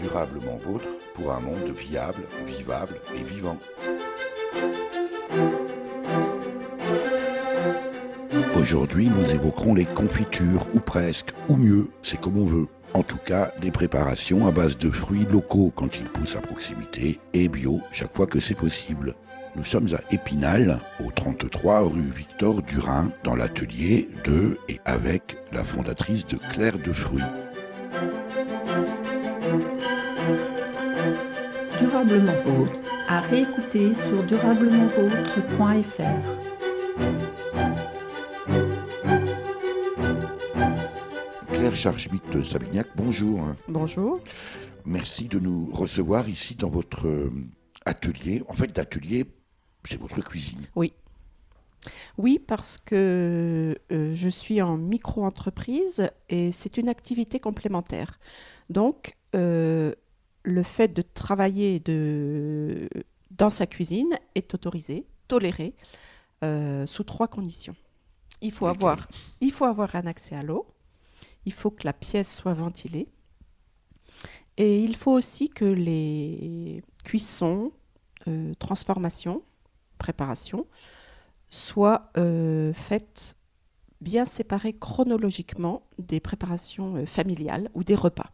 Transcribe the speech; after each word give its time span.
durablement 0.00 0.58
vôtre 0.64 0.88
pour 1.14 1.32
un 1.32 1.40
monde 1.40 1.72
viable, 1.76 2.22
vivable 2.46 2.96
et 3.14 3.22
vivant. 3.22 3.58
Aujourd'hui, 8.60 9.08
nous 9.08 9.30
évoquerons 9.30 9.74
les 9.74 9.84
confitures, 9.84 10.66
ou 10.74 10.80
presque, 10.80 11.30
ou 11.48 11.56
mieux, 11.56 11.88
c'est 12.02 12.20
comme 12.20 12.38
on 12.38 12.44
veut. 12.44 12.66
En 12.94 13.02
tout 13.02 13.18
cas, 13.18 13.52
des 13.60 13.70
préparations 13.70 14.46
à 14.46 14.50
base 14.50 14.76
de 14.76 14.90
fruits 14.90 15.26
locaux 15.30 15.72
quand 15.74 15.96
ils 15.96 16.08
poussent 16.08 16.36
à 16.36 16.40
proximité 16.40 17.20
et 17.34 17.48
bio 17.48 17.80
chaque 17.92 18.16
fois 18.16 18.26
que 18.26 18.40
c'est 18.40 18.56
possible. 18.56 19.14
Nous 19.56 19.64
sommes 19.64 19.88
à 19.94 20.14
Épinal, 20.14 20.78
au 21.04 21.10
33 21.10 21.80
rue 21.88 22.10
Victor 22.14 22.62
Durin, 22.62 23.10
dans 23.24 23.36
l'atelier 23.36 24.08
de 24.24 24.58
et 24.68 24.78
avec 24.84 25.36
la 25.52 25.64
fondatrice 25.64 26.26
de 26.26 26.36
Claire 26.36 26.78
de 26.78 26.92
Fruits. 26.92 27.22
Durablement 31.88 32.36
vôtre, 32.44 32.78
à 33.08 33.20
réécouter 33.20 33.94
sur 33.94 34.22
durablementvôtre.fr. 34.24 36.02
Claire 41.50 41.74
Charchmit 41.74 42.20
Sabignac, 42.44 42.88
bonjour. 42.94 43.40
Bonjour. 43.68 44.20
Merci 44.84 45.28
de 45.28 45.38
nous 45.38 45.70
recevoir 45.72 46.28
ici 46.28 46.56
dans 46.56 46.68
votre 46.68 47.08
euh, 47.08 47.32
atelier. 47.86 48.42
En 48.48 48.52
fait, 48.52 48.76
l'atelier, 48.76 49.24
c'est 49.84 49.98
votre 49.98 50.20
cuisine. 50.20 50.66
Oui. 50.76 50.92
Oui, 52.18 52.38
parce 52.38 52.76
que 52.76 53.78
euh, 53.92 54.12
je 54.12 54.28
suis 54.28 54.60
en 54.60 54.76
micro-entreprise 54.76 56.10
et 56.28 56.52
c'est 56.52 56.76
une 56.76 56.90
activité 56.90 57.40
complémentaire. 57.40 58.18
Donc, 58.68 59.16
euh, 59.34 59.94
le 60.48 60.62
fait 60.62 60.88
de 60.88 61.02
travailler 61.02 61.78
de, 61.80 62.88
dans 63.30 63.50
sa 63.50 63.66
cuisine 63.66 64.14
est 64.34 64.54
autorisé, 64.54 65.06
toléré, 65.28 65.74
euh, 66.42 66.86
sous 66.86 67.04
trois 67.04 67.28
conditions. 67.28 67.76
Il 68.40 68.52
faut, 68.52 68.66
avoir, 68.66 69.08
il 69.40 69.52
faut 69.52 69.64
avoir 69.64 69.94
un 69.96 70.06
accès 70.06 70.34
à 70.34 70.42
l'eau, 70.42 70.66
il 71.44 71.52
faut 71.52 71.70
que 71.70 71.84
la 71.84 71.92
pièce 71.92 72.34
soit 72.34 72.54
ventilée, 72.54 73.08
et 74.56 74.82
il 74.82 74.96
faut 74.96 75.12
aussi 75.12 75.48
que 75.50 75.64
les 75.64 76.82
cuissons, 77.04 77.72
euh, 78.26 78.54
transformations, 78.58 79.42
préparations 79.98 80.66
soient 81.50 82.10
euh, 82.16 82.72
faites 82.72 83.36
bien 84.00 84.24
séparées 84.24 84.72
chronologiquement 84.72 85.82
des 85.98 86.20
préparations 86.20 87.04
familiales 87.06 87.68
ou 87.74 87.82
des 87.82 87.96
repas. 87.96 88.30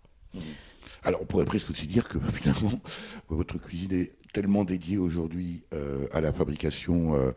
Alors, 1.05 1.21
on 1.23 1.27
pourrait 1.27 1.45
presque 1.45 1.71
aussi 1.71 1.87
dire 1.87 2.09
que 2.09 2.19
finalement, 2.33 2.81
votre 3.29 3.59
cuisine 3.59 3.93
est 3.93 4.13
tellement 4.33 4.65
dédiée 4.65 4.99
aujourd'hui 4.99 5.65
euh, 5.73 6.07
à 6.13 6.21
la 6.21 6.33
fabrication 6.33 7.15
euh, 7.15 7.31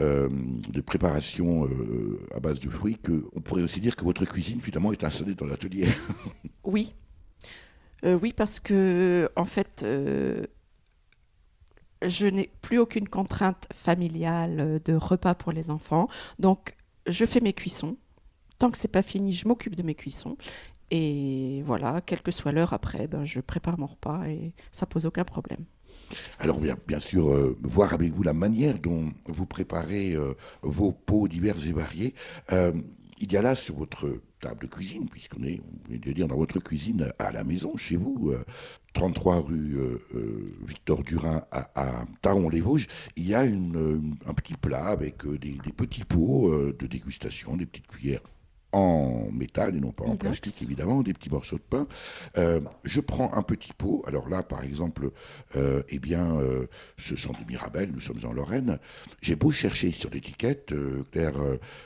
euh, 0.00 0.28
de 0.30 0.80
préparations 0.80 1.68
à 2.32 2.40
base 2.40 2.60
de 2.60 2.70
fruits 2.70 2.96
qu'on 2.96 3.40
pourrait 3.40 3.62
aussi 3.62 3.80
dire 3.80 3.96
que 3.96 4.04
votre 4.04 4.24
cuisine 4.24 4.60
finalement 4.60 4.92
est 4.92 5.02
installée 5.04 5.34
dans 5.34 5.46
l'atelier. 5.46 5.88
Oui. 6.64 6.94
Oui, 8.02 8.32
parce 8.34 8.58
que, 8.58 9.30
en 9.36 9.44
fait, 9.44 9.84
je 12.02 12.26
n'ai 12.26 12.50
plus 12.62 12.78
aucune 12.78 13.06
contrainte 13.06 13.66
familiale 13.72 14.80
de 14.82 14.94
repas 14.94 15.34
pour 15.34 15.52
les 15.52 15.70
enfants. 15.70 16.08
Donc, 16.38 16.74
je 17.06 17.26
fais 17.26 17.40
mes 17.40 17.52
cuissons. 17.52 17.98
Tant 18.58 18.70
que 18.70 18.78
c'est 18.78 18.88
pas 18.88 19.02
fini, 19.02 19.32
je 19.32 19.46
m'occupe 19.46 19.74
de 19.74 19.82
mes 19.82 19.94
cuissons. 19.94 20.36
Et 20.96 21.60
voilà, 21.64 22.00
quelle 22.02 22.22
que 22.22 22.30
soit 22.30 22.52
l'heure 22.52 22.72
après, 22.72 23.08
ben, 23.08 23.24
je 23.24 23.40
prépare 23.40 23.80
mon 23.80 23.86
repas 23.86 24.28
et 24.28 24.52
ça 24.70 24.86
pose 24.86 25.06
aucun 25.06 25.24
problème. 25.24 25.64
Alors 26.38 26.60
bien, 26.60 27.00
sûr, 27.00 27.32
euh, 27.32 27.58
voir 27.64 27.94
avec 27.94 28.12
vous 28.12 28.22
la 28.22 28.32
manière 28.32 28.78
dont 28.78 29.10
vous 29.26 29.44
préparez 29.44 30.12
euh, 30.12 30.34
vos 30.62 30.92
pots 30.92 31.26
divers 31.26 31.56
et 31.66 31.72
variés. 31.72 32.14
Euh, 32.52 32.70
il 33.18 33.32
y 33.32 33.36
a 33.36 33.42
là 33.42 33.56
sur 33.56 33.74
votre 33.74 34.20
table 34.38 34.60
de 34.60 34.66
cuisine, 34.68 35.08
puisqu'on 35.08 35.42
est, 35.42 35.60
on 35.60 35.88
vient 35.88 35.98
de 35.98 36.12
dire, 36.12 36.28
dans 36.28 36.36
votre 36.36 36.60
cuisine 36.60 37.10
à 37.18 37.32
la 37.32 37.42
maison, 37.42 37.76
chez 37.76 37.96
vous, 37.96 38.30
euh, 38.30 38.44
33 38.92 39.40
rue 39.40 39.76
Victor 40.64 41.02
Durin 41.02 41.42
à, 41.50 41.70
à 41.74 42.04
Taron-les-Vosges, 42.22 42.86
il 43.16 43.26
y 43.26 43.34
a 43.34 43.40
un 43.40 44.34
petit 44.34 44.54
plat 44.54 44.86
avec 44.86 45.26
des, 45.26 45.58
petits 45.76 46.04
pots 46.04 46.54
de 46.72 46.86
dégustation, 46.86 47.56
des 47.56 47.66
petites 47.66 47.88
cuillères 47.88 48.22
en 48.74 49.30
métal 49.30 49.76
et 49.76 49.80
non 49.80 49.92
pas 49.92 50.04
en 50.04 50.16
plastique 50.16 50.60
évidemment, 50.62 51.02
des 51.02 51.14
petits 51.14 51.30
morceaux 51.30 51.56
de 51.56 51.62
pain. 51.62 51.86
Euh, 52.36 52.60
je 52.82 53.00
prends 53.00 53.32
un 53.34 53.42
petit 53.42 53.72
pot. 53.72 54.02
Alors 54.06 54.28
là, 54.28 54.42
par 54.42 54.64
exemple, 54.64 55.10
euh, 55.54 55.82
eh 55.88 56.00
bien, 56.00 56.36
euh, 56.40 56.66
ce 56.98 57.14
sont 57.14 57.32
des 57.32 57.44
Mirabelles. 57.46 57.90
Nous 57.92 58.00
sommes 58.00 58.18
en 58.24 58.32
Lorraine. 58.32 58.78
J'ai 59.22 59.36
beau 59.36 59.52
chercher 59.52 59.92
sur 59.92 60.10
l'étiquette, 60.10 60.74
Claire 61.12 61.34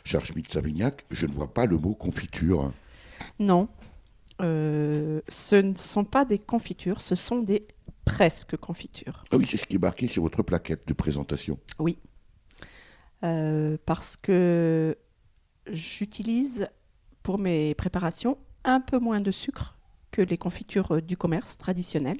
Charles-Schmitt-Savignac, 0.04 1.04
je 1.10 1.26
ne 1.26 1.32
vois 1.32 1.52
pas 1.52 1.66
le 1.66 1.76
mot 1.76 1.94
confiture. 1.94 2.72
Non, 3.38 3.68
ce 4.40 5.56
ne 5.56 5.74
sont 5.74 6.04
pas 6.04 6.24
des 6.24 6.38
confitures, 6.38 7.00
ce 7.02 7.14
sont 7.14 7.40
des 7.40 7.66
presque 8.04 8.56
confitures. 8.56 9.24
Ah 9.30 9.36
oui, 9.36 9.46
c'est 9.46 9.58
ce 9.58 9.66
qui 9.66 9.76
est 9.76 9.82
marqué 9.82 10.08
sur 10.08 10.22
votre 10.22 10.42
plaquette 10.42 10.88
de 10.88 10.94
présentation. 10.94 11.58
Oui. 11.78 11.98
Parce 13.20 14.16
que 14.16 14.96
j'utilise 15.70 16.68
pour 17.28 17.38
mes 17.38 17.74
préparations 17.74 18.38
un 18.64 18.80
peu 18.80 18.98
moins 18.98 19.20
de 19.20 19.30
sucre 19.30 19.76
que 20.12 20.22
les 20.22 20.38
confitures 20.38 20.92
euh, 20.92 21.02
du 21.02 21.18
commerce 21.18 21.58
traditionnel. 21.58 22.16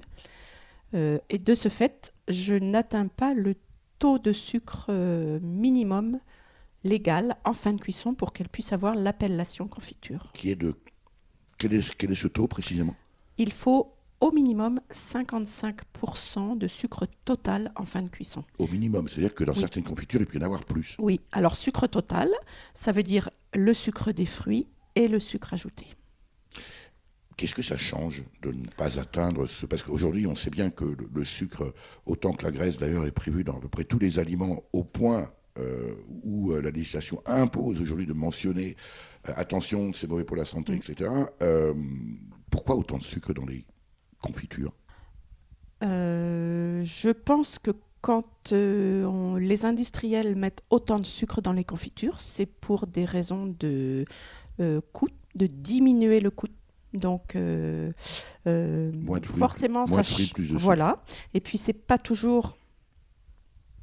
Euh, 0.93 1.17
et 1.31 1.39
de 1.39 1.55
ce 1.55 1.71
fait, 1.71 2.13
je 2.29 2.53
n'atteins 2.53 3.07
pas 3.07 3.33
le 3.33 3.55
taux 3.99 4.19
de 4.19 4.35
sucre 4.35 4.85
euh, 4.91 5.41
minimum 5.41 6.21
légal 6.85 7.37
en 7.47 7.55
fin 7.55 7.73
de 7.73 7.81
cuisson 7.81 8.13
pour 8.13 8.35
qu'elle 8.35 8.51
puisse 8.51 8.75
avoir 8.75 8.95
l'appellation 8.95 9.67
confiture. 9.67 10.31
Qui 10.35 10.51
est 10.51 10.57
de 10.57 10.75
quel 11.57 11.73
est, 11.73 11.97
quel 11.97 12.13
est 12.13 12.15
ce 12.15 12.29
taux 12.29 12.47
précisément? 12.47 12.95
Il 13.39 13.51
faut 13.51 13.95
au 14.21 14.31
minimum 14.31 14.79
55% 14.91 16.59
de 16.59 16.69
sucre 16.69 17.07
total 17.25 17.73
en 17.77 17.87
fin 17.87 18.03
de 18.03 18.09
cuisson. 18.09 18.45
Au 18.59 18.67
minimum, 18.67 19.09
c'est-à-dire 19.09 19.35
que 19.35 19.45
dans 19.45 19.55
Oui. 19.55 19.61
certaines 19.61 19.85
confitures, 19.85 20.21
il 20.21 20.27
peut 20.27 20.39
y 20.39 20.43
en 20.43 20.45
avoir 20.45 20.67
plus. 20.67 20.97
Oui, 20.99 21.23
alors 21.33 21.57
sucre 21.57 21.87
total, 21.87 22.29
ça 22.75 22.93
veut 22.93 23.03
dire 23.03 23.31
le 23.55 23.73
sucre 23.73 24.13
des 24.13 24.27
fruits 24.27 24.67
et 24.98 25.09
le 25.09 25.19
sucre 25.19 25.54
ajouté. 25.54 25.86
Qu'est-ce 27.36 27.54
que 27.54 27.62
ça 27.62 27.78
change 27.78 28.25
de 28.42 28.50
ne 28.50 28.66
pas 28.76 28.98
atteindre 28.98 29.47
ce... 29.47 29.64
Parce 29.64 29.84
qu'aujourd'hui, 29.84 30.26
on 30.26 30.34
sait 30.34 30.50
bien 30.50 30.70
que 30.70 30.84
le, 30.84 31.09
le 31.14 31.25
sucre, 31.25 31.72
autant 32.04 32.32
que 32.32 32.44
la 32.44 32.50
graisse 32.50 32.78
d'ailleurs, 32.78 33.06
est 33.06 33.12
prévu 33.12 33.44
dans 33.44 33.56
à 33.56 33.60
peu 33.60 33.69
près 33.69 33.84
tous 33.84 34.00
les 34.00 34.19
aliments, 34.19 34.64
au 34.72 34.82
point 34.82 35.31
euh, 35.59 35.94
où 36.25 36.53
euh, 36.53 36.60
la 36.60 36.70
législation 36.70 37.22
impose 37.26 37.81
aujourd'hui 37.81 38.06
de 38.06 38.12
mentionner 38.12 38.76
euh, 39.28 39.32
attention, 39.36 39.92
c'est 39.92 40.09
mauvais 40.09 40.25
pour 40.25 40.36
la 40.36 40.44
santé, 40.44 40.72
Mm. 40.72 40.76
etc. 40.76 41.10
Euh, 41.42 41.75
pourquoi 42.50 42.75
autant 42.76 42.98
de 42.98 43.04
sucre 43.04 43.32
dans 43.32 43.47
les 43.47 43.65
confitures? 44.20 44.75
Je 45.80 47.12
pense 47.12 47.59
que 47.60 47.70
quand 48.00 48.53
on- 48.53 49.36
les 49.36 49.65
industriels 49.65 50.34
mettent 50.34 50.62
autant 50.70 50.98
de 50.98 51.06
sucre 51.06 51.41
dans 51.41 51.53
les 51.53 51.65
confitures, 51.65 52.20
c'est 52.20 52.47
pour 52.47 52.86
des 52.86 53.04
raisons 53.04 53.47
de 53.60 54.04
coût, 54.93 55.09
de 55.35 55.47
diminuer 55.47 56.21
le 56.21 56.31
coût. 56.31 56.49
Donc, 56.95 57.37
euh, 57.37 57.93
euh, 58.47 58.93
Moins 58.93 59.21
de 59.21 59.27
fruits, 59.27 59.39
forcément, 59.39 59.87
ça 59.87 60.03
fruits, 60.03 60.31
plus 60.35 60.53
de. 60.53 60.57
Voilà. 60.57 61.03
Et 61.35 61.41
puis, 61.41 61.59
c'est 61.59 61.73
pas 61.73 61.99
toujours 61.99 62.57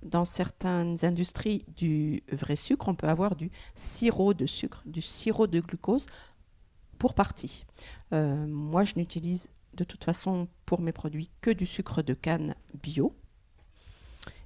dans 0.03 0.25
certaines 0.25 0.97
industries 1.03 1.65
du 1.75 2.23
vrai 2.31 2.55
sucre. 2.55 2.87
On 2.87 2.95
peut 2.95 3.07
avoir 3.07 3.35
du 3.35 3.51
sirop 3.75 4.33
de 4.33 4.45
sucre, 4.45 4.81
du 4.85 5.01
sirop 5.01 5.47
de 5.47 5.59
glucose 5.59 6.07
pour 6.97 7.13
partie. 7.13 7.65
Euh, 8.13 8.47
moi, 8.47 8.83
je 8.83 8.93
n'utilise 8.95 9.49
de 9.73 9.83
toute 9.83 10.03
façon 10.03 10.47
pour 10.65 10.81
mes 10.81 10.91
produits 10.91 11.29
que 11.41 11.51
du 11.51 11.65
sucre 11.65 12.01
de 12.01 12.13
canne 12.13 12.55
bio. 12.81 13.15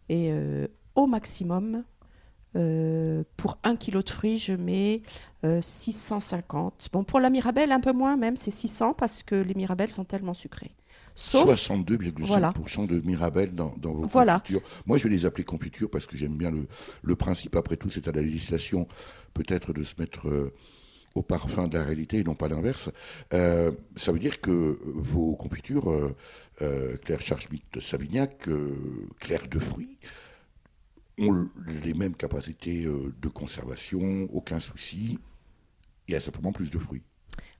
Et 0.09 0.31
euh, 0.31 0.67
au 0.95 1.05
maximum, 1.05 1.83
euh, 2.55 3.23
pour 3.37 3.57
un 3.63 3.75
kilo 3.75 4.01
de 4.01 4.09
fruits, 4.09 4.39
je 4.39 4.53
mets 4.53 5.01
euh, 5.45 5.61
650. 5.61 6.89
Bon, 6.91 7.03
pour 7.03 7.19
la 7.19 7.29
Mirabelle, 7.29 7.71
un 7.71 7.79
peu 7.79 7.93
moins 7.93 8.17
même, 8.17 8.37
c'est 8.37 8.51
600 8.51 8.93
parce 8.93 9.23
que 9.23 9.35
les 9.35 9.53
Mirabelles 9.53 9.91
sont 9.91 10.05
tellement 10.05 10.33
sucrées. 10.33 10.71
Sauf, 11.15 11.49
62,5% 11.49 12.25
Voilà. 12.25 12.53
de 12.87 12.99
Mirabelle 13.05 13.53
dans, 13.53 13.73
dans 13.77 13.93
vos 13.93 14.05
Voilà. 14.05 14.39
confitures. 14.39 14.61
Moi, 14.85 14.97
je 14.97 15.03
vais 15.03 15.09
les 15.09 15.25
appeler 15.25 15.43
confitures 15.43 15.89
parce 15.89 16.05
que 16.05 16.15
j'aime 16.15 16.37
bien 16.37 16.49
le, 16.51 16.67
le 17.01 17.15
principe. 17.15 17.55
Après 17.55 17.75
tout, 17.75 17.89
c'est 17.89 18.07
à 18.07 18.11
la 18.13 18.21
législation 18.21 18.87
peut-être 19.33 19.73
de 19.73 19.83
se 19.83 19.95
mettre 19.99 20.29
euh, 20.29 20.53
au 21.15 21.21
parfum 21.21 21.67
de 21.67 21.77
la 21.77 21.83
réalité 21.83 22.19
et 22.19 22.23
non 22.23 22.35
pas 22.35 22.47
l'inverse. 22.47 22.89
Euh, 23.33 23.71
ça 23.97 24.11
veut 24.13 24.19
dire 24.19 24.39
que 24.39 24.79
vos 24.85 25.35
confitures, 25.35 25.91
euh, 25.91 26.15
euh, 26.61 26.95
Claire 26.97 27.19
Charchmit-Savignac, 27.21 28.47
euh, 28.47 28.75
Claire 29.19 29.47
de 29.49 29.59
fruits, 29.59 29.97
les 31.67 31.93
mêmes 31.93 32.15
capacités 32.15 32.85
euh, 32.85 33.13
de 33.21 33.27
conservation, 33.27 34.27
aucun 34.31 34.59
souci. 34.59 35.19
Il 36.07 36.13
y 36.13 36.15
a 36.15 36.19
simplement 36.19 36.51
plus 36.51 36.69
de 36.69 36.79
fruits. 36.79 37.03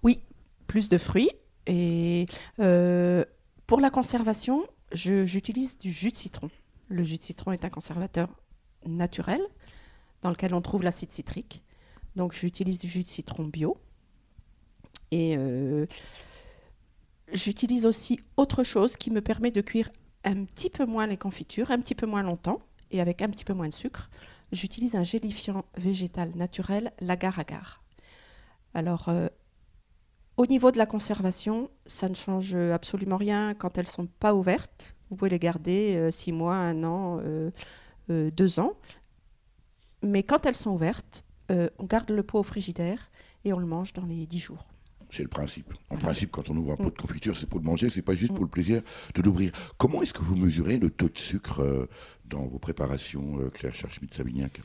oui, 0.04 0.22
plus 0.68 0.90
de 0.90 0.98
fruits 0.98 1.32
et 1.68 2.26
euh, 2.60 3.24
Pour 3.68 3.80
la 3.80 3.90
conservation, 3.90 4.66
j'utilise 4.94 5.78
du 5.78 5.92
jus 5.92 6.12
de 6.12 6.18
citron. 6.18 6.50
Le 6.88 7.04
jus 7.04 7.18
de 7.18 7.24
citron 7.24 7.52
est 7.52 7.66
un 7.66 7.70
conservateur 7.70 8.30
naturel 8.86 9.42
dans 10.22 10.30
lequel 10.30 10.54
on 10.54 10.62
trouve 10.62 10.84
l'acide 10.84 11.12
citrique. 11.12 11.64
Donc 12.16 12.34
j'utilise 12.34 12.80
du 12.80 12.88
jus 12.88 13.04
de 13.04 13.08
citron 13.08 13.46
bio. 13.46 13.78
Et 15.12 15.36
euh, 15.38 15.86
j'utilise 17.34 17.86
aussi 17.86 18.20
autre 18.38 18.64
chose 18.64 18.96
qui 18.98 19.12
me 19.12 19.22
permet 19.22 19.52
de 19.52 19.62
cuire 19.62 19.90
un 20.24 20.46
petit 20.46 20.70
peu 20.70 20.86
moins 20.86 21.08
les 21.08 21.18
confitures, 21.18 21.72
un 21.72 21.80
petit 21.80 21.96
peu 21.96 22.06
moins 22.06 22.24
longtemps 22.24 22.62
et 22.92 23.02
avec 23.02 23.22
un 23.22 23.30
petit 23.30 23.46
peu 23.46 23.54
moins 23.54 23.68
de 23.70 23.74
sucre. 23.74 24.10
J'utilise 24.52 24.96
un 24.96 25.04
gélifiant 25.04 25.64
végétal 25.78 26.32
naturel, 26.36 26.92
l'agar-agar. 27.02 27.84
Alors, 28.74 29.10
euh, 29.10 29.28
au 30.38 30.46
niveau 30.46 30.72
de 30.72 30.78
la 30.78 30.86
conservation, 30.86 31.70
ça 31.86 32.10
ne 32.10 32.16
change 32.16 32.56
absolument 32.56 33.18
rien 33.18 33.54
quand 33.54 33.78
elles 33.78 33.88
sont 33.88 34.08
pas 34.08 34.34
ouvertes. 34.34 34.96
Vous 35.10 35.16
pouvez 35.18 35.30
les 35.32 35.40
garder 35.40 35.96
euh, 35.98 36.12
six 36.12 36.32
mois, 36.32 36.56
un 36.56 36.84
an, 36.84 37.20
euh, 37.22 37.52
euh, 38.10 38.32
deux 38.32 38.60
ans. 38.60 38.74
Mais 40.02 40.24
quand 40.24 40.46
elles 40.46 40.56
sont 40.56 40.72
ouvertes, 40.72 41.26
euh, 41.52 41.70
on 41.78 41.86
garde 41.86 42.10
le 42.12 42.24
pot 42.24 42.40
au 42.40 42.44
frigidaire 42.44 43.10
et 43.44 43.54
on 43.54 43.60
le 43.60 43.66
mange 43.66 43.94
dans 43.94 44.06
les 44.06 44.26
dix 44.26 44.40
jours. 44.40 44.70
C'est 45.12 45.24
le 45.24 45.30
principe. 45.30 45.74
En 45.90 45.98
principe, 45.98 46.30
quand 46.32 46.50
on 46.52 46.56
ouvre 46.58 46.74
un 46.74 46.76
pot 46.78 46.84
Mm. 46.84 46.92
de 46.92 47.02
confiture, 47.02 47.36
c'est 47.38 47.48
pour 47.50 47.60
le 47.60 47.66
manger, 47.66 47.90
c'est 47.90 48.04
pas 48.04 48.14
juste 48.16 48.32
Mm. 48.32 48.36
pour 48.36 48.44
le 48.46 48.50
plaisir 48.52 48.82
de 49.16 49.22
l'ouvrir. 49.24 49.52
Comment 49.78 50.04
est-ce 50.04 50.14
que 50.14 50.22
vous 50.22 50.36
mesurez 50.36 50.78
le 50.78 50.92
taux 50.92 51.10
de 51.10 51.18
sucre 51.18 51.62
euh, 51.62 51.88
dans 52.30 52.46
vos 52.46 52.60
préparations, 52.60 53.40
euh, 53.40 53.50
Claire 53.50 53.74
Charchmit-Savignac 53.74 54.62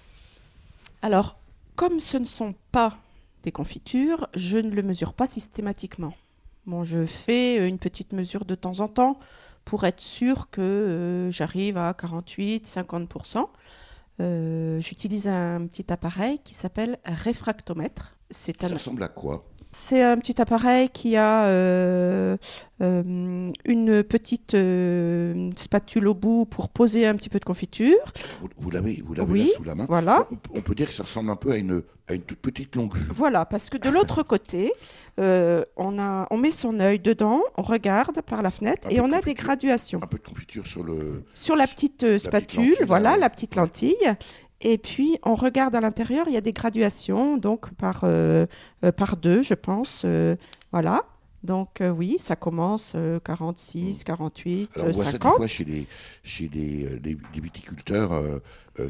Alors, 1.02 1.36
comme 1.76 2.00
ce 2.00 2.16
ne 2.16 2.24
sont 2.24 2.54
pas 2.72 2.98
des 3.42 3.52
confitures, 3.52 4.28
je 4.34 4.58
ne 4.58 4.70
le 4.70 4.82
mesure 4.82 5.12
pas 5.12 5.26
systématiquement. 5.26 6.14
Bon, 6.66 6.84
je 6.84 7.04
fais 7.04 7.68
une 7.68 7.78
petite 7.78 8.12
mesure 8.12 8.44
de 8.44 8.54
temps 8.54 8.80
en 8.80 8.88
temps 8.88 9.18
pour 9.64 9.84
être 9.84 10.00
sûr 10.00 10.50
que 10.50 10.60
euh, 10.60 11.30
j'arrive 11.30 11.76
à 11.76 11.92
48-50%. 11.92 13.48
Euh, 14.20 14.80
J'utilise 14.80 15.28
un 15.28 15.66
petit 15.66 15.92
appareil 15.92 16.38
qui 16.44 16.54
s'appelle 16.54 16.98
réfractomètre. 17.04 18.16
Un, 18.30 18.68
Ça 18.68 18.74
ressemble 18.74 19.02
à 19.02 19.08
quoi? 19.08 19.44
C'est 19.74 20.02
un 20.02 20.16
petit 20.18 20.40
appareil 20.40 20.88
qui 20.88 21.16
a 21.16 21.46
euh, 21.46 22.36
euh, 22.80 23.48
une 23.64 24.02
petite 24.04 24.54
euh, 24.54 25.50
spatule 25.56 26.06
au 26.08 26.14
bout 26.14 26.44
pour 26.46 26.68
poser 26.68 27.06
un 27.06 27.14
petit 27.16 27.28
peu 27.28 27.38
de 27.40 27.44
confiture. 27.44 27.96
Vous, 28.40 28.48
vous 28.58 28.70
l'avez 28.70 29.02
vous 29.04 29.14
l'avez 29.14 29.32
Oui, 29.32 29.46
là 29.46 29.56
sous 29.56 29.64
la 29.64 29.74
main 29.74 29.86
Voilà. 29.88 30.26
on, 30.30 30.36
peut- 30.36 30.50
on 30.54 30.60
peut 30.62 30.74
dire 30.74 30.86
que 30.88 30.94
ça 30.94 31.02
ressemble 31.02 31.30
un 31.30 31.36
peu 31.36 31.50
à 31.52 31.56
une, 31.56 31.82
à 32.08 32.14
une 32.14 32.22
toute 32.22 32.38
petite 32.38 32.76
longue. 32.76 32.94
Voilà, 33.10 33.44
parce 33.44 33.68
que 33.68 33.76
de 33.76 33.88
l'autre 33.90 34.22
côté, 34.32 34.72
on, 35.18 35.98
a, 35.98 36.26
on 36.30 36.36
met 36.36 36.52
son 36.52 36.78
œil 36.80 36.98
dedans, 37.00 37.42
on 37.56 37.62
regarde 37.62 38.20
par 38.22 38.42
la 38.42 38.50
fenêtre 38.50 38.88
Un 38.88 38.90
et 38.90 39.00
on 39.00 39.10
a 39.12 39.20
des 39.20 39.34
graduations. 39.34 40.00
Un 40.02 40.06
peu 40.06 40.18
de 40.18 40.22
confiture 40.22 40.66
sur 40.66 40.82
le. 40.84 41.24
Sur 41.34 41.56
la 41.56 41.66
petite 41.66 41.98
petite 41.98 42.18
spatule, 42.18 42.68
lentille, 42.70 42.86
voilà, 42.86 43.16
la 43.16 43.28
petite 43.30 43.56
lentille. 43.56 43.96
Et 44.64 44.78
puis, 44.78 45.18
on 45.24 45.34
regarde 45.34 45.74
à 45.74 45.80
l'intérieur, 45.80 46.24
il 46.26 46.32
y 46.34 46.36
a 46.38 46.40
des 46.40 46.52
graduations, 46.54 47.36
donc 47.36 47.72
par, 47.74 48.00
euh, 48.04 48.46
euh, 48.84 48.90
par 48.92 49.16
deux, 49.18 49.42
je 49.42 49.54
pense. 49.54 50.02
euh, 50.04 50.36
voilà. 50.72 51.02
Donc, 51.42 51.82
euh, 51.82 51.90
oui, 51.90 52.16
ça 52.18 52.34
commence 52.36 52.94
euh, 52.96 53.20
46, 53.20 54.02
48, 54.04 54.70
Alors 54.76 54.86
on 54.86 54.88
euh, 54.88 54.92
voit 54.92 55.04
ça 55.04 55.12
des 55.12 55.18
50. 55.18 55.36
fois 55.36 55.46
chez 55.46 55.64
les, 55.64 55.86
chez 56.22 56.48
les, 56.52 56.98
les- 57.04 57.18
les 57.34 57.40
viticulteurs 57.40 58.12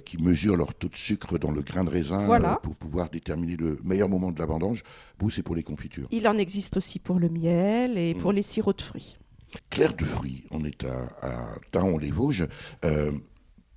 qui 0.07 0.17
mesurent 0.17 0.57
leur 0.57 0.73
taux 0.75 0.89
de 0.89 0.97
sucre 0.97 1.37
dans 1.39 1.51
le 1.51 1.61
grain 1.61 1.85
de 1.85 1.91
raisin 1.91 2.25
Voilà. 2.25 2.59
pour 2.63 2.75
pouvoir 2.77 3.11
déterminer 3.11 3.57
le 3.57 3.79
meilleur 3.85 4.09
moment 4.09 4.31
de 4.31 4.39
la 4.39 4.47
vendange. 4.47 4.83
Vous, 5.19 5.29
c'est 5.29 5.43
pour 5.43 5.55
les 5.57 5.63
confitures. 5.65 6.07
Il 6.13 6.27
en 6.29 6.39
existe 6.39 6.77
aussi 6.79 6.99
pour 7.01 7.19
le 7.19 7.29
miel 7.29 7.99
et 7.99 8.15
pour 8.15 8.33
Mm. 8.33 8.37
les 8.37 8.43
sirops 8.43 8.77
de 8.79 8.83
fruits. 8.83 9.17
Claire 9.71 9.93
de 9.95 10.05
fruits, 10.05 10.45
on 10.53 10.65
est 10.65 10.85
à, 10.85 11.09
à 11.21 11.55
Taon-les-Vosges. 11.73 12.47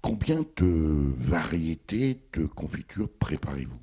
Combien 0.08 0.46
de 0.56 1.14
variétés 1.18 2.22
de 2.32 2.46
confitures 2.46 3.10
préparez-vous? 3.20 3.76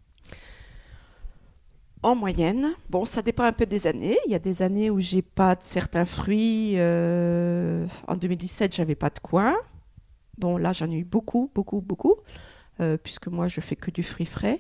En 2.02 2.14
moyenne, 2.14 2.72
bon, 2.88 3.04
ça 3.04 3.20
dépend 3.20 3.42
un 3.42 3.52
peu 3.52 3.66
des 3.66 3.86
années. 3.86 4.16
Il 4.24 4.32
y 4.32 4.34
a 4.34 4.38
des 4.38 4.62
années 4.62 4.88
où 4.88 5.00
j'ai 5.00 5.20
pas 5.20 5.54
de 5.54 5.62
certains 5.62 6.06
fruits. 6.06 6.76
euh, 6.76 7.86
en 8.08 8.16
2017, 8.16 8.74
j'avais 8.74 8.94
pas 8.94 9.10
de 9.10 9.18
coin. 9.18 9.54
Bon, 10.38 10.56
là, 10.56 10.72
j'en 10.72 10.88
ai 10.88 10.94
eu 10.94 11.04
beaucoup, 11.04 11.50
beaucoup, 11.54 11.82
beaucoup, 11.82 12.14
euh, 12.80 12.96
puisque 12.96 13.26
moi, 13.26 13.46
je 13.46 13.60
fais 13.60 13.76
que 13.76 13.90
du 13.90 14.02
fruit 14.02 14.24
frais. 14.24 14.58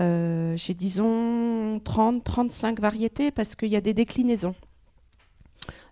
Euh, 0.00 0.56
j'ai, 0.56 0.72
disons, 0.72 1.80
30, 1.84 2.24
35 2.24 2.80
variétés 2.80 3.30
parce 3.30 3.54
qu'il 3.56 3.68
y 3.68 3.76
a 3.76 3.82
des 3.82 3.92
déclinaisons. 3.92 4.54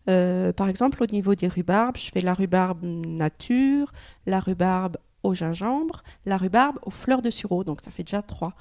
Euh, 0.08 0.52
par 0.52 0.68
exemple, 0.68 1.02
au 1.02 1.06
niveau 1.06 1.34
des 1.34 1.48
rhubarbes, 1.48 1.96
je 1.96 2.10
fais 2.10 2.20
la 2.20 2.34
rhubarbe 2.34 2.82
nature, 2.82 3.92
la 4.26 4.40
rhubarbe 4.40 4.98
au 5.22 5.34
gingembre, 5.34 6.02
la 6.26 6.36
rhubarbe 6.36 6.78
aux 6.82 6.90
fleurs 6.90 7.22
de 7.22 7.30
sureau, 7.30 7.64
donc 7.64 7.80
ça 7.80 7.90
fait 7.90 8.02
déjà 8.02 8.22
trois. 8.22 8.54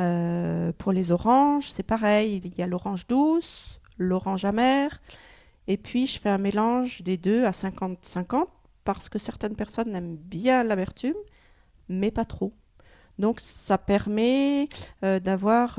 Euh, 0.00 0.72
pour 0.78 0.92
les 0.92 1.12
oranges, 1.12 1.68
c'est 1.70 1.82
pareil. 1.82 2.40
Il 2.44 2.56
y 2.56 2.62
a 2.62 2.66
l'orange 2.66 3.06
douce, 3.06 3.80
l'orange 3.98 4.44
amère. 4.44 5.00
Et 5.66 5.76
puis, 5.76 6.06
je 6.06 6.18
fais 6.18 6.30
un 6.30 6.38
mélange 6.38 7.02
des 7.02 7.16
deux 7.16 7.44
à 7.44 7.50
50-50 7.50 8.46
parce 8.84 9.08
que 9.08 9.18
certaines 9.18 9.56
personnes 9.56 9.94
aiment 9.94 10.16
bien 10.16 10.64
l'amertume, 10.64 11.14
mais 11.88 12.10
pas 12.10 12.24
trop. 12.24 12.54
Donc, 13.18 13.40
ça 13.40 13.76
permet 13.76 14.68
euh, 15.04 15.20
d'avoir 15.20 15.78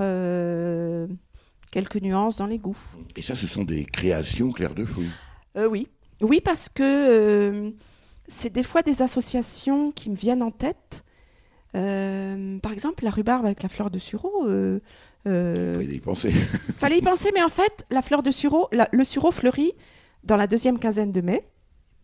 quelques 1.71 1.97
nuances 2.01 2.37
dans 2.37 2.45
les 2.47 2.59
goûts. 2.59 2.77
Et 3.15 3.21
ça, 3.21 3.35
ce 3.35 3.47
sont 3.47 3.63
des 3.63 3.85
créations 3.85 4.51
Claire 4.51 4.75
de 4.75 4.85
fruits. 4.85 5.09
Euh, 5.57 5.67
oui. 5.67 5.87
Oui, 6.21 6.41
parce 6.43 6.69
que 6.69 6.83
euh, 6.83 7.71
c'est 8.27 8.51
des 8.53 8.63
fois 8.63 8.81
des 8.83 9.01
associations 9.01 9.91
qui 9.91 10.09
me 10.09 10.15
viennent 10.15 10.43
en 10.43 10.51
tête. 10.51 11.03
Euh, 11.75 12.59
par 12.59 12.73
exemple, 12.73 13.03
la 13.03 13.11
rhubarbe 13.11 13.45
avec 13.45 13.63
la 13.63 13.69
fleur 13.69 13.89
de 13.89 13.97
sureau. 13.99 14.45
Vous 15.25 15.81
y 15.81 15.99
penser. 15.99 16.31
Fallait 16.77 16.97
y 16.97 17.01
penser, 17.01 17.31
mais 17.33 17.43
en 17.43 17.49
fait, 17.49 17.85
la 17.89 18.01
fleur 18.01 18.23
de 18.23 18.31
sureau, 18.31 18.67
la- 18.71 18.89
le 18.91 19.03
sureau 19.03 19.31
fleurit 19.31 19.71
dans 20.23 20.35
la 20.35 20.47
deuxième 20.47 20.77
quinzaine 20.79 21.11
de 21.11 21.21
mai, 21.21 21.47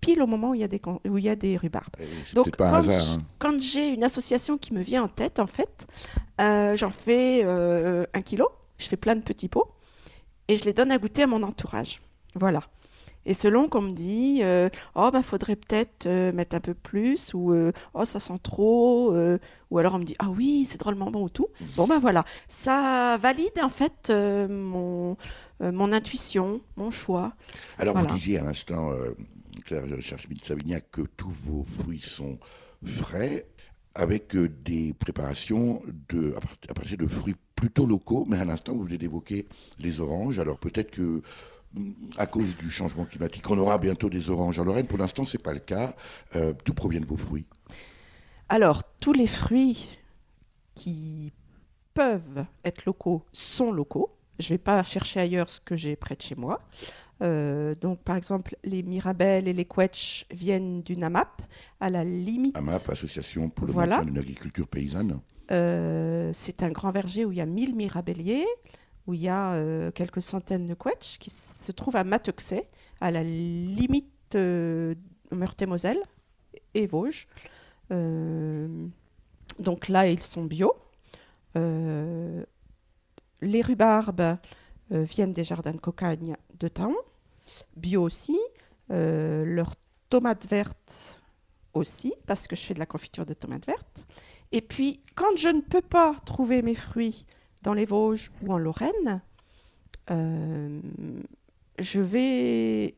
pile 0.01 0.21
au 0.21 0.27
moment 0.27 0.51
où 0.51 0.53
il 0.55 0.61
y 0.61 0.63
a 0.63 0.67
des, 0.67 0.79
con- 0.79 0.99
où 1.07 1.17
il 1.17 1.23
y 1.25 1.29
a 1.29 1.35
des 1.35 1.57
rhubarbes. 1.57 1.83
Eh 1.99 2.03
oui, 2.03 2.09
Donc, 2.33 2.49
un 2.59 2.73
hasard. 2.73 3.17
hein. 3.17 3.21
quand 3.39 3.59
j'ai 3.59 3.89
une 3.93 4.03
association 4.03 4.57
qui 4.57 4.73
me 4.73 4.81
vient 4.81 5.03
en 5.03 5.07
tête, 5.07 5.39
en 5.39 5.47
fait, 5.47 5.87
j'en 6.39 6.91
fais 6.91 7.43
un 7.43 8.21
kilo, 8.21 8.47
je 8.77 8.87
fais 8.87 8.97
plein 8.97 9.15
de 9.15 9.21
petits 9.21 9.47
pots, 9.49 9.71
et 10.47 10.57
je 10.57 10.65
les 10.65 10.73
donne 10.73 10.91
à 10.91 10.97
goûter 10.97 11.23
à 11.23 11.27
mon 11.27 11.43
entourage. 11.43 12.01
Voilà. 12.35 12.61
Et 13.25 13.33
selon 13.33 13.67
qu'on 13.67 13.81
me 13.81 13.91
dit, 13.91 14.39
euh, 14.41 14.69
oh, 14.95 15.09
ben, 15.11 15.21
faudrait 15.21 15.57
peut-être 15.57 16.05
euh, 16.05 16.31
mettre 16.31 16.55
un 16.55 16.61
peu 16.61 16.73
plus, 16.73 17.33
ou 17.33 17.51
euh, 17.51 17.73
oh, 17.93 18.05
ça 18.05 18.21
sent 18.21 18.39
trop, 18.41 19.13
euh, 19.13 19.37
ou 19.69 19.79
alors 19.79 19.95
on 19.95 19.99
me 19.99 20.05
dit, 20.05 20.15
ah 20.19 20.29
oui, 20.29 20.63
c'est 20.63 20.79
drôlement 20.79 21.11
bon, 21.11 21.23
ou 21.23 21.29
tout. 21.29 21.47
Bon, 21.75 21.87
ben 21.87 21.99
voilà. 21.99 22.23
Ça 22.47 23.17
valide, 23.19 23.59
en 23.61 23.67
fait, 23.67 24.09
mon, 24.49 25.17
mon 25.59 25.91
intuition, 25.91 26.61
mon 26.77 26.89
choix. 26.89 27.33
Alors, 27.77 27.95
Voilà. 27.95 28.07
vous 28.07 28.15
disiez 28.15 28.37
à 28.39 28.43
l'instant, 28.43 28.93
Claire 29.65 29.83
Charchmit-Savignac, 29.99 30.89
que 30.89 31.01
tous 31.01 31.33
vos 31.43 31.65
fruits 31.65 31.99
sont 31.99 32.39
frais, 32.85 33.45
avec 33.93 34.37
des 34.37 34.93
préparations 34.93 35.81
de, 36.07 36.33
à 36.69 36.73
partir 36.73 36.97
de 36.97 37.07
fruits 37.07 37.35
plutôt 37.57 37.85
locaux, 37.87 38.23
mais 38.29 38.37
à 38.39 38.45
l'instant, 38.45 38.73
vous 38.73 38.83
venez 38.85 38.99
d'évoquer 38.99 39.47
les 39.79 39.99
oranges. 39.99 40.37
Alors, 40.39 40.57
peut-être 40.59 40.91
que, 40.91 41.21
à 42.17 42.27
cause 42.27 42.55
du 42.57 42.69
changement 42.69 43.03
climatique, 43.03 43.49
on 43.49 43.57
aura 43.57 43.77
bientôt 43.79 44.09
des 44.09 44.29
oranges 44.29 44.59
en 44.59 44.63
Lorraine. 44.63 44.85
Pour 44.85 44.99
l'instant, 44.99 45.25
ce 45.25 45.35
n'est 45.35 45.43
pas 45.43 45.53
le 45.53 45.59
cas. 45.59 45.95
Euh, 46.35 46.53
D'où 46.63 46.73
proviennent 46.73 47.05
vos 47.05 47.17
fruits? 47.17 47.45
Alors, 48.47 48.83
tous 49.01 49.11
les 49.11 49.27
fruits 49.27 49.97
qui 50.75 51.33
peuvent 51.95 52.45
être 52.63 52.85
locaux 52.85 53.25
sont 53.33 53.71
locaux. 53.71 54.11
Je 54.39 54.45
ne 54.45 54.49
vais 54.49 54.57
pas 54.59 54.83
chercher 54.83 55.19
ailleurs 55.19 55.49
ce 55.49 55.59
que 55.59 55.75
j'ai 55.75 55.95
près 55.95 56.15
de 56.15 56.21
chez 56.21 56.35
moi. 56.35 56.61
Euh, 57.23 57.73
donc, 57.73 57.99
par 58.03 58.15
exemple, 58.17 58.55
les 58.63 58.83
mirabelles 58.83 59.47
et 59.47 59.53
les 59.53 59.65
quetch 59.65 60.27
viennent 60.31 60.83
d'une 60.83 61.03
AMAP. 61.03 61.41
À 61.79 61.89
la 61.89 62.03
limite, 62.03 62.55
AMAP, 62.55 62.87
Association 62.89 63.49
pour 63.49 63.65
le 63.65 63.73
Voilà. 63.73 63.97
maintien 63.97 64.11
d'une 64.11 64.19
agriculture 64.19 64.67
paysanne. 64.67 65.19
Euh, 65.51 66.31
c'est 66.33 66.63
un 66.63 66.69
grand 66.69 66.91
verger 66.91 67.25
où 67.25 67.31
il 67.31 67.37
y 67.37 67.41
a 67.41 67.45
1000 67.45 67.75
mirabelliers, 67.75 68.47
où 69.05 69.13
il 69.13 69.21
y 69.21 69.29
a 69.29 69.53
euh, 69.53 69.91
quelques 69.91 70.21
centaines 70.21 70.65
de 70.65 70.73
quetch 70.73 71.17
qui 71.19 71.29
se 71.29 71.71
trouvent 71.71 71.95
à 71.95 72.03
Matexay, 72.03 72.67
à 72.99 73.11
la 73.11 73.23
limite 73.23 74.35
euh, 74.35 74.95
Meurthe-et-Moselle 75.31 76.01
et 76.73 76.87
Vosges. 76.87 77.27
Donc 79.59 79.87
là, 79.87 80.07
ils 80.07 80.19
sont 80.19 80.43
bio. 80.43 80.73
Les 81.55 82.45
rhubarbes 83.61 84.37
viennent 84.89 85.31
des 85.31 85.43
jardins 85.43 85.71
de 85.71 85.79
cocagne 85.79 86.35
de 86.59 86.67
Taon, 86.67 86.95
bio 87.75 88.03
aussi. 88.03 88.37
Leurs 88.89 89.73
tomates 90.09 90.49
vertes 90.49 91.21
aussi, 91.73 92.13
parce 92.25 92.47
que 92.47 92.55
je 92.55 92.61
fais 92.61 92.73
de 92.73 92.79
la 92.79 92.85
confiture 92.85 93.25
de 93.25 93.33
tomates 93.33 93.65
vertes. 93.65 94.05
Et 94.51 94.61
puis, 94.61 95.01
quand 95.15 95.35
je 95.35 95.49
ne 95.49 95.61
peux 95.61 95.81
pas 95.81 96.15
trouver 96.25 96.61
mes 96.61 96.75
fruits 96.75 97.25
dans 97.63 97.73
les 97.73 97.85
Vosges 97.85 98.31
ou 98.41 98.53
en 98.53 98.57
Lorraine, 98.57 99.21
euh, 100.09 100.79
je 101.79 101.99
vais 101.99 102.95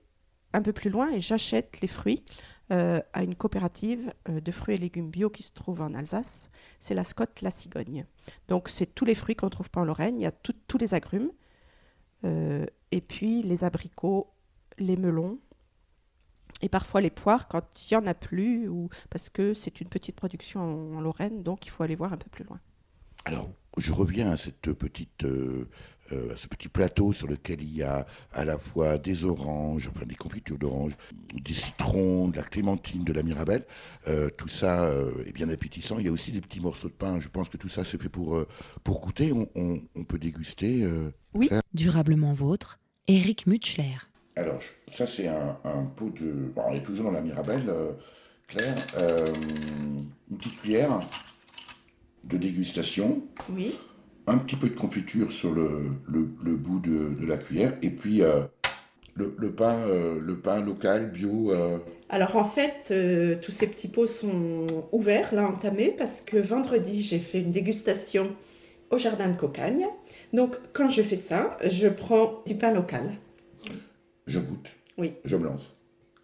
un 0.54 0.62
peu 0.62 0.74
plus 0.74 0.90
loin 0.90 1.12
et 1.12 1.22
j'achète 1.22 1.82
les 1.82 1.88
fruits 1.88 2.24
euh, 2.72 3.02
à 3.14 3.24
une 3.24 3.36
coopérative 3.36 4.14
euh, 4.30 4.40
de 4.40 4.52
fruits 4.52 4.76
et 4.76 4.78
légumes 4.78 5.10
bio 5.10 5.30
qui 5.30 5.44
se 5.44 5.52
trouve 5.52 5.82
en 5.82 5.94
Alsace. 5.94 6.52
C'est 6.80 6.94
la 6.94 7.04
Scott 7.04 7.42
La 7.42 7.52
Cigogne. 7.52 8.06
Donc, 8.48 8.70
c'est 8.70 8.94
tous 8.94 9.06
les 9.06 9.16
fruits 9.16 9.36
qu'on 9.36 9.48
ne 9.48 9.52
trouve 9.52 9.70
pas 9.70 9.82
en 9.82 9.86
Lorraine. 9.86 10.20
Il 10.20 10.24
y 10.24 10.28
a 10.28 10.32
tous 10.32 10.78
les 10.78 10.94
agrumes. 10.94 11.32
et 12.24 13.02
puis, 13.02 13.42
les 13.44 13.64
abricots, 13.64 14.28
les 14.78 14.98
melons. 14.98 15.40
Et 16.62 16.70
parfois 16.70 17.02
les 17.02 17.10
poires 17.10 17.48
quand 17.48 17.64
il 17.90 17.98
n'y 17.98 18.04
en 18.04 18.08
a 18.08 18.14
plus, 18.14 18.68
ou 18.68 18.90
parce 19.10 19.30
que 19.30 19.54
c'est 19.54 19.82
une 19.82 19.88
petite 19.90 20.16
production 20.16 20.60
en, 20.62 20.98
en 20.98 21.02
Lorraine, 21.02 21.44
donc 21.44 21.66
il 21.66 21.70
faut 21.70 21.84
aller 21.84 21.96
voir 21.96 22.14
un 22.14 22.18
peu 22.18 22.30
plus 22.30 22.44
loin. 22.44 22.60
Alors, 23.26 23.50
je 23.78 23.92
reviens 23.92 24.32
à 24.32 24.38
cette 24.38 24.72
petite, 24.74 25.24
euh, 25.26 25.68
euh, 26.14 26.34
à 26.34 26.38
ce 26.38 26.48
petit 26.48 26.70
plateau 26.70 27.14
sur 27.14 27.28
lequel 27.28 27.62
il 27.62 27.76
y 27.76 27.84
a 27.84 28.08
à 28.34 28.44
la 28.46 28.58
fois 28.58 28.98
des 28.98 29.24
oranges, 29.26 29.90
enfin 29.94 30.06
des 30.06 30.16
confitures 30.16 30.58
d'oranges, 30.58 30.94
des 31.34 31.54
citrons, 31.54 32.30
de 32.30 32.38
la 32.38 32.44
clémentine, 32.44 33.04
de 33.04 33.14
la 33.14 33.22
mirabelle. 33.22 33.66
Euh, 34.08 34.30
tout 34.30 34.48
ça 34.48 34.86
euh, 34.86 35.12
est 35.26 35.34
bien 35.34 35.50
appétissant. 35.50 36.00
Il 36.00 36.06
y 36.06 36.08
a 36.10 36.12
aussi 36.12 36.32
des 36.32 36.42
petits 36.42 36.62
morceaux 36.62 36.88
de 36.88 36.94
pain. 36.94 37.20
Je 37.20 37.28
pense 37.28 37.50
que 37.50 37.58
tout 37.58 37.70
ça 37.70 37.84
c'est 37.86 38.02
fait 38.02 38.10
pour, 38.10 38.36
euh, 38.38 38.48
pour 38.84 39.02
goûter. 39.02 39.34
On, 39.34 39.48
on- 39.56 39.82
on 39.96 40.04
peut 40.06 40.18
déguster. 40.18 40.82
euh, 40.84 41.12
Oui. 41.36 41.50
Durablement 41.74 42.34
vôtre, 42.34 42.80
Eric 43.08 43.46
Mutschler. 43.48 43.98
Alors, 44.40 44.62
ça 44.90 45.06
c'est 45.06 45.28
un, 45.28 45.58
un 45.66 45.84
pot 45.84 46.10
de. 46.22 46.32
bon, 46.56 46.62
on 46.70 46.74
est 46.74 46.82
toujours 46.84 47.06
dans 47.06 47.12
la 47.12 47.22
mirabelle, 47.22 47.64
euh, 47.68 47.92
Claire. 48.48 48.78
Euh, 48.98 49.34
une 50.32 50.38
petite 50.38 50.60
cuillère 50.62 51.00
de 52.24 52.38
dégustation. 52.38 53.22
Oui. 53.54 53.76
un 54.28 54.38
petit 54.38 54.56
peu 54.56 54.70
de 54.70 54.76
confiture 54.76 55.32
sur 55.32 55.52
le, 55.52 55.70
le- 56.08 56.30
le 56.44 56.56
bout 56.56 56.80
de, 56.80 57.20
de 57.20 57.26
la 57.26 57.38
cuillère, 57.38 57.74
et 57.82 57.90
puis 57.90 58.22
euh, 58.22 58.44
le, 59.16 59.34
le 59.38 59.52
pain, 59.52 59.76
le 59.88 60.36
pain 60.38 60.62
local, 60.62 61.10
bio. 61.12 61.52
Alors 62.10 62.36
en 62.36 62.44
fait, 62.44 62.94
tous 63.44 63.52
ces 63.52 63.68
petits 63.68 63.88
pots 63.88 64.06
sont 64.08 64.68
ouverts, 64.92 65.34
là, 65.34 65.48
entamés, 65.48 65.94
parce 65.98 66.22
que 66.22 66.38
vendredi, 66.38 67.02
j'ai 67.02 67.20
fait 67.20 67.40
une 67.42 67.52
dégustation 67.52 68.36
au 68.92 68.98
jardin 69.00 69.28
de 69.30 69.38
Cocagne. 69.38 69.86
Donc 70.32 70.56
quand 70.74 70.90
je 70.90 71.02
fais 71.02 71.18
ça, 71.18 71.58
je 71.66 71.88
prends 71.88 72.42
du 72.46 72.54
pain 72.56 72.72
local. 72.72 73.10
Je 74.30 74.40
goûte. 74.40 74.76
Oui. 74.98 75.16
Je 75.26 75.36
me 75.36 75.46
lance. 75.46 75.74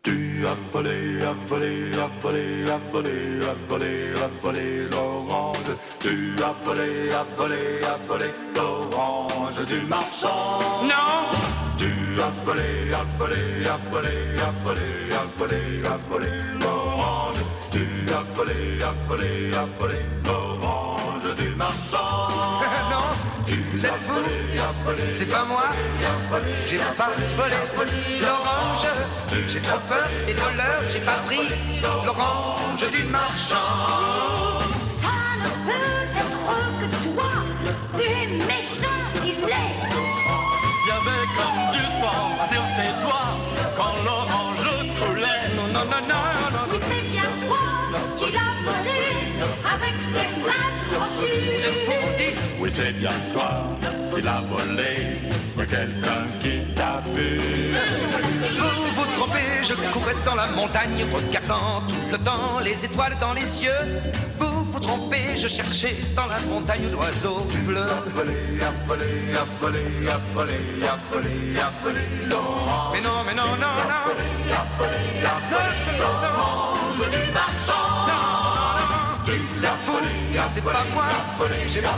Tu 0.04 0.46
as 0.46 0.56
volé, 0.72 1.20
as 1.24 1.34
volé, 1.50 1.92
as 1.94 2.22
volé, 2.22 2.70
as 2.70 2.92
volé, 2.92 3.42
as 3.42 3.70
volé, 3.70 4.14
as 4.24 4.42
volé 4.44 4.88
l'orange. 4.92 5.72
Tu 6.00 6.36
as 6.44 6.56
volé, 6.64 7.10
as 7.12 7.26
volé, 7.36 7.82
as 7.84 7.98
volé 8.08 8.30
l'orange 8.56 9.66
du 9.66 9.82
marchand. 9.88 10.84
Non 10.84 11.18
Tu 11.78 11.92
as 12.22 12.46
volé, 12.46 12.94
as 12.94 13.08
volé, 13.18 13.44
as 13.66 13.82
volé, 13.92 14.16
as 14.48 14.54
volé, 14.64 14.88
as 15.22 15.40
volé, 15.40 15.62
as 15.94 15.98
volé 16.10 16.32
l'orange. 16.62 17.42
Tu 17.72 17.84
as 18.14 18.36
volé, 18.36 18.84
as 18.84 19.08
volé, 19.08 19.52
as 19.56 19.80
volé 19.80 20.02
l'orange 20.24 21.36
du 21.36 21.50
marchand. 21.56 22.64
Vous 23.54 23.86
êtes 23.86 23.92
fou. 24.08 24.14
c'est 25.12 25.30
pas 25.30 25.46
moi. 25.46 25.66
J'ai 26.68 26.78
pas 26.78 27.12
volé 27.75 28.20
l'orange. 28.20 28.88
J'ai 29.48 29.60
trop 29.62 29.80
peur 29.88 30.08
des 30.25 30.34
voleurs. 30.34 30.84
J'ai 30.92 31.00
pas 31.00 31.20
pris 31.28 31.52
l'orange 31.82 32.90
du 32.92 33.04
marchand. 33.04 34.60
Ça 34.88 35.16
ne 35.44 35.50
peut 35.66 36.08
être 36.18 36.80
que 36.80 37.14
toi, 37.14 37.32
tu 37.96 38.04
es 38.04 38.28
méchant, 38.46 39.02
il 39.24 39.42
l'est. 39.46 39.75
Il 40.82 40.88
y 40.88 40.92
avait 40.92 41.28
comme 41.38 41.72
du 41.74 41.86
sang 42.00 42.48
sur 42.48 42.64
tes 42.75 43.02
doigts 43.02 43.38
quand 43.78 43.94
l'orange 44.04 44.66
coulait. 45.00 45.56
Non, 45.56 45.68
non, 45.68 45.86
non, 45.86 46.02
non, 46.02 46.50
non. 46.52 46.66
Oui, 46.72 46.80
c'est 46.80 47.12
bien 47.12 47.30
toi 47.48 47.58
qui 48.18 48.32
l'as 48.32 48.58
volé 48.66 49.06
avec 49.74 49.96
tes 50.14 50.42
mains 50.42 50.72
crochues. 50.92 51.46
Fou. 51.86 52.45
Oui, 52.65 52.72
c'est 52.74 52.93
bien 52.93 53.12
toi 53.31 53.77
qui 54.15 54.22
l'as 54.24 54.41
volé. 54.41 55.19
Quelqu'un 55.55 56.25
qui 56.39 56.74
t'a 56.74 57.01
vu. 57.13 57.39
Vous 58.57 58.93
vous 58.95 59.05
trompez, 59.15 59.62
je 59.62 59.74
courais 59.93 60.15
dans 60.25 60.34
la 60.34 60.48
montagne, 60.48 61.05
regardant 61.13 61.81
tout 61.88 61.95
le 62.12 62.17
temps 62.17 62.60
les 62.63 62.86
étoiles 62.86 63.17
dans 63.22 63.34
les 63.34 63.45
cieux. 63.45 64.01
Vous 64.39 64.63
vous 64.63 64.79
trompez, 64.79 65.38
je 65.38 65.48
cherchais 65.48 65.95
dans 66.15 66.25
la 66.25 66.39
montagne 66.50 66.89
l'oiseau 66.91 67.45
bleu. 67.65 67.86
Mais 72.93 73.01
non, 73.01 73.24
mais 73.27 73.34
non, 73.36 73.55
non, 73.57 73.75
non. 73.91 74.05
L'orange 76.00 77.10
du 77.12 77.31
marchand. 77.31 77.85
Vous 79.56 79.64
êtes 79.64 79.72
fou, 79.84 79.94
c'est 80.52 80.62
pas 80.62 80.84
moi. 80.94 81.06
J'ai 81.70 81.82
pas 81.82 81.92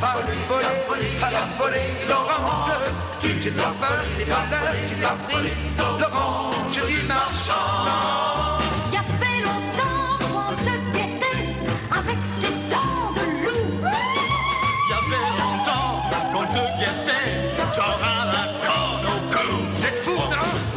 volé, 0.87 1.07
pas 1.19 1.29
volé 1.57 1.81
l'orange. 2.07 2.71
J'ai 3.19 3.51
trop 3.51 3.71
peur 3.79 4.03
des 4.15 4.25
voleurs, 4.25 4.75
j'ai 4.87 4.95
pas 4.95 5.15
pris 5.27 5.51
l'orange 5.99 6.85
du 6.87 7.01
marchand. 7.07 8.59
Il 8.89 8.93
y 8.93 8.97
a 8.97 9.01
fait 9.01 9.39
longtemps 9.41 10.19
qu'on 10.19 10.55
te 10.55 10.75
guettait 10.93 11.45
avec 11.91 12.19
tes 12.39 12.55
dents 12.69 13.11
de 13.15 13.25
loup. 13.43 13.67
Il 14.83 14.89
y 14.89 14.93
avait 14.93 15.29
longtemps 15.39 15.91
qu'on 16.31 16.45
te 16.53 16.63
guettait, 16.79 17.27
t'auras 17.73 18.21
la 18.33 18.43
corne 18.67 19.05
au 19.07 19.19
cou. 19.33 19.49
Êtes 19.83 19.99
fou, 19.99 20.11
non 20.15 20.76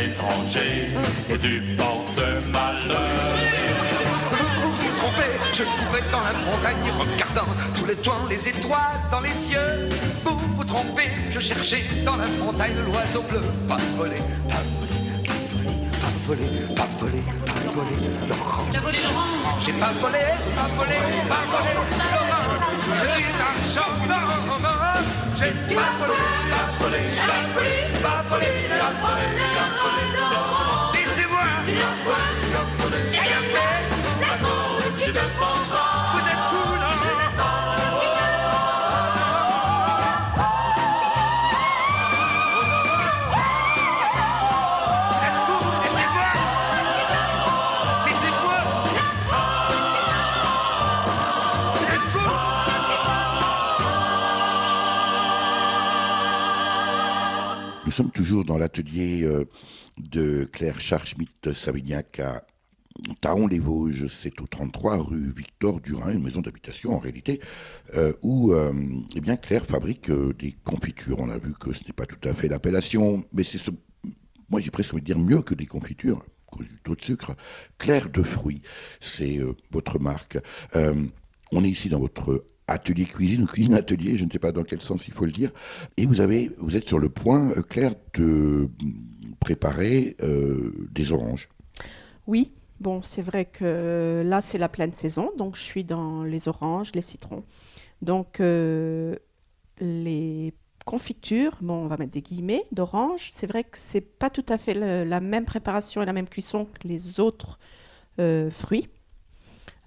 qu'un 0.00 0.12
étranger 0.12 0.88
et 1.28 1.38
tu 1.38 1.60
portes 1.76 2.22
malheur. 2.50 3.00
Vous 4.30 4.72
vous 4.72 4.96
trompez, 4.96 5.32
je 5.52 5.62
courais 5.62 6.02
dans 6.10 6.20
la 6.20 6.32
montagne 6.32 6.76
regardant 6.98 7.48
tous 7.74 7.86
les 7.86 7.96
toits, 7.96 8.20
les 8.28 8.48
étoiles 8.48 9.00
dans 9.10 9.20
les 9.20 9.34
cieux. 9.34 9.88
Vous 10.24 10.38
vous 10.56 10.64
trompez, 10.64 11.10
je 11.30 11.40
cherchais 11.40 11.84
dans 12.04 12.16
la 12.16 12.26
montagne 12.26 12.74
l'oiseau 12.86 13.22
bleu. 13.22 13.40
Pas 13.68 13.76
volé, 13.96 14.16
pas 14.48 14.62
volé, 14.78 14.98
pas 16.00 16.12
volé, 16.26 16.46
pas 16.76 16.86
volé, 16.98 17.22
pas 17.56 17.70
volé, 17.72 17.96
pas 18.26 18.80
volé, 18.80 18.98
l'orange. 18.98 19.60
J'ai 19.60 19.72
pas 19.72 19.92
volé, 20.00 20.18
j'ai 20.38 20.54
pas 20.54 20.68
volé, 20.76 20.96
pas 21.28 21.44
volé, 21.50 21.72
l'orange. 21.74 22.60
Je 22.96 23.06
dis 23.16 23.32
marchand, 23.38 23.90
non, 24.08 24.89
non, 25.00 25.08
non, 25.08 25.36
j'ai 25.36 25.74
pas 25.74 25.90
volé, 25.98 26.18
pas 26.48 26.68
volé, 26.78 27.00
pas 28.00 28.22
volé, 28.28 29.99
sommes 58.00 58.10
toujours 58.10 58.46
dans 58.46 58.56
l'atelier 58.56 59.24
euh, 59.24 59.44
de 59.98 60.46
Claire 60.50 60.80
Charschmidt-Savignac 60.80 62.18
à 62.20 62.42
Taon-les-Vosges. 63.20 64.06
C'est 64.06 64.40
au 64.40 64.46
33 64.46 64.96
rue 65.02 65.30
Victor 65.36 65.80
Durin, 65.82 66.14
une 66.14 66.22
maison 66.22 66.40
d'habitation 66.40 66.94
en 66.94 66.98
réalité, 66.98 67.40
euh, 67.94 68.14
où 68.22 68.54
euh, 68.54 68.72
eh 69.14 69.20
bien, 69.20 69.36
Claire 69.36 69.66
fabrique 69.66 70.10
des 70.10 70.52
confitures. 70.64 71.18
On 71.18 71.28
a 71.28 71.36
vu 71.36 71.52
que 71.52 71.74
ce 71.74 71.84
n'est 71.86 71.92
pas 71.92 72.06
tout 72.06 72.26
à 72.26 72.32
fait 72.32 72.48
l'appellation, 72.48 73.22
mais 73.34 73.44
c'est 73.44 73.58
ce- 73.58 73.70
moi 74.48 74.60
j'ai 74.62 74.70
presque 74.70 74.94
envie 74.94 75.02
de 75.02 75.06
dire 75.06 75.18
mieux 75.18 75.42
que 75.42 75.54
des 75.54 75.66
confitures, 75.66 76.24
cause 76.46 76.66
du 76.66 76.78
taux 76.82 76.96
de 76.96 77.04
sucre. 77.04 77.36
Claire 77.76 78.08
de 78.08 78.22
fruits, 78.22 78.62
c'est 78.98 79.40
votre 79.70 79.98
marque. 79.98 80.38
On 81.52 81.64
est 81.64 81.68
ici 81.68 81.90
dans 81.90 82.00
votre 82.00 82.44
atelier 82.70 83.04
cuisine 83.04 83.42
ou 83.42 83.46
cuisine 83.46 83.74
atelier, 83.74 84.16
je 84.16 84.24
ne 84.24 84.30
sais 84.30 84.38
pas 84.38 84.52
dans 84.52 84.62
quel 84.62 84.80
sens 84.80 85.08
il 85.08 85.14
faut 85.14 85.24
le 85.24 85.32
dire. 85.32 85.50
Et 85.96 86.06
vous 86.06 86.20
avez, 86.20 86.50
vous 86.58 86.76
êtes 86.76 86.86
sur 86.86 86.98
le 86.98 87.08
point, 87.08 87.50
euh, 87.56 87.62
Claire, 87.62 87.94
de 88.14 88.70
préparer 89.40 90.16
euh, 90.22 90.88
des 90.92 91.12
oranges. 91.12 91.48
Oui, 92.26 92.52
bon, 92.78 93.02
c'est 93.02 93.22
vrai 93.22 93.44
que 93.44 94.22
là, 94.24 94.40
c'est 94.40 94.58
la 94.58 94.68
pleine 94.68 94.92
saison, 94.92 95.32
donc 95.36 95.56
je 95.56 95.62
suis 95.62 95.84
dans 95.84 96.22
les 96.22 96.48
oranges, 96.48 96.92
les 96.94 97.00
citrons. 97.00 97.44
Donc, 98.02 98.40
euh, 98.40 99.16
les 99.80 100.54
confitures, 100.84 101.58
bon, 101.60 101.84
on 101.84 101.86
va 101.88 101.96
mettre 101.96 102.12
des 102.12 102.22
guillemets, 102.22 102.64
d'orange, 102.72 103.30
c'est 103.32 103.46
vrai 103.46 103.64
que 103.64 103.76
c'est 103.76 104.00
pas 104.00 104.30
tout 104.30 104.46
à 104.48 104.58
fait 104.58 104.74
la 104.74 105.20
même 105.20 105.44
préparation 105.44 106.02
et 106.02 106.06
la 106.06 106.12
même 106.12 106.28
cuisson 106.28 106.64
que 106.64 106.88
les 106.88 107.20
autres 107.20 107.58
fruits. 108.50 108.88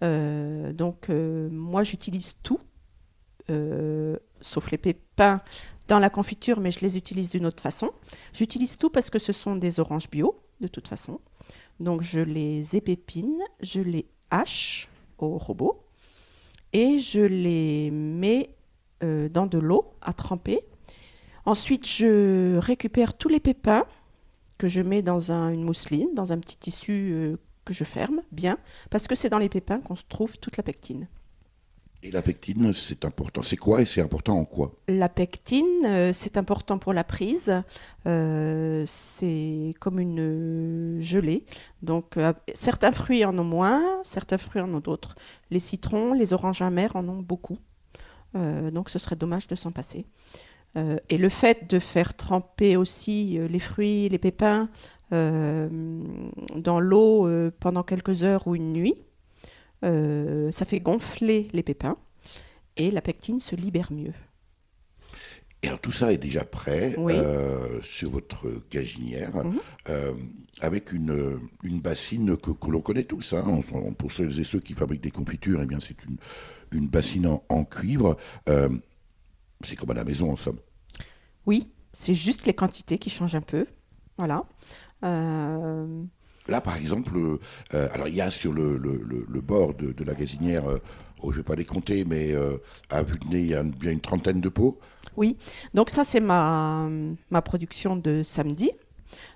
Donc, 0.01 1.09
moi, 1.09 1.83
j'utilise 1.83 2.35
tout. 2.43 2.59
Euh, 3.49 4.17
sauf 4.41 4.71
les 4.71 4.77
pépins, 4.77 5.41
dans 5.87 5.99
la 5.99 6.09
confiture, 6.09 6.59
mais 6.59 6.71
je 6.71 6.79
les 6.81 6.97
utilise 6.97 7.29
d'une 7.29 7.45
autre 7.45 7.61
façon. 7.61 7.91
J'utilise 8.33 8.77
tout 8.77 8.89
parce 8.89 9.09
que 9.09 9.19
ce 9.19 9.33
sont 9.33 9.55
des 9.55 9.79
oranges 9.79 10.09
bio, 10.09 10.39
de 10.61 10.67
toute 10.67 10.87
façon. 10.87 11.19
Donc 11.79 12.01
je 12.01 12.19
les 12.19 12.75
épépine, 12.75 13.39
je 13.61 13.81
les 13.81 14.05
hache 14.31 14.87
au 15.17 15.37
robot 15.37 15.83
et 16.71 16.99
je 16.99 17.19
les 17.19 17.91
mets 17.91 18.55
euh, 19.03 19.27
dans 19.27 19.45
de 19.45 19.57
l'eau 19.57 19.93
à 20.01 20.13
tremper. 20.13 20.61
Ensuite, 21.45 21.85
je 21.85 22.57
récupère 22.57 23.17
tous 23.17 23.27
les 23.27 23.41
pépins 23.41 23.85
que 24.57 24.69
je 24.69 24.81
mets 24.81 25.01
dans 25.01 25.31
un- 25.33 25.49
une 25.49 25.63
mousseline, 25.63 26.13
dans 26.13 26.31
un 26.31 26.37
petit 26.37 26.57
tissu 26.57 27.09
euh, 27.11 27.35
que 27.65 27.73
je 27.73 27.83
ferme 27.83 28.21
bien, 28.31 28.57
parce 28.89 29.07
que 29.07 29.15
c'est 29.15 29.29
dans 29.29 29.39
les 29.39 29.49
pépins 29.49 29.81
qu'on 29.81 29.95
se 29.95 30.03
trouve 30.07 30.37
toute 30.37 30.55
la 30.55 30.63
pectine. 30.63 31.07
Et 32.05 32.11
la 32.11 32.21
pectine, 32.21 32.73
c'est 32.73 33.05
important. 33.05 33.43
C'est 33.43 33.55
quoi 33.55 33.81
et 33.81 33.85
c'est 33.85 34.01
important 34.01 34.37
en 34.37 34.43
quoi? 34.43 34.73
La 34.89 35.07
pectine, 35.07 35.85
euh, 35.85 36.11
c'est 36.11 36.35
important 36.35 36.77
pour 36.77 36.91
la 36.91 37.05
prise. 37.05 37.63
Euh, 38.07 38.83
c'est 38.85 39.73
comme 39.79 39.99
une 39.99 40.97
gelée. 40.99 41.45
Donc, 41.81 42.17
euh, 42.17 42.33
certains 42.53 42.91
fruits 42.91 43.23
en 43.23 43.37
ont 43.39 43.45
moins, 43.45 43.81
certains 44.03 44.37
fruits 44.37 44.61
en 44.61 44.73
ont 44.73 44.81
d'autres. 44.81 45.15
Les 45.49 45.61
citrons, 45.61 46.11
les 46.11 46.33
oranges 46.33 46.61
amères 46.61 46.97
en 46.97 47.07
ont 47.07 47.21
beaucoup. 47.21 47.57
Donc, 48.35 48.89
ce 48.89 48.97
serait 48.97 49.15
dommage 49.15 49.45
de 49.45 49.53
s'en 49.53 49.71
passer. 49.71 50.07
Et 50.75 51.19
le 51.19 51.29
fait 51.29 51.69
de 51.69 51.77
faire 51.77 52.15
tremper 52.15 52.75
aussi 52.77 53.37
les 53.47 53.59
fruits, 53.59 54.09
les 54.09 54.17
pépins 54.17 54.69
dans 55.11 56.79
l'eau 56.79 57.29
pendant 57.59 57.83
quelques 57.83 58.23
heures 58.23 58.47
ou 58.47 58.55
une 58.55 58.73
nuit, 58.73 58.95
euh, 59.83 60.51
ça 60.51 60.65
fait 60.65 60.79
gonfler 60.79 61.47
les 61.53 61.63
pépins 61.63 61.97
et 62.77 62.89
la 62.91 63.01
pectine 63.01 63.39
se 63.39 63.55
libère 63.55 63.91
mieux. 63.91 64.13
Et 65.61 65.67
alors 65.67 65.79
tout 65.79 65.91
ça 65.93 66.11
est 66.11 66.17
déjà 66.17 66.43
prêt 66.43 66.93
Oui. 66.97 67.13
euh, 67.15 67.81
sur 67.81 68.09
votre 68.11 68.47
gazinière, 68.69 69.35
Mhm. 69.45 69.59
euh, 69.89 70.13
avec 70.59 70.91
une, 70.91 71.39
une 71.63 71.79
bassine 71.79 72.35
que, 72.35 72.51
que 72.51 72.69
l'on 72.69 72.81
connaît 72.81 73.03
tous. 73.03 73.31
Hein. 73.33 73.61
On- 73.73 73.93
pour 73.93 74.11
celles 74.11 74.37
et 74.39 74.43
ceux 74.43 74.59
qui 74.59 74.73
fabriquent 74.73 75.03
des 75.03 75.11
confitures, 75.11 75.61
eh 75.61 75.65
bien 75.65 75.79
c'est 75.79 76.03
une, 76.03 76.17
une 76.73 76.87
bassine 76.89 77.27
en, 77.27 77.43
en 77.47 77.63
cuivre. 77.63 78.17
Euh, 78.49 78.69
c'est 79.63 79.77
comme 79.77 79.91
à 79.91 79.93
la 79.93 80.03
maison 80.03 80.31
en 80.31 80.35
somme. 80.35 80.59
Oui, 81.45 81.71
c'est 81.93 82.13
juste 82.13 82.45
les 82.45 82.53
quantités 82.53 82.97
qui 82.97 83.09
changent 83.09 83.35
un 83.35 83.41
peu. 83.41 83.65
Voilà. 84.17 84.43
Là, 86.47 86.61
par 86.61 86.75
exemple, 86.75 87.15
euh, 87.15 87.39
euh, 87.73 87.87
alors 87.93 88.07
il 88.07 88.15
y 88.15 88.21
a 88.21 88.29
sur 88.29 88.51
le, 88.51 88.77
bord 89.41 89.73
de, 89.73 90.03
la 90.03 90.13
gazinière, 90.13 90.67
euh, 90.67 90.81
oh, 91.21 91.31
je 91.31 91.37
ne 91.37 91.37
vais 91.37 91.43
pas 91.43 91.55
les 91.55 91.65
compter, 91.65 92.05
mais 92.05 92.33
à 92.89 93.03
vue 93.03 93.15
il 93.31 93.47
y 93.47 93.55
a 93.55 93.63
bien 93.63 93.91
une 93.91 94.01
trentaine 94.01 94.41
de 94.41 94.49
pots. 94.49 94.79
oui, 95.15 95.37
donc 95.73 95.89
ça 95.89 96.03
c'est 96.03 96.19
ma 96.19 96.89
production 97.43 97.95
de 97.95 98.23
samedi. 98.23 98.71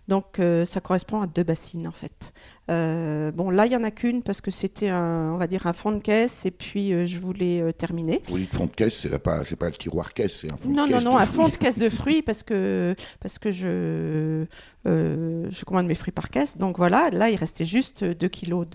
Donc 0.07 0.39
euh, 0.39 0.65
ça 0.65 0.79
correspond 0.79 1.21
à 1.21 1.27
deux 1.27 1.43
bassines 1.43 1.87
en 1.87 1.91
fait. 1.91 2.31
Euh, 2.69 3.31
bon 3.31 3.49
là 3.49 3.65
il 3.65 3.71
y 3.71 3.75
en 3.75 3.83
a 3.83 3.91
qu'une 3.91 4.23
parce 4.23 4.41
que 4.41 4.51
c'était 4.51 4.89
un, 4.89 5.31
on 5.33 5.37
va 5.37 5.47
dire 5.47 5.67
un 5.67 5.73
fond 5.73 5.91
de 5.91 5.99
caisse 5.99 6.45
et 6.45 6.51
puis 6.51 6.91
euh, 6.93 7.05
je 7.05 7.17
voulais 7.19 7.73
terminer. 7.73 8.21
Vous 8.27 8.37
dites 8.37 8.53
fond 8.55 8.65
de 8.65 8.71
caisse, 8.71 8.99
c'est 9.01 9.19
pas, 9.19 9.43
c'est 9.43 9.55
pas 9.55 9.67
le 9.69 9.75
tiroir 9.75 10.13
caisse, 10.13 10.39
c'est 10.41 10.51
un 10.51 10.57
fond 10.57 10.69
Non, 10.69 10.85
de 10.85 10.91
non, 10.91 10.97
caisse. 10.97 11.03
non, 11.05 11.15
de 11.15 11.19
un 11.21 11.25
fond 11.25 11.43
de 11.47 11.49
fruits. 11.53 11.59
caisse 11.65 11.77
de 11.77 11.89
fruits 11.99 12.21
parce 12.21 12.43
que, 12.43 12.95
parce 13.19 13.37
que 13.39 13.51
je, 13.51 14.45
je 14.85 15.65
commande 15.65 15.87
mes 15.87 15.95
fruits 15.95 16.11
par 16.13 16.29
caisse. 16.29 16.57
Donc 16.57 16.77
voilà, 16.77 17.09
là, 17.11 17.29
il 17.29 17.35
restait 17.35 17.65
juste 17.65 18.03
2 18.03 18.27
kilos 18.27 18.65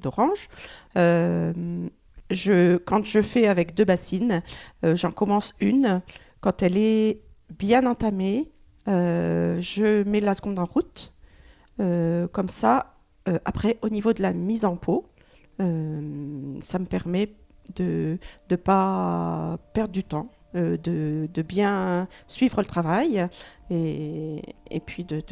d'oranges. 0.00 0.48
Je, 2.30 2.76
quand 2.78 3.04
je 3.06 3.22
fais 3.22 3.46
avec 3.46 3.74
deux 3.74 3.84
bassines, 3.84 4.42
j'en 4.82 5.10
commence 5.12 5.54
une. 5.60 6.02
Quand 6.40 6.62
elle 6.62 6.76
est 6.76 7.20
bien 7.56 7.86
entamée, 7.86 8.50
je 8.86 10.02
mets 10.04 10.20
la 10.20 10.34
seconde 10.34 10.58
en 10.58 10.64
route. 10.64 11.12
Euh, 11.80 12.26
comme 12.28 12.48
ça, 12.48 12.94
euh, 13.28 13.38
après, 13.44 13.78
au 13.82 13.88
niveau 13.88 14.12
de 14.12 14.22
la 14.22 14.32
mise 14.32 14.64
en 14.64 14.76
pot, 14.76 15.10
euh, 15.60 16.58
ça 16.62 16.78
me 16.78 16.86
permet 16.86 17.34
de 17.74 18.18
ne 18.50 18.56
pas 18.56 19.58
perdre 19.72 19.92
du 19.92 20.04
temps, 20.04 20.30
euh, 20.54 20.76
de, 20.78 21.28
de 21.32 21.42
bien 21.42 22.08
suivre 22.26 22.60
le 22.60 22.66
travail 22.66 23.28
et, 23.70 24.42
et 24.70 24.80
puis 24.80 25.04
de- 25.04 25.22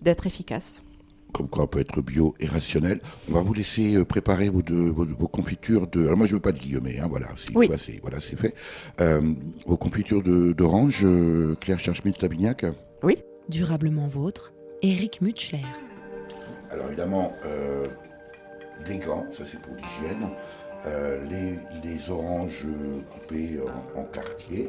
d'être 0.00 0.26
efficace. 0.26 0.84
Comme 1.32 1.48
quoi 1.48 1.64
on 1.64 1.66
peut 1.66 1.80
être 1.80 2.00
bio 2.00 2.34
et 2.40 2.46
rationnel. 2.46 3.00
On 3.30 3.34
va 3.34 3.40
vous 3.40 3.52
laisser 3.52 3.94
euh, 3.96 4.04
préparer 4.04 4.48
vos, 4.48 4.62
deux- 4.62 4.88
vos, 4.90 5.04
vos 5.04 5.28
confitures 5.28 5.86
de. 5.86 6.04
Alors 6.06 6.16
moi 6.16 6.26
je 6.26 6.34
veux 6.34 6.40
pas 6.40 6.52
de 6.52 6.58
guillemets, 6.58 6.98
hein, 6.98 7.08
voilà, 7.10 7.26
c'est 7.36 7.54
Oui. 7.54 7.66
voilà, 7.66 7.82
c'est 7.82 7.98
voilà, 8.00 8.20
c'est 8.20 8.36
fait. 8.36 8.54
Euh, 9.00 9.20
vos 9.66 9.76
confitures 9.76 10.22
de- 10.22 10.52
d'orange, 10.52 11.00
euh, 11.04 11.54
Claire 11.60 11.78
Cherchmit-Stabignac. 11.78 12.64
Durablement 13.48 14.08
vôtre, 14.08 14.52
Eric 14.82 15.20
Mutschler. 15.20 15.62
Alors 16.72 16.86
évidemment, 16.88 17.32
euh, 17.44 17.86
des 18.84 18.98
gants, 18.98 19.24
ça 19.32 19.44
c'est 19.46 19.60
pour 19.60 19.72
l'hygiène. 19.76 20.28
Euh, 20.84 21.22
les, 21.30 21.54
les 21.88 22.10
oranges 22.10 22.64
coupées 23.12 23.58
en, 23.96 24.00
en 24.00 24.04
quartier 24.04 24.68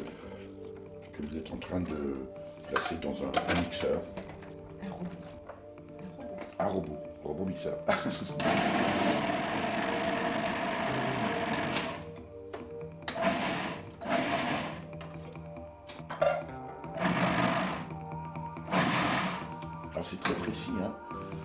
que 1.11 1.23
vous 1.25 1.37
êtes 1.37 1.51
en 1.51 1.57
train 1.57 1.79
de 1.79 2.17
placer 2.69 2.95
dans 3.01 3.09
un, 3.23 3.31
un 3.51 3.61
mixeur. 3.61 3.99
Robot, 6.67 6.97
robot 7.23 7.45
mixeur. 7.45 7.77
Alors 19.93 20.05
c'est 20.05 20.19
très 20.21 20.33
précis, 20.33 20.71
hein. 20.83 20.91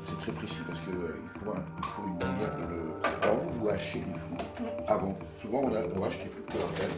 C'est 0.05 0.19
très 0.19 0.33
précis 0.33 0.59
parce 0.67 0.81
qu'il 0.81 0.93
faut, 0.93 1.51
un- 1.53 1.63
il 1.79 1.85
faut 1.87 2.03
une 2.07 2.19
manière 2.19 2.57
de 2.57 2.63
le. 2.63 3.23
Alors 3.23 3.37
vous, 3.37 3.61
vous 3.61 3.69
hachez 3.69 3.99
les 4.07 4.19
fruits 4.57 4.69
avant. 4.89 5.17
Souvent 5.41 5.61
on, 5.65 5.75
a- 5.75 5.85
on 5.97 6.05
hache 6.05 6.19
les 6.25 6.31
fruits 6.31 6.45
pour 6.49 6.61
après. 6.61 6.89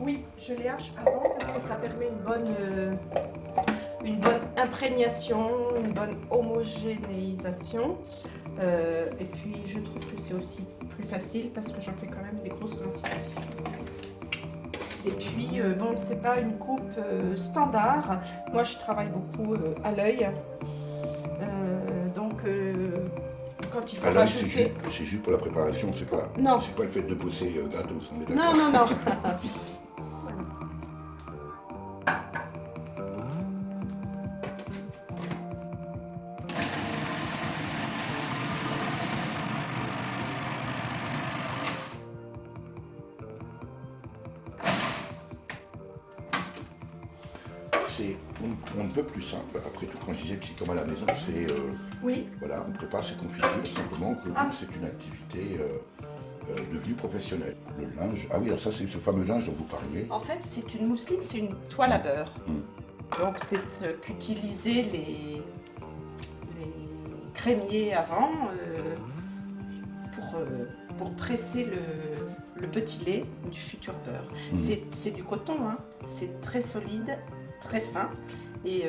Oui, 0.00 0.24
je 0.38 0.54
les 0.54 0.68
hache 0.68 0.92
avant 0.98 1.34
parce 1.38 1.52
que 1.52 1.68
ça 1.68 1.76
permet 1.76 2.08
une 2.08 2.18
bonne, 2.24 2.46
euh, 2.48 2.52
une 2.52 2.56
bonne 2.58 2.71
imprégnation, 4.82 5.76
une 5.76 5.92
bonne 5.92 6.16
homogénéisation. 6.30 7.98
Euh, 8.58 9.06
et 9.20 9.24
puis 9.24 9.54
je 9.66 9.78
trouve 9.78 10.04
que 10.04 10.20
c'est 10.20 10.34
aussi 10.34 10.64
plus 10.90 11.04
facile 11.04 11.50
parce 11.54 11.68
que 11.68 11.80
j'en 11.80 11.92
fais 11.92 12.08
quand 12.08 12.22
même 12.22 12.42
des 12.42 12.50
grosses 12.50 12.74
quantités. 12.74 13.08
Et 15.04 15.10
puis, 15.10 15.60
euh, 15.60 15.74
bon, 15.74 15.94
c'est 15.96 16.22
pas 16.22 16.38
une 16.38 16.56
coupe 16.58 16.82
euh, 16.98 17.34
standard. 17.36 18.20
Moi, 18.52 18.62
je 18.64 18.76
travaille 18.76 19.08
beaucoup 19.08 19.54
à 19.84 19.92
l'œil. 19.92 20.28
Donc, 22.14 22.42
quand 23.72 23.92
il 23.92 23.98
faut 23.98 24.08
Ah 24.14 24.26
c'est 24.26 24.46
juste, 24.46 24.70
c'est 24.90 25.04
juste 25.04 25.22
pour 25.22 25.32
la 25.32 25.38
préparation, 25.38 25.88
c'est 25.92 26.08
pas, 26.08 26.28
Non. 26.38 26.60
c'est 26.60 26.74
pas 26.74 26.82
le 26.82 26.88
fait 26.90 27.02
de 27.02 27.14
bosser 27.14 27.54
gratos, 27.70 28.12
on 28.14 28.20
est 28.32 28.34
Non, 28.34 28.54
non, 28.54 28.70
non. 28.70 28.88
c'est 54.52 54.74
une 54.76 54.84
activité 54.84 55.58
euh, 55.60 55.78
euh, 56.50 56.56
devenue 56.72 56.94
professionnelle. 56.94 57.56
Le 57.78 57.84
linge, 57.96 58.28
ah 58.30 58.38
oui, 58.40 58.48
alors 58.48 58.60
ça 58.60 58.70
c'est 58.70 58.86
ce 58.86 58.98
fameux 58.98 59.24
linge 59.24 59.46
dont 59.46 59.54
vous 59.58 59.64
parliez. 59.64 60.06
En 60.10 60.18
fait, 60.18 60.38
c'est 60.42 60.74
une 60.74 60.86
mousseline, 60.86 61.20
c'est 61.22 61.38
une 61.38 61.54
toile 61.68 61.92
à 61.92 61.98
beurre. 61.98 62.34
Mm. 62.46 63.22
Donc, 63.22 63.34
c'est 63.38 63.58
ce 63.58 63.84
qu'utilisaient 64.00 64.82
les, 64.82 65.42
les 66.58 66.72
crémiers 67.34 67.94
avant 67.94 68.30
euh, 68.52 68.94
pour, 70.12 70.34
euh, 70.40 70.66
pour 70.98 71.14
presser 71.14 71.64
le, 71.64 72.60
le 72.60 72.68
petit 72.68 73.04
lait 73.04 73.24
du 73.50 73.60
futur 73.60 73.94
beurre. 74.04 74.30
Mm. 74.52 74.56
C'est- 74.92 75.10
du 75.10 75.24
coton, 75.24 75.56
hein. 75.68 75.76
c'est 76.06 76.40
très 76.40 76.60
solide, 76.62 77.18
très 77.60 77.80
fin. 77.80 78.08
Et 78.64 78.84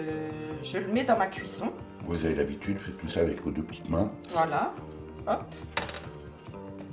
je 0.62 0.78
le 0.78 0.88
mets 0.94 1.04
dans 1.04 1.18
ma 1.18 1.26
cuisson. 1.26 1.74
Vous 2.06 2.24
avez 2.24 2.36
l'habitude, 2.36 2.78
faites 2.78 2.96
tout 2.98 3.08
ça 3.08 3.22
avec 3.22 3.42
vos 3.44 3.50
deux 3.50 3.64
petites 3.64 3.90
mains. 3.90 4.12
Voilà. 4.32 4.72
Hop. 5.28 5.44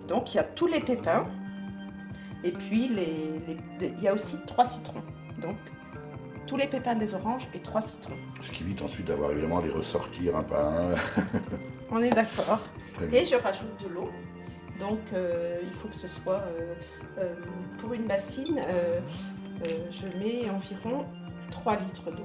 Donc 0.08 0.32
il 0.34 0.36
y 0.36 0.40
a 0.40 0.44
tous 0.44 0.66
les 0.66 0.80
pépins. 0.80 1.26
Et 2.42 2.52
puis 2.52 2.88
les, 2.88 3.40
les- 3.46 3.56
les- 3.78 3.94
il 3.98 4.02
y 4.02 4.08
a 4.08 4.14
aussi 4.14 4.38
trois 4.46 4.64
citrons. 4.64 5.02
Donc 5.42 5.56
tous 6.46 6.56
les 6.56 6.66
pépins 6.66 6.94
des 6.96 7.14
oranges 7.14 7.46
et 7.54 7.60
trois 7.60 7.80
citrons. 7.80 8.14
Ce 8.40 8.50
qui 8.50 8.62
évite 8.64 8.82
ensuite 8.82 9.06
d'avoir 9.06 9.30
évidemment 9.32 9.58
à 9.58 9.62
les 9.62 9.70
ressortir 9.70 10.36
un 10.36 10.42
par 10.42 10.66
un. 10.66 10.94
On 11.90 12.00
est 12.02 12.10
d'accord. 12.10 12.60
Et 13.12 13.24
je 13.24 13.34
rajoute 13.36 13.82
de 13.82 13.88
l'eau 13.88 14.10
Donc 14.78 14.98
euh, 15.12 15.58
il 15.62 15.72
faut 15.72 15.88
que 15.88 15.94
ce 15.96 16.08
soit 16.08 16.42
euh, 16.46 16.74
euh, 17.18 17.34
pour 17.78 17.92
une 17.94 18.06
bassine, 18.06 18.60
je 19.90 20.06
mets 20.18 20.48
environ 20.50 21.04
3 21.50 21.76
litres 21.76 22.10
d'eau. 22.10 22.24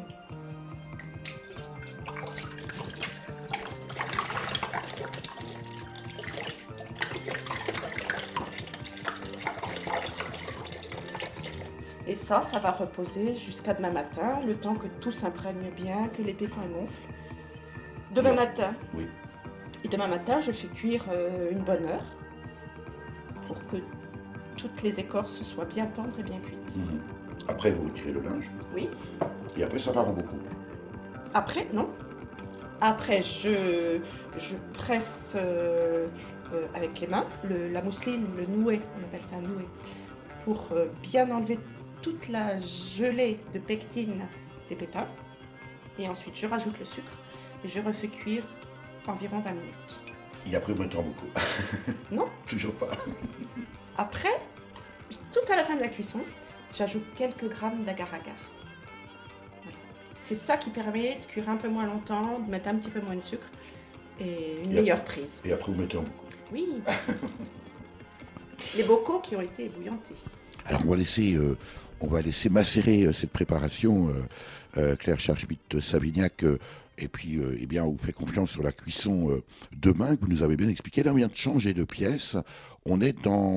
Ça, 12.26 12.42
ça 12.42 12.58
va 12.58 12.72
reposer 12.72 13.36
jusqu'à 13.36 13.76
demain 13.76 13.92
matin, 13.92 14.40
le 14.48 14.56
temps 14.56 14.74
que 14.74 14.88
tout 15.00 15.12
s'imprègne 15.12 15.70
bien, 15.76 16.08
que 16.18 16.24
les 16.24 16.34
pépins 16.34 16.66
gonflent. 16.74 17.08
Demain 18.16 18.34
matin, 18.34 18.74
Oui. 18.96 19.06
et 19.84 19.88
demain 19.88 20.08
matin, 20.08 20.40
je 20.40 20.52
fais 20.52 20.68
cuire 20.68 21.06
euh, 21.12 21.52
une 21.52 21.60
bonne 21.60 21.86
heure 21.86 22.04
pour 23.46 23.64
que 23.68 23.78
toutes 24.58 24.82
les 24.82 25.00
écorces 25.00 25.44
soient 25.44 25.66
bien 25.66 25.86
tendres 25.86 26.18
et 26.20 26.24
bien 26.24 26.40
cuites. 26.40 26.76
Mhm. 26.78 27.00
Après, 27.48 27.70
vous 27.72 27.84
retirez 27.90 28.12
le 28.12 28.22
linge. 28.22 28.50
Oui. 28.74 28.90
Et 29.56 29.64
après, 29.64 29.78
ça 29.78 29.92
part 29.94 30.08
en 30.10 30.14
beaucoup. 30.14 30.38
Après, 31.36 31.68
non. 31.74 31.90
Après, 32.82 33.22
je, 33.22 34.00
je 34.38 34.56
presse 34.74 35.34
euh, 35.36 36.08
euh, 36.54 36.66
avec 36.74 37.00
les 37.02 37.08
mains 37.08 37.26
le- 37.48 37.70
la 37.72 37.84
mousseline, 37.84 38.26
le 38.36 38.46
nouet, 38.48 38.82
on 39.00 39.04
appelle 39.04 39.22
ça 39.22 39.36
un 39.36 39.42
nouet, 39.42 39.68
pour 40.44 40.70
bien 41.04 41.30
enlever 41.30 41.60
toute 42.06 42.30
la 42.30 42.60
gelée 42.60 43.40
de 43.52 43.58
pectine 43.58 44.28
des 44.70 44.76
pépins. 44.76 45.08
Et 45.98 46.08
ensuite, 46.08 46.36
je 46.36 46.46
rajoute 46.46 46.78
le 46.78 46.86
sucre 46.86 47.12
et 47.64 47.68
je 47.68 47.80
refais 47.80 48.10
cuire 48.10 48.44
environ 49.08 49.40
20 49.40 49.52
minutes. 49.54 50.02
Et 50.46 50.56
après, 50.56 50.74
vous 50.74 50.84
mettez 50.84 50.98
en 50.98 51.02
beaucoup. 51.02 51.26
Non. 52.12 52.28
Toujours 52.46 52.76
pas. 52.76 52.92
Après, 53.98 54.40
tout 55.32 55.52
à 55.52 55.56
la 55.56 55.64
fin 55.64 55.76
de 55.76 55.82
la 55.82 55.88
cuisson, 55.88 56.20
j'ajoute 56.72 57.06
quelques 57.16 57.50
grammes 57.50 57.84
d'agar-agar. 57.86 58.36
Voilà. 59.64 59.78
C'est 60.14 60.36
ça 60.36 60.58
qui 60.58 60.70
permet 60.70 61.16
de 61.16 61.26
cuire 61.26 61.50
un 61.50 61.58
peu 61.58 61.70
moins 61.70 61.88
longtemps, 61.88 62.38
de 62.38 62.52
mettre 62.52 62.68
un 62.68 62.76
petit 62.76 62.92
peu 62.92 63.02
moins 63.02 63.16
de 63.16 63.22
sucre 63.22 63.48
et 64.20 64.62
une 64.64 64.74
Et 64.74 64.82
meilleure 64.82 65.04
prise. 65.04 65.42
Et 65.44 65.52
après, 65.52 65.72
vous 65.72 65.82
mettez 65.82 65.98
en 65.98 66.04
beaucoup. 66.04 66.26
Oui. 66.52 66.68
Les 68.78 68.84
bocaux 68.84 69.22
qui 69.22 69.36
ont 69.36 69.42
été 69.42 69.66
ébouillantés. 69.66 70.14
Alors, 70.66 70.82
on 70.86 70.90
va 70.90 70.98
laisser, 70.98 71.36
euh, 71.36 72.50
macérer 72.50 73.04
euh, 73.04 73.14
cette 73.14 73.30
préparation, 73.30 74.10
euh, 74.78 74.96
Claire 74.96 75.20
Charchmit-Savignac. 75.20 76.44
euh, 76.44 76.58
et 76.98 77.10
puis, 77.10 77.40
eh 77.60 77.66
bien, 77.66 77.84
on 77.84 77.92
vous 77.92 77.98
fait 77.98 78.14
confiance 78.14 78.52
sur 78.52 78.64
la 78.64 78.72
cuisson 78.72 79.42
demain, 79.76 80.16
que 80.16 80.22
vous 80.22 80.30
nous 80.30 80.44
avez 80.44 80.56
bien 80.56 80.70
expliqué. 80.70 81.04
Là, 81.04 81.12
on 81.12 81.16
vient 81.16 81.28
de 81.28 81.36
changer 81.36 81.74
de 81.74 81.84
pièce. 81.84 82.38
On 82.86 83.02
est 83.02 83.22
dans, 83.22 83.56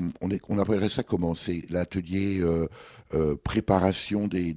on 0.49 0.59
appellerait 0.59 0.88
ça 0.88 1.05
comment? 1.05 1.37
C'est 1.37 1.62
l'atelier 1.71 2.42
préparation 3.44 4.27
des, 4.27 4.53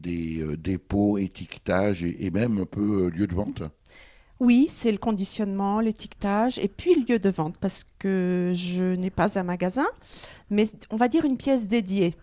dépôts, 0.57 1.19
étiquetage 1.19 2.01
et, 2.01 2.25
et 2.25 2.31
même 2.31 2.57
un 2.57 2.65
peu 2.65 3.09
lieu 3.09 3.27
de 3.27 3.35
vente? 3.35 3.61
Oui, 4.39 4.65
c'est 4.67 4.91
le 4.91 4.97
conditionnement, 4.97 5.79
l'étiquetage 5.79 6.57
et 6.57 6.67
puis 6.67 7.05
lieu 7.07 7.19
de 7.19 7.29
vente 7.29 7.59
parce 7.59 7.83
que 7.99 8.51
je 8.55 8.95
n'ai 8.95 9.11
pas 9.11 9.37
un 9.37 9.43
magasin, 9.43 9.85
mais 10.49 10.65
on 10.89 10.97
va 10.97 11.07
dire 11.07 11.25
une 11.25 11.37
pièce 11.37 11.67
dédiée. 11.67 12.15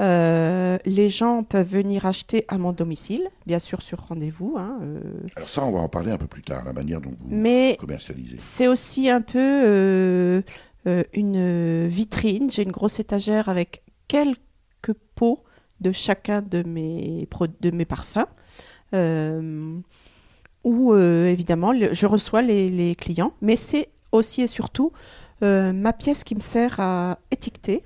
Euh, 0.00 0.78
les 0.84 1.10
gens 1.10 1.42
peuvent 1.44 1.68
venir 1.68 2.06
acheter 2.06 2.44
à 2.48 2.58
mon 2.58 2.72
domicile, 2.72 3.28
bien 3.46 3.58
sûr 3.58 3.82
sur 3.82 3.98
rendez-vous. 4.08 4.56
hein, 4.58 4.78
euh, 4.82 5.00
Alors 5.36 5.48
ça, 5.48 5.64
on 5.64 5.70
va 5.72 5.80
en 5.80 5.88
parler 5.88 6.10
un 6.10 6.16
peu 6.16 6.26
plus 6.26 6.42
tard, 6.42 6.64
la 6.64 6.72
manière 6.72 7.00
dont 7.00 7.10
vous 7.10 7.26
mais 7.28 7.76
commercialisez. 7.78 8.36
c'est 8.38 8.66
aussi 8.68 9.10
un 9.10 9.20
peu 9.20 9.38
euh, 9.38 10.42
une 11.12 11.86
vitrine. 11.88 12.50
J'ai 12.50 12.62
une 12.62 12.72
grosse 12.72 12.98
étagère 13.00 13.48
avec 13.48 13.82
quelques 14.08 14.94
pots 15.14 15.44
de 15.80 15.92
chacun 15.92 16.42
de 16.42 16.62
mes, 16.62 17.26
pro- 17.30 17.46
de 17.46 17.70
mes 17.70 17.84
parfums. 17.84 18.26
où 20.64 20.94
évidemment 20.96 21.72
le- 21.72 21.92
je 21.92 22.06
reçois 22.06 22.40
les, 22.42 22.70
les 22.70 22.94
clients, 22.94 23.32
mais 23.40 23.56
c'est 23.56 23.88
aussi 24.12 24.42
et 24.42 24.46
surtout 24.46 24.92
ma 25.40 25.92
pièce 25.92 26.22
qui 26.24 26.34
me 26.34 26.40
sert 26.40 26.76
à 26.78 27.18
étiqueter. 27.30 27.82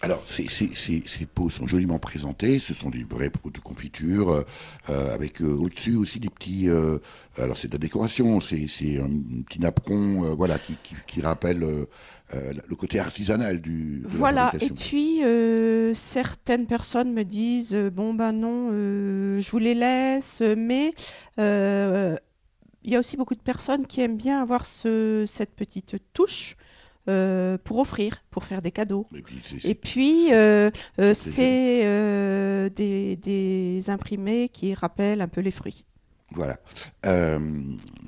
Alors, 0.00 0.22
ces, 0.26 0.48
ces, 0.48 0.72
ces, 0.74 1.02
ces 1.06 1.26
pots 1.26 1.50
sont 1.50 1.66
joliment 1.66 1.98
présentés. 1.98 2.60
Ce 2.60 2.72
sont 2.72 2.88
des 2.88 3.02
vrais 3.02 3.30
pots 3.30 3.50
de 3.50 3.58
confiture, 3.58 4.30
euh, 4.30 4.42
euh, 4.90 5.12
avec 5.12 5.42
euh, 5.42 5.46
au-dessus 5.46 5.96
aussi 5.96 6.20
des 6.20 6.28
petits. 6.28 6.68
euh, 6.68 6.98
alors, 7.36 7.58
c'est 7.58 7.66
de 7.66 7.72
la 7.72 7.78
décoration. 7.78 8.40
C'est 8.40 8.66
un 9.00 9.10
petit 9.44 9.60
napperon, 9.60 10.34
voilà, 10.36 10.58
qui, 10.58 10.74
qui, 10.82 10.94
qui 11.06 11.20
rappelle 11.20 11.60
le 12.32 12.76
côté 12.76 13.00
artisanal 13.00 13.60
du. 13.60 14.02
Voilà, 14.06 14.52
et 14.60 14.70
puis 14.70 15.20
certaines 15.94 16.66
personnes 16.66 17.12
me 17.12 17.24
disent 17.24 17.74
bon 17.92 18.14
ben 18.14 18.32
non, 18.32 18.70
je 18.70 19.50
vous 19.50 19.58
les 19.58 19.74
laisse, 19.74 20.42
mais 20.56 20.92
il 21.38 22.92
y 22.92 22.96
a 22.96 22.98
aussi 22.98 23.16
beaucoup 23.16 23.34
de 23.34 23.40
personnes 23.40 23.86
qui 23.86 24.00
aiment 24.00 24.16
bien 24.16 24.42
avoir 24.42 24.64
ce, 24.64 25.24
cette 25.26 25.54
petite 25.54 25.96
touche 26.12 26.56
euh, 27.08 27.58
pour 27.64 27.78
offrir, 27.78 28.22
pour 28.30 28.44
faire 28.44 28.62
des 28.62 28.70
cadeaux. 28.72 29.06
Et 29.64 29.74
puis, 29.74 30.28
Et 30.28 30.34
euh, 30.34 30.70
euh, 31.00 31.14
C'est 31.14 32.70
des, 32.70 33.16
des 33.16 33.90
imprimés 33.90 34.48
qui 34.48 34.74
rappellent 34.74 35.20
un 35.20 35.28
peu 35.28 35.40
les 35.40 35.50
fruits. 35.50 35.84
Voilà. 36.32 36.58
Euh, 37.06 37.38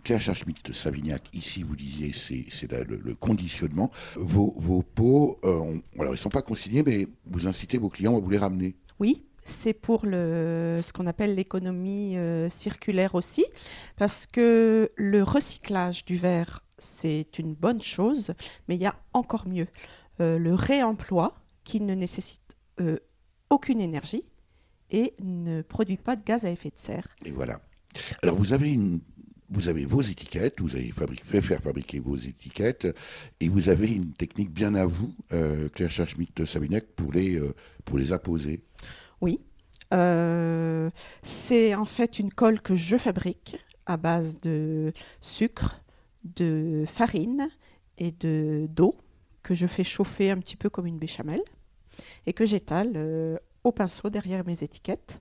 Claire 0.05 0.21
Charchmit-Savignac, 0.21 1.31
ici, 1.35 1.63
vous 1.63 1.75
disiez, 1.75 2.13
c'est 2.13 2.71
le, 2.71 2.97
le 3.03 3.15
conditionnement. 3.15 3.91
Vos, 4.17 4.55
vos 4.59 4.83
pots, 4.83 5.39
on- 5.43 5.81
alors, 5.99 6.13
ils 6.13 6.17
ne 6.17 6.17
sont 6.17 6.29
pas 6.29 6.43
consignés, 6.43 6.83
mais 6.83 7.07
vous 7.27 7.47
incitez 7.47 7.79
vos 7.79 7.89
clients 7.89 8.17
à 8.17 8.21
vous 8.21 8.29
les 8.29 8.37
ramener. 8.37 8.77
Oui, 8.99 9.25
c'est 9.43 9.73
pour 9.73 10.05
le, 10.05 10.81
ce 10.83 10.93
qu'on 10.93 11.07
appelle 11.07 11.35
l'économie 11.35 12.19
euh, 12.19 12.51
circulaire 12.51 13.15
aussi, 13.15 13.47
parce 13.97 14.27
que 14.27 14.93
le 14.97 15.23
recyclage 15.23 16.05
du 16.05 16.17
verre, 16.17 16.63
c'est 16.81 17.39
une 17.39 17.55
bonne 17.55 17.83
chose, 17.83 18.35
mais 18.69 18.75
il 18.75 18.81
y 18.81 18.87
a 18.87 18.97
encore 19.13 19.47
mieux. 19.47 19.69
Euh, 20.21 20.39
le 20.39 20.55
réemploi, 20.55 21.37
qui 21.63 21.81
ne 21.81 21.95
nécessite 21.95 22.57
euh, 22.81 22.99
aucune 23.49 23.81
énergie 23.81 24.25
et 24.91 25.15
ne 25.21 25.63
produit 25.63 25.97
pas 25.97 26.17
de 26.17 26.23
gaz 26.25 26.45
à 26.45 26.51
effet 26.51 26.71
de 26.71 26.79
serre. 26.79 27.07
Et 27.25 27.31
voilà. 27.31 27.61
Alors 28.23 28.37
vous 28.37 28.53
avez 28.53 28.73
une, 28.73 29.01
vous 29.51 29.69
avez 29.69 29.85
vos 29.85 30.01
étiquettes, 30.01 30.61
vous 30.61 30.77
avez 30.77 30.91
fabriqué, 30.93 31.25
fait 31.25 31.41
faire 31.41 31.61
fabriquer 31.61 31.99
vos 32.01 32.17
étiquettes, 32.17 32.87
et 33.41 33.49
vous 33.49 33.69
avez 33.69 33.91
une 33.91 34.13
technique 34.13 34.53
bien 34.53 34.75
à 34.75 34.87
vous, 34.87 35.13
euh, 35.33 35.69
Claire 35.71 35.91
Schmidt-Savignac, 35.91 36.87
pour 36.97 37.13
les 37.13 37.39
euh, 37.39 37.55
pour 37.85 37.99
les 37.99 38.13
apposer. 38.13 38.63
Oui. 39.21 39.41
Euh, 39.93 40.89
c'est 41.23 41.75
en 41.75 41.85
fait 41.85 42.21
une 42.21 42.33
colle 42.33 42.61
que 42.61 42.77
je 42.77 42.97
fabrique 42.97 43.57
à 43.87 43.97
base 43.97 44.39
de 44.39 44.93
sucre, 45.21 45.83
de 46.25 46.85
farine 46.87 47.49
et 47.99 48.13
de 48.13 48.67
d'eau 48.69 48.95
que 49.43 49.55
je 49.55 49.67
fais 49.67 49.85
chauffer 49.85 50.31
un 50.31 50.39
petit 50.39 50.57
peu 50.57 50.69
comme 50.71 50.87
une 50.87 50.99
béchamel 50.99 51.41
et 52.27 52.33
que 52.33 52.45
j'étale 52.47 52.93
euh, 52.97 53.37
au 53.65 53.73
pinceau 53.73 54.11
derrière 54.11 54.45
mes 54.47 54.63
étiquettes. 54.63 55.21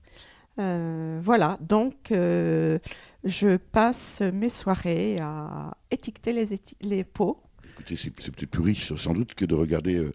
Euh, 0.58 1.20
voilà, 1.22 1.58
donc 1.60 2.12
euh, 2.12 2.78
je 3.24 3.56
passe 3.56 4.20
mes 4.20 4.48
soirées 4.48 5.16
à 5.20 5.74
étiqueter 5.90 6.32
les, 6.32 6.54
éti- 6.54 6.76
les 6.80 7.04
pots. 7.04 7.40
Écoutez, 7.70 7.96
c'est 7.96 8.10
peut-être 8.10 8.46
plus 8.50 8.62
riche 8.62 8.94
sans 8.96 9.14
doute 9.14 9.34
que 9.34 9.46
de 9.46 9.54
regarder 9.54 10.10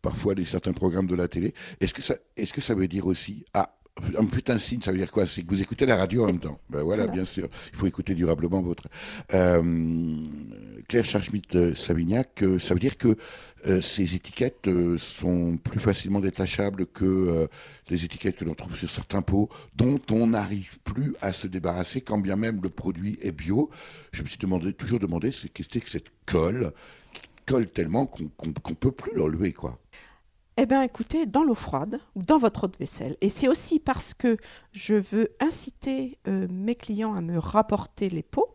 parfois 0.00 0.34
des 0.34 0.46
certains 0.46 0.72
programmes 0.72 1.06
de 1.06 1.16
la 1.16 1.28
télé. 1.28 1.52
Est-ce 1.80 1.92
que 1.92 2.00
ça, 2.02 2.16
est-ce 2.36 2.52
que 2.52 2.62
ça 2.62 2.74
veut 2.74 2.88
dire 2.88 3.04
aussi 3.04 3.44
ah 3.52 3.76
un 4.18 4.24
putain 4.24 4.54
de 4.54 4.58
signe, 4.60 4.80
ça 4.80 4.92
veut 4.92 4.98
dire 4.98 5.10
quoi? 5.10 5.26
C'est 5.26 5.42
que 5.42 5.48
vous 5.48 5.60
écoutez 5.60 5.84
la 5.86 5.96
radio 5.96 6.24
en 6.24 6.26
même 6.26 6.38
temps. 6.38 6.58
Ben 6.70 6.82
voilà, 6.82 7.04
Voilà. 7.04 7.12
bien 7.12 7.24
sûr. 7.24 7.48
Il 7.72 7.78
faut 7.78 7.86
écouter 7.86 8.14
durablement 8.14 8.62
votre. 8.62 8.84
Euh, 9.34 10.14
Claire 10.88 11.04
Charchmit-Savignac, 11.04 12.42
euh, 12.42 12.58
ça 12.58 12.74
veut 12.74 12.80
dire 12.80 12.96
que 12.96 13.16
euh, 13.66 13.80
ces 13.80 14.14
étiquettes 14.14 14.68
euh, 14.68 14.96
sont 14.98 15.56
plus 15.58 15.80
facilement 15.80 16.20
détachables 16.20 16.86
que 16.86 17.04
euh, 17.04 17.46
les 17.90 18.04
étiquettes 18.04 18.36
que 18.36 18.44
l'on 18.44 18.54
trouve 18.54 18.74
sur 18.74 18.90
certains 18.90 19.22
pots, 19.22 19.48
dont 19.76 20.00
on 20.10 20.28
n'arrive 20.28 20.78
plus 20.82 21.14
à 21.20 21.32
se 21.32 21.46
débarrasser, 21.46 22.00
quand 22.00 22.18
bien 22.18 22.36
même 22.36 22.60
le 22.62 22.70
produit 22.70 23.18
est 23.22 23.32
bio. 23.32 23.70
Je 24.12 24.22
me 24.22 24.28
suis 24.28 24.38
demandé, 24.38 24.72
toujours 24.72 24.98
demandé, 24.98 25.30
c'est 25.30 25.48
qu'est-ce 25.50 25.68
que 25.68 25.74
c'est 25.74 25.80
que 25.80 25.90
cette 25.90 26.10
colle 26.26 26.72
qui 27.12 27.22
colle 27.46 27.66
tellement 27.68 28.06
qu'on 28.06 28.28
qu'on 28.28 28.74
peut 28.74 28.92
plus 28.92 29.12
l'enlever, 29.14 29.52
quoi. 29.52 29.78
Eh 30.62 30.66
bien, 30.66 30.82
écoutez, 30.82 31.24
dans 31.24 31.42
l'eau 31.42 31.54
froide 31.54 32.00
ou 32.14 32.22
dans 32.22 32.36
votre 32.36 32.64
eau 32.64 32.66
de 32.66 32.76
vaisselle. 32.76 33.16
Et 33.22 33.30
c'est 33.30 33.48
aussi 33.48 33.80
parce 33.80 34.12
que 34.12 34.36
je 34.72 34.94
veux 34.94 35.30
inciter 35.40 36.18
euh, 36.28 36.46
mes 36.50 36.74
clients 36.74 37.14
à 37.14 37.22
me 37.22 37.38
rapporter 37.38 38.10
les 38.10 38.22
pots. 38.22 38.54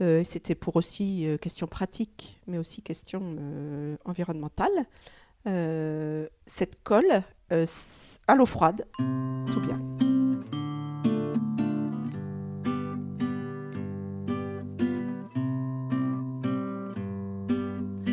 Euh, 0.00 0.24
C'était 0.24 0.54
pour 0.54 0.76
aussi 0.76 1.26
euh, 1.26 1.36
question 1.36 1.66
pratique, 1.66 2.40
mais 2.46 2.56
aussi 2.56 2.80
question 2.80 3.20
euh, 3.38 3.98
environnementale. 4.06 4.86
Cette 6.46 6.82
colle 6.82 7.22
à 7.50 8.34
l'eau 8.34 8.46
froide, 8.46 8.86
tout 8.96 9.60
bien. 9.60 9.78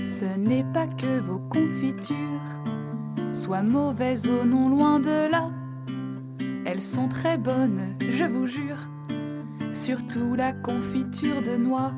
Ce 0.06 0.26
n'est 0.38 0.66
pas 0.74 0.88
que 0.88 1.20
vos 1.22 1.40
confitures 1.50 2.71
soient 3.34 3.64
mauvaises 3.64 4.30
au 4.30 4.46
non 4.46 4.70
loin 4.70 5.00
de 5.00 5.30
là. 5.30 5.50
Elles 6.66 6.82
sont 6.82 7.08
très 7.08 7.38
bonnes, 7.38 7.96
je 8.00 8.26
vous 8.26 8.48
jure, 8.48 8.78
surtout 9.72 10.36
la 10.36 10.54
confiture 10.54 11.42
de 11.42 11.56
noix. 11.56 11.94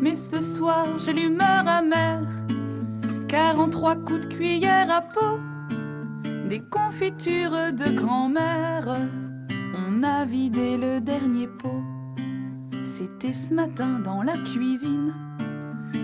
Mais 0.00 0.14
ce 0.14 0.40
soir, 0.40 0.86
j'ai 0.98 1.12
l'humeur 1.12 1.66
amère, 1.66 2.26
car 3.28 3.58
en 3.58 3.68
trois 3.68 3.96
coups 3.96 4.26
de 4.26 4.34
cuillère 4.34 4.90
à 4.90 5.02
peau, 5.02 5.38
des 6.48 6.60
confitures 6.60 7.72
de 7.72 7.94
grand-mère, 7.94 8.96
on 9.74 10.02
a 10.02 10.24
vidé 10.24 10.76
le 10.76 11.00
dernier 11.00 11.46
pot. 11.46 11.82
C'était 12.84 13.32
ce 13.32 13.54
matin 13.54 14.00
dans 14.00 14.22
la 14.22 14.36
cuisine, 14.38 15.14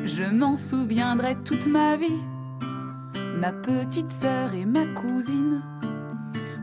je 0.04 0.24
m'en 0.24 0.56
souviendrai 0.56 1.36
toute 1.44 1.66
ma 1.66 1.96
vie. 1.96 2.20
Ma 3.40 3.52
petite 3.52 4.10
sœur 4.10 4.52
et 4.52 4.64
ma 4.64 4.84
cousine 4.94 5.62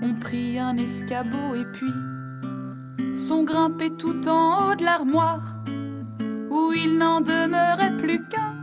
ont 0.02 0.14
pris 0.16 0.60
un 0.60 0.76
escabeau 0.76 1.56
et 1.56 1.64
puis 1.72 3.16
sont 3.16 3.44
grimpés 3.44 3.92
tout 3.92 4.28
en 4.28 4.72
haut 4.72 4.76
de 4.76 4.84
l'armoire 4.84 5.56
où 6.50 6.74
il 6.74 6.98
n'en 6.98 7.22
demeurait 7.22 7.96
plus 7.96 8.22
qu'un. 8.28 8.54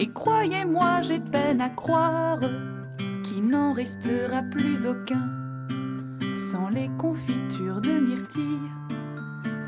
Et 0.00 0.10
croyez-moi, 0.12 1.02
j'ai 1.02 1.20
peine 1.20 1.60
à 1.60 1.68
croire 1.68 2.40
qu'il 3.22 3.48
n'en 3.48 3.74
restera 3.74 4.42
plus 4.42 4.86
aucun 4.86 5.28
sans 6.36 6.70
les 6.70 6.88
confitures 6.96 7.82
de 7.82 8.00
myrtille 8.00 8.70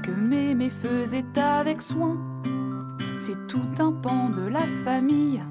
que 0.03 0.11
mémé 0.11 0.71
faisait 0.71 1.39
avec 1.39 1.83
soin. 1.83 2.17
C'est 3.19 3.47
tout 3.47 3.83
un 3.83 3.93
pan 3.93 4.31
de 4.31 4.47
la 4.49 4.67
famille 4.67 5.43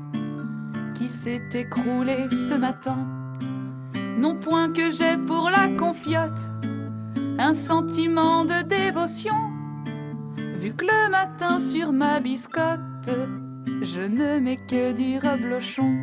qui 0.96 1.08
s'est 1.08 1.50
écroulé 1.54 2.28
ce 2.32 2.56
matin. 2.56 3.08
Non 4.18 4.36
point 4.36 4.72
que 4.72 4.90
j'ai 4.92 5.18
pour 5.18 5.50
la 5.50 5.68
confiote 5.78 6.40
un 7.38 7.54
sentiment 7.54 8.46
de 8.46 8.64
dévotion, 8.64 9.36
vu 10.56 10.74
que 10.74 10.86
le 10.86 11.10
matin 11.12 11.60
sur 11.60 11.92
ma 11.92 12.22
biscotte, 12.22 13.10
je 13.82 14.02
ne 14.02 14.40
mets 14.40 14.60
que 14.68 14.94
du 14.94 15.20
reblochon. 15.20 15.94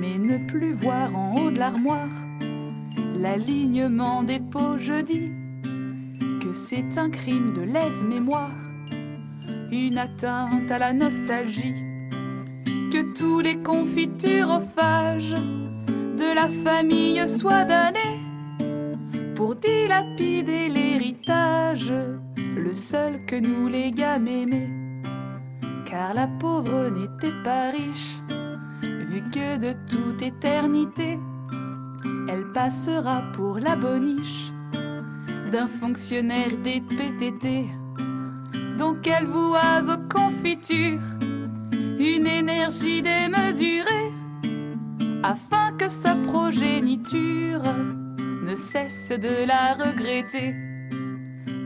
Mais 0.00 0.18
ne 0.18 0.46
plus 0.46 0.72
voir 0.72 1.14
en 1.16 1.34
haut 1.34 1.50
de 1.50 1.58
l'armoire 1.58 2.08
l'alignement 3.16 4.22
des 4.22 4.40
pots, 4.40 4.78
je 4.78 5.00
dis 5.00 5.30
que 6.40 6.52
c'est 6.52 6.98
un 6.98 7.10
crime 7.10 7.52
de 7.52 7.62
lèse-mémoire, 7.62 8.50
une 9.70 9.98
atteinte 9.98 10.70
à 10.70 10.78
la 10.78 10.92
nostalgie, 10.92 11.74
que 12.92 13.14
tous 13.14 13.40
les 13.40 13.56
confiturephages 13.62 15.34
de 16.18 16.34
la 16.34 16.46
famille 16.46 17.26
soient 17.26 17.64
damnés 17.64 18.20
pour 19.34 19.56
dilapider 19.56 20.68
l'héritage, 20.68 21.94
le 22.36 22.72
seul 22.74 23.24
que 23.24 23.36
nous 23.36 23.68
les 23.68 23.92
gammes 23.92 24.28
aimaient. 24.28 24.70
Car 25.86 26.12
la 26.12 26.26
pauvre 26.26 26.90
n'était 26.90 27.42
pas 27.42 27.70
riche, 27.70 28.20
vu 28.82 29.22
que 29.32 29.56
de 29.56 29.72
toute 29.88 30.20
éternité, 30.20 31.18
elle 32.28 32.52
passera 32.52 33.22
pour 33.32 33.58
la 33.58 33.74
boniche 33.74 34.52
d'un 35.50 35.66
fonctionnaire 35.66 36.54
des 36.62 36.82
PTT. 36.82 37.68
Donc 38.76 39.06
elle 39.06 39.24
voit 39.24 39.80
aux 39.88 40.08
confitures 40.14 41.00
une 42.02 42.26
énergie 42.26 43.00
démesurée 43.00 44.12
afin 45.22 45.72
que 45.78 45.88
sa 45.88 46.16
progéniture 46.16 47.62
ne 48.44 48.56
cesse 48.56 49.10
de 49.10 49.46
la 49.46 49.74
regretter. 49.74 50.54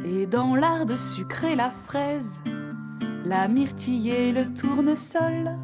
Et 0.04 0.26
dans 0.26 0.54
l'art 0.54 0.84
de 0.84 0.94
sucrer 0.94 1.56
la 1.56 1.70
fraise, 1.70 2.38
la 3.24 3.48
myrtille 3.48 4.10
et 4.10 4.32
le 4.32 4.52
tournesol, 4.52 5.56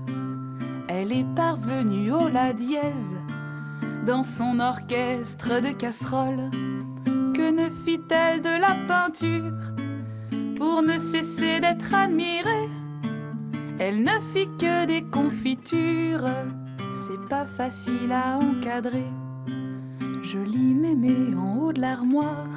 elle 0.88 1.12
est 1.12 1.26
parvenue 1.36 2.10
au 2.10 2.28
la 2.28 2.54
dièse 2.54 3.16
dans 4.06 4.22
son 4.22 4.58
orchestre 4.58 5.60
de 5.60 5.72
casseroles. 5.72 6.50
Que 7.34 7.50
ne 7.50 7.68
fit-elle 7.68 8.40
de 8.40 8.60
la 8.60 8.74
peinture 8.88 9.52
pour 10.56 10.82
ne 10.82 10.96
cesser 10.96 11.60
d'être 11.60 11.94
admirée? 11.94 12.68
Elle 13.78 14.02
ne 14.02 14.20
fit 14.32 14.48
que 14.58 14.86
des 14.86 15.02
confitures, 15.02 16.28
c'est 16.92 17.28
pas 17.28 17.46
facile 17.46 18.12
à 18.12 18.38
encadrer. 18.38 19.06
Joli 20.22 20.74
mémé 20.74 21.34
en 21.34 21.58
haut 21.58 21.72
de 21.72 21.80
l'armoire, 21.80 22.48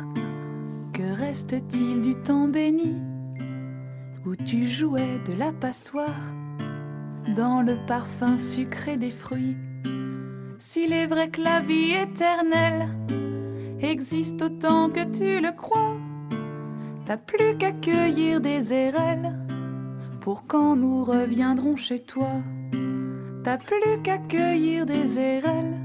que 0.93 1.13
reste-t-il 1.17 2.01
du 2.01 2.15
temps 2.15 2.47
béni? 2.47 3.01
Où 4.25 4.35
tu 4.35 4.67
jouais 4.67 5.19
de 5.27 5.33
la 5.33 5.51
passoire. 5.51 6.33
Dans 7.35 7.61
le 7.61 7.77
parfum 7.87 8.37
sucré 8.37 8.97
des 8.97 9.11
fruits. 9.11 9.57
S'il 10.57 10.93
est 10.93 11.07
vrai 11.07 11.29
que 11.29 11.41
la 11.41 11.59
vie 11.59 11.91
éternelle 11.91 12.87
existe 13.79 14.41
autant 14.41 14.89
que 14.89 15.03
tu 15.11 15.41
le 15.41 15.51
crois, 15.51 15.95
t'as 17.05 17.17
plus 17.17 17.57
qu'à 17.57 17.71
cueillir 17.71 18.41
des 18.41 18.73
érelles 18.73 19.44
pour 20.25 20.47
quand 20.47 20.75
nous 20.75 21.03
reviendrons 21.03 21.75
chez 21.75 21.99
toi. 21.99 22.41
T'as 23.43 23.59
plus 23.59 24.01
qu'à 24.01 24.17
cueillir 24.17 24.87
des 24.87 25.19
érelles 25.19 25.79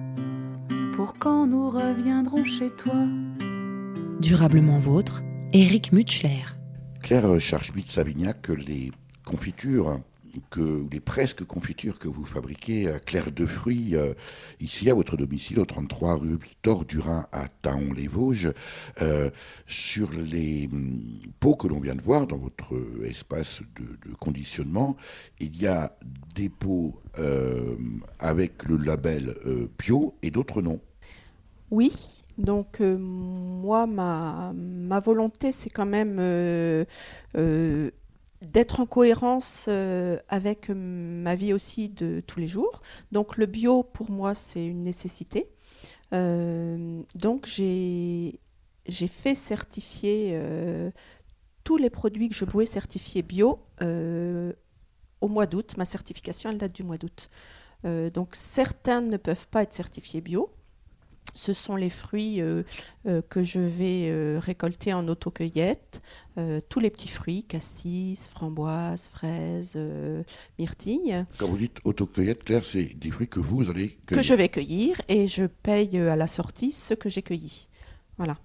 pour 0.96 1.18
quand 1.18 1.46
nous 1.46 1.68
reviendrons 1.68 2.46
chez 2.46 2.70
toi. 2.70 3.06
Durablement 4.18 4.78
vôtre, 4.78 5.22
Eric 5.52 5.92
Mutschler. 5.92 6.46
Claire 7.02 7.38
Charchmit-Savignac, 7.38 8.48
les 8.48 8.92
confitures 9.26 10.00
que, 10.50 10.86
les 10.90 11.00
presque 11.00 11.44
confitures 11.44 11.98
que 11.98 12.08
vous 12.08 12.24
fabriquez 12.24 12.88
à 12.88 12.98
Claire 12.98 13.30
de 13.30 13.46
Fruits, 13.46 13.96
euh, 13.96 14.14
ici 14.60 14.90
à 14.90 14.94
votre 14.94 15.16
domicile, 15.16 15.60
au 15.60 15.64
33 15.64 16.16
rue 16.16 16.36
Victor 16.36 16.84
Durin 16.84 17.26
à 17.32 17.48
Taon-les-Vosges, 17.48 18.52
euh, 19.02 19.30
sur 19.66 20.12
les 20.12 20.68
hum, 20.72 21.00
pots 21.40 21.56
que 21.56 21.68
l'on 21.68 21.80
vient 21.80 21.94
de 21.94 22.02
voir 22.02 22.26
dans 22.26 22.38
votre 22.38 22.74
espace 23.04 23.60
de, 23.76 24.14
conditionnement, 24.14 24.96
il 25.38 25.60
y 25.60 25.66
a 25.66 25.96
des 26.34 26.48
pots 26.48 27.00
euh, 27.18 27.76
avec 28.18 28.64
le 28.64 28.76
label 28.76 29.34
euh, 29.46 29.68
bio 29.78 30.14
et 30.22 30.30
d'autres 30.30 30.62
non. 30.62 30.80
Oui, 31.70 31.92
donc 32.40 32.80
euh, 32.80 32.96
moi, 32.98 33.86
ma, 33.86 35.00
volonté, 35.00 35.52
c'est 35.52 35.70
quand 35.70 35.86
même 35.86 36.16
euh, 36.18 36.84
euh, 37.36 37.90
d'être 38.42 38.80
en 38.80 38.86
cohérence 38.86 39.66
euh, 39.68 40.18
avec 40.28 40.70
ma 40.70 41.34
vie 41.34 41.52
aussi 41.52 41.88
de 41.88 42.22
tous 42.26 42.40
les 42.40 42.48
jours. 42.48 42.82
Donc 43.12 43.36
le 43.36 43.46
bio, 43.46 43.82
pour 43.82 44.10
moi, 44.10 44.34
c'est 44.34 44.64
une 44.64 44.82
nécessité. 44.82 45.50
Euh, 46.12 47.02
donc 47.14 47.46
j'ai 47.46 48.38
fait 48.86 49.34
certifier 49.34 50.30
euh, 50.32 50.90
tous 51.64 51.76
les 51.76 51.90
produits 51.90 52.28
que 52.28 52.34
je 52.34 52.44
pouvais 52.44 52.66
certifier 52.66 53.22
bio 53.22 53.60
euh, 53.82 54.52
au 55.20 55.28
mois 55.28 55.46
d'août. 55.46 55.76
Ma 55.76 55.84
certification, 55.84 56.50
elle 56.50 56.58
date 56.58 56.74
du 56.74 56.82
mois 56.82 56.96
d'août. 56.96 57.30
Euh, 57.84 58.10
donc 58.10 58.34
certains 58.34 59.00
ne 59.00 59.16
peuvent 59.16 59.48
pas 59.48 59.62
être 59.62 59.72
certifiés 59.72 60.20
bio. 60.20 60.50
Ce 61.34 61.52
sont 61.52 61.76
les 61.76 61.90
fruits 61.90 62.40
euh, 62.40 62.64
euh, 63.06 63.22
que 63.28 63.42
je 63.42 63.60
vais 63.60 64.10
euh, 64.10 64.38
récolter 64.40 64.92
en 64.92 65.06
autocueillette. 65.08 66.02
Tous 66.70 66.80
les 66.80 66.88
petits 66.88 67.08
fruits, 67.08 67.44
cassis, 67.44 68.30
framboises, 68.30 69.10
fraises, 69.10 69.78
myrtilles, 70.58 71.26
Quand 71.36 71.48
vous 71.48 71.58
dites 71.58 71.80
autocueillette, 71.84 72.44
Claire, 72.44 72.64
c'est 72.64 72.94
des 72.98 73.10
fruits 73.10 73.28
que 73.28 73.40
vous 73.40 73.68
allez 73.68 73.90
que 74.06 74.14
cueillir. 74.14 74.22
je 74.22 74.34
vais 74.34 74.48
cueillir 74.48 75.02
et 75.08 75.28
je 75.28 75.44
paye 75.44 75.98
à 75.98 76.16
la 76.16 76.26
sortie 76.26 76.72
ce 76.72 76.94
que 76.94 77.10
j'ai 77.10 77.20
cueilli. 77.20 77.68
Voilà. 78.16 78.38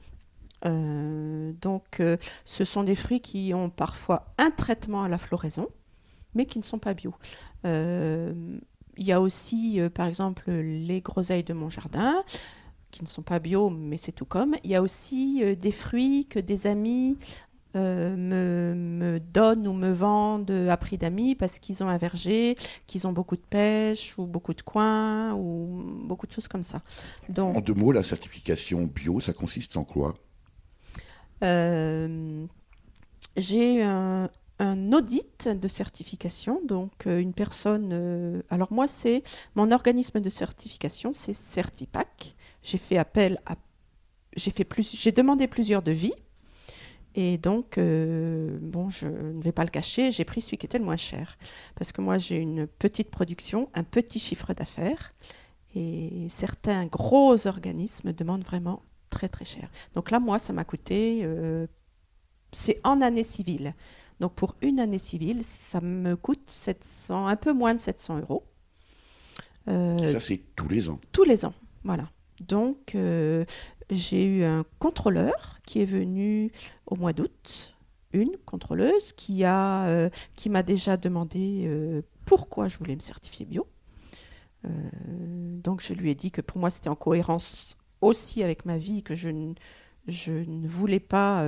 Donc, 0.66 2.02
ce 2.44 2.66
sont 2.66 2.84
des 2.84 2.96
fruits 2.96 3.22
qui 3.22 3.54
ont 3.54 3.70
parfois 3.70 4.34
un 4.40 4.52
traitement 4.52 5.04
à 5.04 5.08
la 5.08 5.18
floraison, 5.18 5.70
mais 6.34 6.46
qui 6.46 6.60
ne 6.60 6.66
sont 6.66 6.80
pas 6.80 6.94
bio. 6.94 7.14
Il 7.64 8.60
y 8.98 9.14
a 9.14 9.22
aussi, 9.22 9.80
par 9.94 10.08
exemple, 10.08 10.52
les 10.52 11.00
groseilles 11.00 11.46
de 11.46 11.54
mon 11.54 11.70
jardin, 11.70 12.26
qui 12.96 13.04
ne 13.04 13.08
sont 13.10 13.22
pas 13.24 13.40
bio, 13.40 13.70
mais 13.70 13.98
c'est 13.98 14.14
tout 14.14 14.26
comme. 14.26 14.56
Il 14.64 14.72
y 14.72 14.76
a 14.76 14.82
aussi 14.82 15.42
euh, 15.44 15.56
des 15.56 15.72
fruits 15.72 16.26
que 16.28 16.40
des 16.40 16.68
amis 16.68 17.18
euh, 17.76 18.16
me, 18.18 18.74
me 18.76 19.20
donnent 19.20 19.68
ou 19.68 19.74
me 19.74 19.92
vendent 19.94 20.52
à 20.70 20.78
prix 20.78 20.98
d'amis 20.98 21.36
parce 21.36 21.60
qu'ils 21.60 21.84
ont 21.84 21.90
un 21.90 21.98
verger, 21.98 22.58
qu'ils 22.88 23.08
ont 23.08 23.14
beaucoup 23.14 23.36
de 23.38 23.42
pêche 23.50 24.18
ou 24.18 24.26
beaucoup 24.28 24.54
de 24.54 24.62
coins 24.64 25.34
ou 25.36 25.84
beaucoup 26.06 26.28
de 26.28 26.32
choses 26.34 26.48
comme 26.48 26.64
ça. 26.64 26.82
Donc, 27.30 27.56
En 27.56 27.62
deux 27.62 27.74
mots, 27.74 27.92
la 27.92 28.04
certification 28.04 28.84
bio, 28.86 29.20
ça 29.20 29.34
consiste 29.34 29.78
en 29.78 29.84
quoi? 29.84 30.16
Euh, 31.44 32.46
j'ai 33.38 33.84
un, 33.84 34.30
un 34.60 34.94
audit 34.94 35.50
de 35.50 35.68
certification. 35.68 36.62
Donc, 36.66 37.08
euh, 37.08 37.20
une 37.22 37.34
personne. 37.34 37.92
euh, 37.94 38.42
alors, 38.50 38.72
moi, 38.74 38.88
c'est 38.88 39.24
mon 39.56 39.72
organisme 39.72 40.20
de 40.22 40.30
certification, 40.30 41.14
c'est 41.16 41.34
Certipac. 41.36 42.36
J'ai 42.66 42.78
fait 42.80 42.98
appel 42.98 43.40
à. 43.46 43.56
J'ai 44.36 44.52
fait 44.52 44.64
plus. 44.66 44.96
J'ai 45.00 45.12
demandé 45.12 45.48
plusieurs 45.48 45.82
devis. 45.84 46.14
Et 47.18 47.38
donc, 47.38 47.78
euh, 47.78 48.58
bon, 48.62 48.90
je 48.90 49.08
ne 49.08 49.42
vais 49.42 49.54
pas 49.54 49.64
le 49.64 49.70
cacher, 49.70 50.12
j'ai 50.12 50.26
pris 50.26 50.42
celui 50.42 50.58
qui 50.58 50.66
était 50.66 50.80
le 50.80 50.84
moins 50.84 50.98
cher. 50.98 51.38
Parce 51.76 51.94
que 51.94 52.02
moi, 52.02 52.18
j'ai 52.18 52.36
une 52.36 52.68
petite 52.68 53.10
production, 53.10 53.70
un 53.74 53.84
petit 53.86 54.20
chiffre 54.20 54.54
d'affaires. 54.54 55.14
Et 55.76 56.28
certains 56.30 56.86
gros 56.88 57.48
organismes 57.48 58.12
demandent 58.12 58.44
vraiment 58.44 58.82
très, 59.10 59.30
très 59.30 59.46
cher. 59.46 59.70
Donc 59.94 60.12
là, 60.12 60.20
moi, 60.20 60.40
ça 60.40 60.52
m'a 60.52 60.66
coûté. 60.66 61.22
euh, 61.24 61.68
c'est 62.52 62.80
en 62.84 63.00
année 63.02 63.24
civile. 63.24 63.74
Donc 64.20 64.34
pour 64.34 64.56
une 64.62 64.80
année 64.80 65.00
civile, 65.00 65.42
ça 65.44 65.80
me 65.82 66.16
coûte 66.18 66.50
700, 66.50 67.28
un 67.28 67.36
peu 67.38 67.54
moins 67.54 67.76
de 67.76 67.80
700 67.80 68.20
euros. 68.22 68.44
Euh, 69.68 70.12
Ça, 70.14 70.20
c'est 70.20 70.42
tous 70.56 70.68
les 70.70 70.90
ans. 70.90 71.00
tous 71.12 71.24
les 71.24 71.46
ans. 71.46 71.54
Voilà. 71.84 72.10
Donc, 72.40 72.96
euh, 72.96 73.46
j'ai 73.90 74.26
eu 74.26 74.44
un 74.44 74.66
contrôleur 74.80 75.60
qui 75.66 75.82
est 75.82 75.86
venu 75.86 76.52
au 76.86 76.96
mois 76.96 77.14
d'août, 77.14 77.76
une 78.14 78.38
contrôleuse 78.46 79.14
qui 79.14 79.44
a, 79.44 79.86
euh, 79.88 80.10
qui 80.36 80.50
m'a 80.50 80.64
déjà 80.64 80.98
demandé 80.98 81.66
euh, 81.68 82.02
pourquoi 82.26 82.68
je 82.68 82.78
voulais 82.78 82.96
me 82.96 83.02
certifier 83.02 83.46
bio. 83.46 83.68
Donc, 84.64 85.82
je 85.82 85.94
lui 85.94 86.10
ai 86.10 86.16
dit 86.16 86.32
que 86.32 86.42
pour 86.42 86.58
moi, 86.58 86.72
c'était 86.72 86.90
en 86.90 86.96
cohérence 86.96 87.78
aussi 88.02 88.42
avec 88.42 88.66
ma 88.66 88.80
vie, 88.80 89.04
que 89.04 89.14
je, 89.14 89.30
ne- 89.30 89.54
je 90.08 90.34
ne 90.34 90.68
voulais 90.68 91.00
pas, 91.00 91.48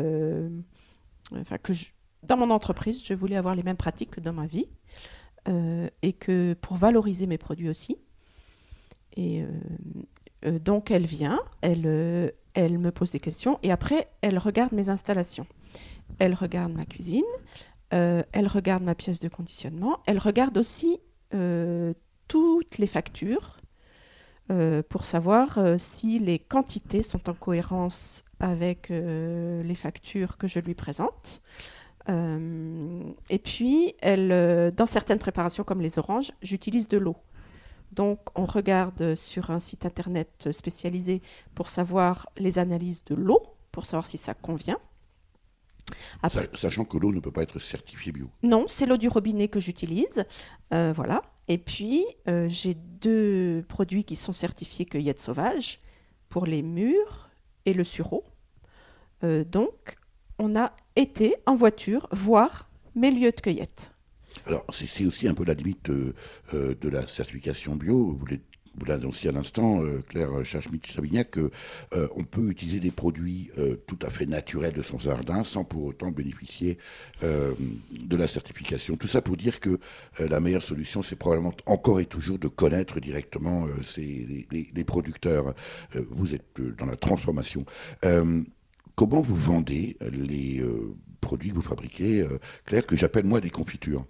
enfin 1.34 1.58
que 1.58 1.74
dans 2.22 2.38
mon 2.38 2.52
entreprise, 2.52 3.04
je 3.04 3.16
voulais 3.16 3.36
avoir 3.36 3.56
les 3.56 3.64
mêmes 3.64 3.76
pratiques 3.76 4.12
que 4.12 4.20
dans 4.20 4.34
ma 4.34 4.46
vie, 4.46 4.68
et 5.48 6.14
que 6.14 6.54
pour 6.62 6.78
valoriser 6.78 7.26
mes 7.26 7.40
produits 7.40 7.70
aussi. 7.70 7.98
Et 9.16 9.44
euh, 10.48 10.60
donc 10.60 10.92
elle 10.92 11.06
vient, 11.06 11.40
elle, 11.62 11.84
euh, 11.86 12.32
elle 12.54 12.78
me 12.80 12.92
pose 12.92 13.12
des 13.12 13.20
questions 13.20 13.60
et 13.64 13.72
après 13.72 14.08
elle 14.22 14.38
regarde 14.38 14.72
mes 14.74 14.90
installations. 14.90 15.48
Elle 16.20 16.34
regarde 16.34 16.74
ma 16.74 16.86
cuisine, 16.86 17.24
euh, 17.94 18.24
elle 18.32 18.48
regarde 18.48 18.84
ma 18.84 18.96
pièce 18.96 19.20
de 19.20 19.28
conditionnement, 19.28 20.00
elle 20.06 20.20
regarde 20.20 20.58
aussi 20.58 21.00
toutes 22.30 22.78
les 22.78 22.88
factures 22.88 23.58
pour 24.88 25.04
savoir 25.04 25.60
si 25.78 26.20
les 26.20 26.40
quantités 26.40 27.04
sont 27.04 27.30
en 27.30 27.34
cohérence 27.34 28.24
avec 28.40 28.88
les 28.88 29.76
factures 29.76 30.38
que 30.38 30.48
je 30.48 30.60
lui 30.60 30.74
présente. 30.74 31.42
Et 32.08 33.40
puis, 33.40 33.94
elle, 34.02 34.72
dans 34.74 34.86
certaines 34.86 35.20
préparations 35.20 35.66
comme 35.66 35.82
les 35.82 36.00
oranges, 36.00 36.32
j'utilise 36.42 36.88
de 36.88 36.98
l'eau. 36.98 37.18
Donc, 37.98 38.20
on 38.36 38.46
regarde 38.46 39.16
sur 39.16 39.50
un 39.50 39.60
site 39.60 39.86
internet 39.86 40.50
spécialisé 40.52 41.22
pour 41.56 41.68
savoir 41.68 42.30
les 42.38 42.60
analyses 42.60 43.04
de 43.06 43.16
l'eau, 43.16 43.42
pour 43.72 43.86
savoir 43.88 44.06
si 44.06 44.18
ça 44.20 44.34
convient. 44.36 44.78
Après- 46.22 46.50
Sachant 46.54 46.86
que 46.86 46.98
l'eau 46.98 47.12
ne 47.12 47.20
peut 47.20 47.32
pas 47.32 47.42
être 47.42 47.60
certifiée 47.60 48.12
bio. 48.12 48.30
non, 48.44 48.66
c'est 48.68 48.86
l'eau 48.86 48.98
du 48.98 49.08
robinet 49.08 49.48
que 49.48 49.60
j'utilise. 49.60 50.24
Euh, 50.74 50.94
voilà. 50.96 51.24
Et 51.48 51.58
puis, 51.58 52.06
euh, 52.28 52.48
j'ai 52.50 52.76
deux 52.76 53.66
produits 53.68 54.04
qui 54.04 54.16
sont 54.16 54.34
certifiés 54.34 54.86
cueillette 54.86 55.20
sauvage 55.20 55.80
pour 56.30 56.46
les 56.46 56.62
murs 56.62 57.30
et 57.66 57.74
le 57.74 57.84
sureau. 57.84 58.24
Euh, 59.24 59.44
donc, 59.44 59.96
on 60.38 60.56
a 60.56 60.74
été 60.96 61.36
en 61.48 61.56
voiture 61.56 62.08
voir 62.12 62.70
mes 62.96 63.10
lieux 63.12 63.32
de 63.32 63.42
cueillette. 63.42 63.94
Alors, 64.48 64.66
c'est 64.70 65.06
aussi 65.06 65.28
un 65.28 65.34
peu 65.34 65.44
la 65.44 65.54
limite 65.54 65.90
euh, 65.90 66.14
euh, 66.54 66.74
de 66.80 66.88
la 66.88 67.06
certification 67.06 67.76
bio. 67.76 68.18
Vous 68.18 68.26
l'avez 68.86 69.02
annoncé 69.02 69.28
à 69.28 69.32
l'instant, 69.34 69.84
euh, 69.84 70.02
Claire 70.08 70.30
Chachmich-Savignac, 70.46 71.32
qu'on 71.32 72.24
peut 72.24 72.50
utiliser 72.50 72.80
des 72.80 72.92
produits 72.92 73.50
euh, 73.58 73.76
tout 73.88 73.98
à 74.04 74.10
fait 74.10 74.26
naturels 74.26 74.74
de 74.74 74.84
son 74.84 75.00
jardin 75.00 75.44
sans 75.44 75.66
pour 75.66 75.84
autant 75.84 76.12
bénéficier 76.12 76.78
euh, 77.24 77.54
de 77.92 78.16
la 78.16 78.26
certification. 78.28 78.96
Tout 78.96 79.08
ça 79.08 79.22
pour 79.22 79.36
dire 79.36 79.60
que 79.60 79.80
euh, 80.22 80.28
la 80.30 80.40
meilleure 80.40 80.64
solution, 80.64 81.04
c'est 81.04 81.18
probablement 81.18 81.54
encore 81.66 82.00
et 82.00 82.06
toujours 82.06 82.40
de 82.40 82.48
connaître 82.48 83.02
directement 83.02 83.66
euh, 83.68 83.72
les, 83.98 84.48
les- 84.52 84.68
les 84.74 84.84
producteurs. 84.86 85.56
Euh, 85.96 86.06
vous 86.12 86.36
êtes 86.36 86.60
euh, 86.62 86.74
dans 86.78 86.86
la 86.86 86.96
transformation. 86.96 87.66
Euh, 88.06 88.44
comment 88.96 89.22
vous 89.22 89.36
vendez 89.36 89.98
les 90.12 90.60
euh, 90.62 90.96
produits 91.20 91.50
que 91.50 91.56
vous 91.56 91.62
fabriquez, 91.62 92.22
euh, 92.22 92.38
Claire, 92.66 92.86
que 92.86 92.96
j'appelle 92.96 93.26
moi 93.26 93.42
des 93.42 93.50
confitures? 93.50 94.06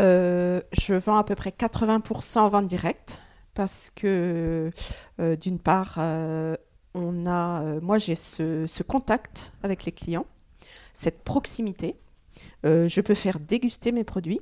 Euh, 0.00 0.60
je 0.72 0.94
vends 0.94 1.16
à 1.16 1.24
peu 1.24 1.34
près 1.34 1.50
80% 1.50 2.38
en 2.38 2.48
vente 2.48 2.66
directe 2.66 3.20
parce 3.54 3.90
que, 3.94 4.70
euh, 5.20 5.36
d'une 5.36 5.58
part, 5.58 5.96
euh, 5.98 6.54
on 6.94 7.26
a, 7.26 7.80
moi 7.80 7.98
j'ai 7.98 8.14
ce, 8.14 8.66
ce 8.66 8.82
contact 8.82 9.52
avec 9.62 9.84
les 9.84 9.92
clients, 9.92 10.26
cette 10.92 11.22
proximité. 11.24 11.96
Je 12.64 13.00
peux 13.00 13.14
faire 13.14 13.38
déguster 13.38 13.92
mes 13.92 14.04
produits. 14.04 14.40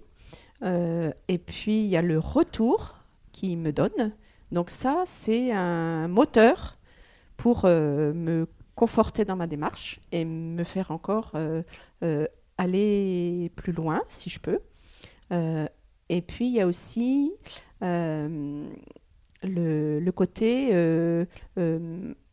Et 0.62 1.38
puis, 1.38 1.85
il 1.85 1.87
y 1.87 1.97
a 1.97 2.03
le 2.03 2.19
retour 2.19 2.95
qu'ils 3.33 3.59
me 3.59 3.73
donnent. 3.73 4.12
Donc 4.53 4.71
ça, 4.71 5.03
c'est 5.05 5.53
un 5.53 6.09
moteur 6.09 6.79
pour 7.37 7.66
me 7.66 8.47
conforter 8.75 9.25
dans 9.27 9.37
ma 9.37 9.47
démarche 9.47 10.01
et 10.12 10.25
me 10.25 10.64
faire 10.64 10.90
encore 10.92 11.33
aller 12.59 13.53
plus 13.55 13.73
loin, 13.73 14.01
si 14.09 14.31
je 14.31 14.40
peux. 14.40 14.61
Euh, 15.33 15.67
et 16.09 16.23
puis, 16.23 16.47
il 16.47 16.53
y 16.55 16.61
a 16.61 16.67
aussi 16.67 17.33
euh, 17.83 18.69
le, 19.43 20.01
le 20.01 20.12
côté 20.12 20.71
euh, 20.73 21.25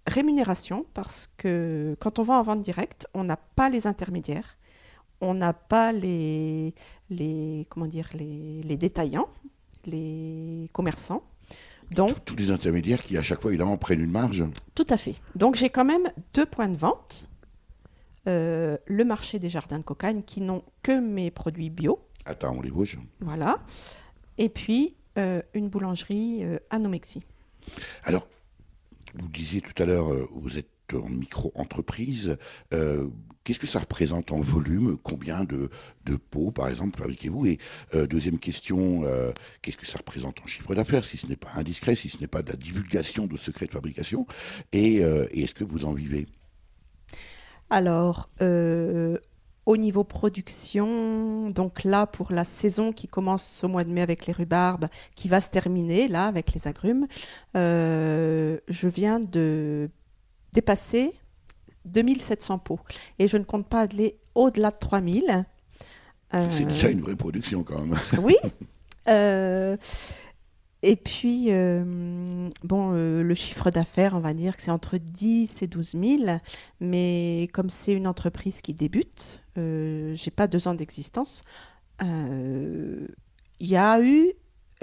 rémunération, 0.08 0.86
parce 0.94 1.30
que 1.38 1.96
quand 2.00 2.20
on 2.20 2.24
vend 2.24 2.40
en 2.40 2.44
vente 2.44 2.60
directe, 2.62 3.08
on 3.14 3.24
n'a 3.24 3.38
pas 3.38 3.70
les 3.70 3.88
intermédiaires, 3.88 4.58
on 5.22 5.34
n'a 5.34 5.54
pas 5.54 5.92
les, 5.92 6.74
les, 7.10 7.66
comment 7.70 7.88
dire, 7.88 8.10
les, 8.14 8.62
les 8.64 8.78
détaillants, 8.78 9.30
les 9.86 10.70
commerçants. 10.74 11.24
Donc, 11.92 12.24
tous 12.26 12.36
les 12.36 12.52
intermédiaires 12.52 13.02
qui, 13.02 13.18
à 13.18 13.24
chaque 13.24 13.42
fois, 13.42 13.52
évidemment, 13.52 13.78
prennent 13.78 14.02
une 14.02 14.12
marge. 14.12 14.44
tout 14.76 14.88
à 14.90 14.98
fait. 14.98 15.16
Donc, 15.36 15.56
j'ai 15.56 15.70
quand 15.70 15.86
même 15.86 16.12
deux 16.34 16.46
points 16.46 16.70
de 16.70 16.78
vente. 16.78 17.30
Euh, 18.28 18.78
le 18.86 19.04
marché 19.04 19.38
des 19.38 19.50
jardins 19.50 19.80
de 19.80 19.84
cocagne 19.84 20.24
qui 20.24 20.40
n'ont 20.40 20.64
que 20.82 20.98
mes 20.98 21.30
produits 21.30 21.70
bio, 21.70 22.00
Attends, 22.26 22.56
on 22.58 22.62
les 22.62 22.70
Vosges. 22.70 22.98
voilà. 23.20 23.60
Et 24.38 24.50
puis, 24.50 24.96
euh, 25.18 25.42
une 25.54 25.70
boulangerie 25.70 26.44
euh, 26.44 26.58
à 26.70 26.80
Nomexi. 26.80 27.22
Alors, 28.04 28.28
vous 29.16 29.28
disiez 29.28 29.62
tout 29.62 29.82
à 29.82 29.86
l'heure, 29.86 30.12
euh, 30.12 30.28
vous 30.34 30.58
êtes 30.58 30.70
en 30.94 31.10
micro-entreprise. 31.10 32.38
Euh, 32.74 33.08
Qu'est-ce 33.44 33.60
que 33.60 33.68
ça 33.68 33.80
représente 33.80 34.32
en 34.32 34.40
volume? 34.40 34.96
Combien 34.98 35.44
de, 35.44 35.70
de 36.06 36.16
pots, 36.16 36.52
par 36.52 36.70
exemple, 36.70 36.98
fabriquez-vous? 36.98 37.46
Et 37.46 37.58
euh, 37.94 38.08
deuxième 38.08 38.40
question, 38.40 39.04
euh, 39.04 39.34
qu'est-ce 39.62 39.76
que 39.76 39.86
ça 39.86 39.98
représente 39.98 40.40
en 40.42 40.48
chiffre 40.48 40.74
d'affaires, 40.76 41.04
si 41.04 41.18
ce 41.18 41.28
n'est 41.28 41.36
pas 41.36 41.50
indiscret, 41.56 41.96
si 41.96 42.08
ce 42.10 42.20
n'est 42.20 42.28
pas 42.28 42.42
de 42.42 42.50
la 42.52 42.56
divulgation 42.56 43.28
de 43.28 43.36
secrets 43.36 43.66
de 43.66 43.72
fabrication? 43.72 44.26
Et, 44.72 45.00
et 45.00 45.44
est-ce 45.44 45.54
que 45.54 45.66
vous 45.66 45.84
en 45.84 45.92
vivez? 45.94 46.26
Alors, 47.70 48.30
au 49.66 49.78
niveau 49.78 50.04
production, 50.04 51.50
donc 51.50 51.84
là, 51.84 52.06
pour 52.06 52.32
la 52.32 52.44
saison 52.44 52.92
qui 52.92 53.08
commence 53.08 53.64
au 53.64 53.68
mois 53.70 53.84
de 53.84 53.92
mai 53.92 54.02
avec 54.02 54.26
les 54.26 54.34
rhubarbes, 54.34 54.88
qui 55.16 55.28
va 55.28 55.40
se 55.40 55.50
terminer 55.50 56.08
là 56.08 56.26
avec 56.26 56.54
les 56.54 56.68
agrumes, 56.68 57.08
euh, 57.56 58.58
je 58.68 58.88
viens 58.88 59.20
de 59.20 59.90
dépasser 60.52 61.14
2700 61.86 62.60
pots. 62.60 62.80
Et 63.20 63.28
je 63.28 63.38
ne 63.38 63.44
compte 63.44 63.68
pas 63.68 63.82
aller 63.82 64.18
au-delà 64.36 64.72
de 64.72 64.78
3000. 64.80 65.46
Euh, 66.34 66.48
C'est 66.50 66.66
déjà 66.66 66.90
une 66.90 67.02
vraie 67.02 67.16
production, 67.16 67.64
quand 67.64 67.80
même. 67.80 67.98
oui. 68.22 68.36
Euh, 69.10 69.76
et 70.86 70.98
puis, 70.98 71.46
euh, 71.50 72.50
bon, 72.66 72.92
euh, 72.94 73.24
le 73.24 73.34
chiffre 73.34 73.72
d'affaires, 73.72 74.16
on 74.16 74.20
va 74.20 74.34
dire 74.34 74.58
que 74.58 74.62
c'est 74.62 74.70
entre 74.72 74.98
10 74.98 75.62
et 75.64 75.68
12 75.68 75.92
000. 75.94 76.24
Mais 76.82 77.50
comme 77.54 77.70
c'est 77.70 77.94
une 77.94 78.06
entreprise 78.06 78.62
qui 78.62 78.74
débute, 78.74 79.42
euh, 79.58 80.14
j'ai 80.16 80.30
pas 80.32 80.48
deux 80.48 80.68
ans 80.68 80.74
d'existence. 80.74 81.44
euh, 82.04 83.08
Il 83.62 83.68
y 83.68 83.78
a 83.78 84.02
eu 84.02 84.34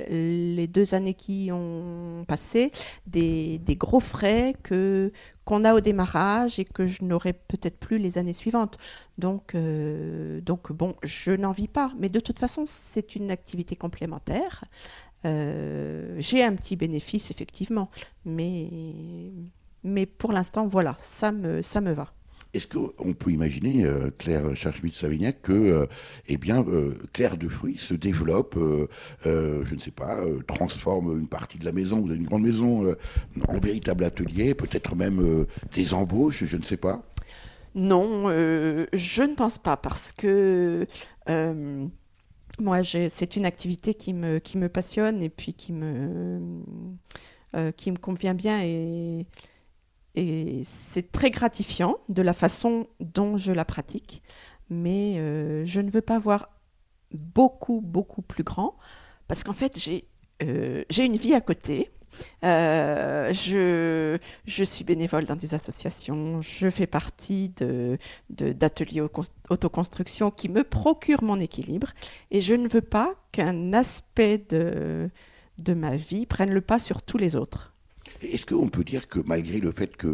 les 0.09 0.67
deux 0.67 0.95
années 0.95 1.13
qui 1.13 1.51
ont 1.53 2.25
passé 2.27 2.71
des, 3.07 3.61
gros 3.77 4.01
frais 4.01 4.55
que 4.63 5.13
qu'on 5.45 5.65
a 5.67 5.75
au 5.75 5.81
démarrage 5.81 6.59
et 6.59 6.65
que 6.65 6.87
je 6.87 7.05
n'aurai 7.05 7.35
peut-être 7.35 7.79
plus 7.79 7.99
les 7.99 8.17
années 8.17 8.33
suivantes. 8.33 8.79
Donc, 9.19 9.55
donc 10.43 10.73
bon, 10.73 10.95
je 11.03 11.33
n'en 11.33 11.51
vis 11.51 11.69
pas. 11.69 11.93
Mais 11.99 12.09
de 12.09 12.21
toute 12.21 12.39
façon, 12.39 12.65
c'est 12.67 13.15
une 13.17 13.31
activité 13.31 13.77
complémentaire. 13.77 14.65
Euh, 15.25 16.14
J'ai 16.18 16.43
un 16.43 16.55
petit 16.55 16.77
bénéfice, 16.77 17.31
effectivement. 17.31 17.91
Mais, 18.25 18.68
mais 19.85 20.07
pour 20.07 20.33
l'instant, 20.33 20.66
voilà, 20.66 20.97
ça 20.99 21.33
me, 21.33 21.62
ça 21.62 21.81
me 21.81 21.93
va. 21.93 22.12
Est-ce 22.53 22.66
qu'on 22.66 23.12
peut 23.12 23.31
imaginer, 23.31 23.85
euh, 23.85 24.11
Claire 24.18 24.57
Charchmit-Savignac, 24.57 25.41
que 25.41 25.53
euh, 25.53 25.87
eh 26.27 26.37
bien, 26.37 26.64
euh, 26.66 26.95
Claire 27.12 27.37
de 27.37 27.49
Fruits 27.49 27.79
se 27.79 27.95
développe, 27.95 28.57
euh, 28.57 28.89
euh, 29.27 29.64
je 29.64 29.77
ne 29.77 29.79
sais 29.79 29.93
pas, 29.93 30.16
euh, 30.18 30.43
transforme 30.49 31.16
une 31.16 31.29
partie 31.29 31.59
de 31.59 31.64
la 31.64 31.71
maison, 31.71 32.01
vous 32.01 32.09
avez 32.11 32.18
une 32.18 32.27
grande 32.27 32.43
maison, 32.43 32.85
euh, 32.85 32.97
en 33.47 33.61
véritable 33.61 34.03
atelier, 34.03 34.55
peut-être 34.55 34.97
même 34.97 35.21
euh, 35.21 35.47
des 35.75 35.95
embauches, 35.95 36.43
je 36.45 36.57
ne 36.57 36.64
sais 36.64 36.77
pas? 36.77 37.05
Non, 37.77 38.25
euh, 38.27 38.87
je 38.93 39.23
ne 39.23 39.37
pense 39.37 39.59
pas 39.59 39.77
parce 39.77 40.11
que 40.11 40.89
euh, 41.29 41.87
moi, 42.61 42.83
c'est 42.83 43.37
une 43.37 43.45
activité 43.45 43.95
qui 43.95 44.13
me, 44.13 44.69
passionne 44.69 45.23
et 45.23 45.29
puis 45.29 45.55
qui 45.55 45.73
me, 45.73 46.63
euh, 47.55 47.73
qui 47.73 47.91
me 47.91 47.97
convient 47.97 48.35
bien 48.35 48.63
et, 48.63 49.27
c'est 50.65 51.13
très 51.13 51.31
gratifiant 51.31 51.97
de 52.11 52.21
la 52.21 52.35
façon 52.35 52.89
dont 52.99 53.39
je 53.39 53.53
la 53.53 53.65
pratique. 53.65 54.23
Mais 54.69 55.19
euh, 55.19 55.65
je 55.65 55.81
ne 55.81 55.89
veux 55.91 56.03
pas 56.03 56.19
voir 56.19 56.51
beaucoup, 57.13 57.81
beaucoup 57.81 58.21
plus 58.21 58.45
grand 58.45 58.77
parce 59.29 59.45
qu'en 59.45 59.55
fait, 59.55 59.79
j'ai 59.79 60.11
euh, 60.43 60.85
j'ai 60.91 61.05
une 61.05 61.17
vie 61.17 61.35
à 61.35 61.41
côté. 61.41 61.91
Euh, 62.45 63.33
je, 63.33 64.65
suis 64.65 64.85
bénévole 64.85 65.25
dans 65.25 65.37
des 65.37 65.55
associations, 65.55 66.43
je 66.43 66.71
fais 66.71 66.87
partie 66.87 67.51
de, 67.51 67.99
de- 68.31 68.53
d'ateliers 68.53 69.01
au- 69.01 69.11
autoconstruction 69.49 70.31
qui 70.31 70.49
me 70.49 70.65
procurent 70.65 71.23
mon 71.25 71.39
équilibre. 71.39 71.89
Et 72.31 72.41
je 72.41 72.55
ne 72.55 72.69
veux 72.69 72.81
pas 72.81 73.15
qu'un 73.33 73.73
aspect 73.73 74.39
de, 74.49 75.11
de 75.59 75.75
ma 75.75 75.97
vie 75.97 76.27
prenne 76.27 76.51
le 76.51 76.61
pas 76.61 76.79
sur 76.79 77.03
tous 77.03 77.19
les 77.19 77.37
autres. 77.37 77.75
Est-ce 78.23 78.45
qu'on 78.45 78.69
peut 78.69 78.85
dire 78.85 79.09
que 79.09 79.19
malgré 79.25 79.61
le 79.61 79.73
fait 79.73 79.97
qu'il 79.97 80.11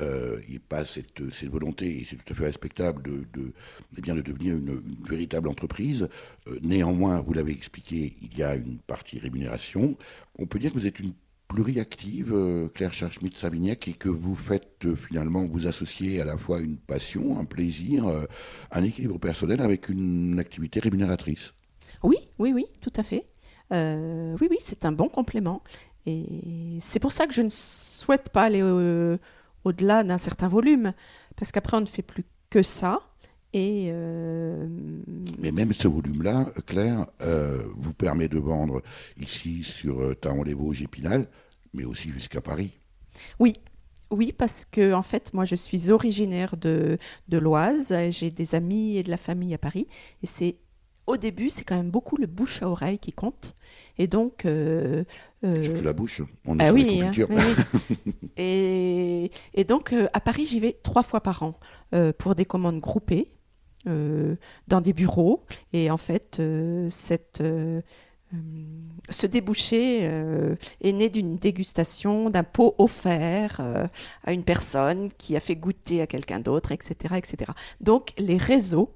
n'y 0.00 0.54
ait 0.54 0.58
pas 0.66 0.84
cette, 0.86 1.30
cette 1.32 1.50
volonté, 1.50 2.00
et 2.00 2.06
c'est 2.08 2.16
tout 2.16 2.32
à 2.32 2.36
fait 2.36 2.44
respectable, 2.46 3.02
de, 3.02 3.24
de, 3.38 3.52
eh 3.98 4.00
bien, 4.00 4.14
de 4.14 4.22
devenir 4.22 4.54
une, 4.56 4.80
véritable 5.06 5.48
entreprise, 5.48 6.08
euh, 6.46 6.58
néanmoins, 6.62 7.20
vous 7.20 7.32
l'avez 7.34 7.52
expliqué, 7.52 8.14
il 8.22 8.38
y 8.38 8.42
a 8.42 8.54
une 8.54 8.78
partie 8.78 9.18
rémunération, 9.18 9.96
on 10.38 10.46
peut 10.46 10.58
dire 10.58 10.72
que 10.72 10.78
vous 10.78 10.86
êtes 10.86 11.00
une 11.00 11.12
pluriactive, 11.54 12.32
euh, 12.34 12.68
Claire 12.68 12.92
Charchmit-Savignac, 12.92 13.86
et 13.86 13.92
que 13.92 14.08
vous 14.08 14.34
faites 14.34 14.84
euh, 14.84 14.96
finalement, 14.96 15.44
vous 15.44 15.68
associer 15.68 16.20
à 16.20 16.24
la 16.24 16.36
fois 16.36 16.60
une 16.60 16.76
passion, 16.76 17.38
un 17.38 17.44
plaisir, 17.44 18.08
euh, 18.08 18.24
un 18.72 18.82
équilibre 18.82 19.18
personnel 19.18 19.60
avec 19.60 19.88
une 19.88 20.40
activité 20.40 20.80
rémunératrice. 20.80 21.54
Oui, 22.02 22.16
oui, 22.40 22.52
oui, 22.52 22.66
tout 22.80 22.92
à 22.96 23.04
fait. 23.04 23.26
Euh, 23.72 24.36
oui, 24.40 24.48
oui, 24.50 24.56
c'est 24.60 24.84
un 24.84 24.90
bon 24.90 25.08
complément. 25.08 25.62
Et 26.06 26.26
c'est 26.80 26.98
pour 26.98 27.12
ça 27.12 27.26
que 27.28 27.32
je 27.32 27.42
ne 27.42 27.48
souhaite 27.50 28.30
pas 28.30 28.42
aller 28.42 28.62
au- 28.62 29.16
au-delà 29.64 30.02
d'un 30.02 30.18
certain 30.18 30.48
volume, 30.48 30.92
parce 31.36 31.52
qu'après, 31.52 31.76
on 31.76 31.82
ne 31.82 31.86
fait 31.86 32.02
plus 32.02 32.24
que 32.50 32.64
ça. 32.64 32.98
Et 33.52 33.86
euh, 33.90 34.66
Mais 35.38 35.52
même 35.52 35.72
ce 35.72 35.86
volume-là, 35.86 36.46
Claire, 36.66 37.06
euh, 37.22 37.62
vous 37.76 37.92
permet 37.92 38.26
de 38.26 38.38
vendre 38.40 38.82
ici 39.20 39.62
sur 39.62 40.18
Taon-les-Vosges 40.20 40.82
et 40.82 40.88
Pinal, 40.88 41.28
mais 41.74 41.84
aussi 41.84 42.10
jusqu'à 42.10 42.40
Paris. 42.40 42.72
Oui, 43.38 43.54
oui, 44.10 44.32
parce 44.32 44.64
que 44.64 44.92
en 44.92 45.02
fait, 45.02 45.34
moi, 45.34 45.44
je 45.44 45.56
suis 45.56 45.90
originaire 45.90 46.56
de, 46.56 46.98
de 47.28 47.38
l'Oise. 47.38 47.94
J'ai 48.10 48.30
des 48.30 48.54
amis 48.54 48.96
et 48.96 49.02
de 49.02 49.10
la 49.10 49.16
famille 49.16 49.54
à 49.54 49.58
Paris. 49.58 49.86
Et 50.22 50.26
c'est 50.26 50.56
au 51.06 51.16
début, 51.16 51.50
c'est 51.50 51.64
quand 51.64 51.76
même 51.76 51.90
beaucoup 51.90 52.16
le 52.16 52.26
bouche 52.26 52.62
à 52.62 52.68
oreille 52.68 52.98
qui 52.98 53.12
compte. 53.12 53.54
Et 53.98 54.06
donc, 54.06 54.46
euh, 54.46 55.04
euh, 55.44 55.62
Surtout 55.62 55.84
la 55.84 55.92
bouche, 55.92 56.22
on 56.46 56.58
est 56.58 56.62
ah 56.62 56.66
sur 56.68 56.76
les 56.76 56.84
oui, 56.84 57.02
hein, 57.02 57.12
oui, 57.16 57.26
oui. 58.06 58.12
et, 58.36 59.30
et 59.52 59.64
donc, 59.64 59.92
euh, 59.92 60.08
à 60.12 60.20
Paris, 60.20 60.46
j'y 60.46 60.60
vais 60.60 60.78
trois 60.82 61.02
fois 61.02 61.20
par 61.20 61.42
an 61.42 61.54
euh, 61.94 62.12
pour 62.16 62.34
des 62.34 62.46
commandes 62.46 62.80
groupées 62.80 63.32
euh, 63.86 64.36
dans 64.68 64.80
des 64.80 64.92
bureaux. 64.92 65.44
Et 65.72 65.90
en 65.90 65.98
fait, 65.98 66.40
cette, 66.90 67.42
ce 69.10 69.26
débouché 69.26 70.00
euh, 70.02 70.56
est 70.80 70.92
né 70.92 71.08
d'une 71.08 71.36
dégustation 71.36 72.30
d'un 72.30 72.44
pot 72.44 72.74
offert 72.78 73.58
euh, 73.60 73.86
à 74.24 74.32
une 74.32 74.44
personne 74.44 75.10
qui 75.18 75.36
a 75.36 75.40
fait 75.40 75.56
goûter 75.56 76.00
à 76.00 76.06
quelqu'un 76.06 76.40
d'autre, 76.40 76.72
etc., 76.72 77.14
etc. 77.16 77.52
Donc, 77.80 78.12
les 78.18 78.36
réseaux, 78.36 78.90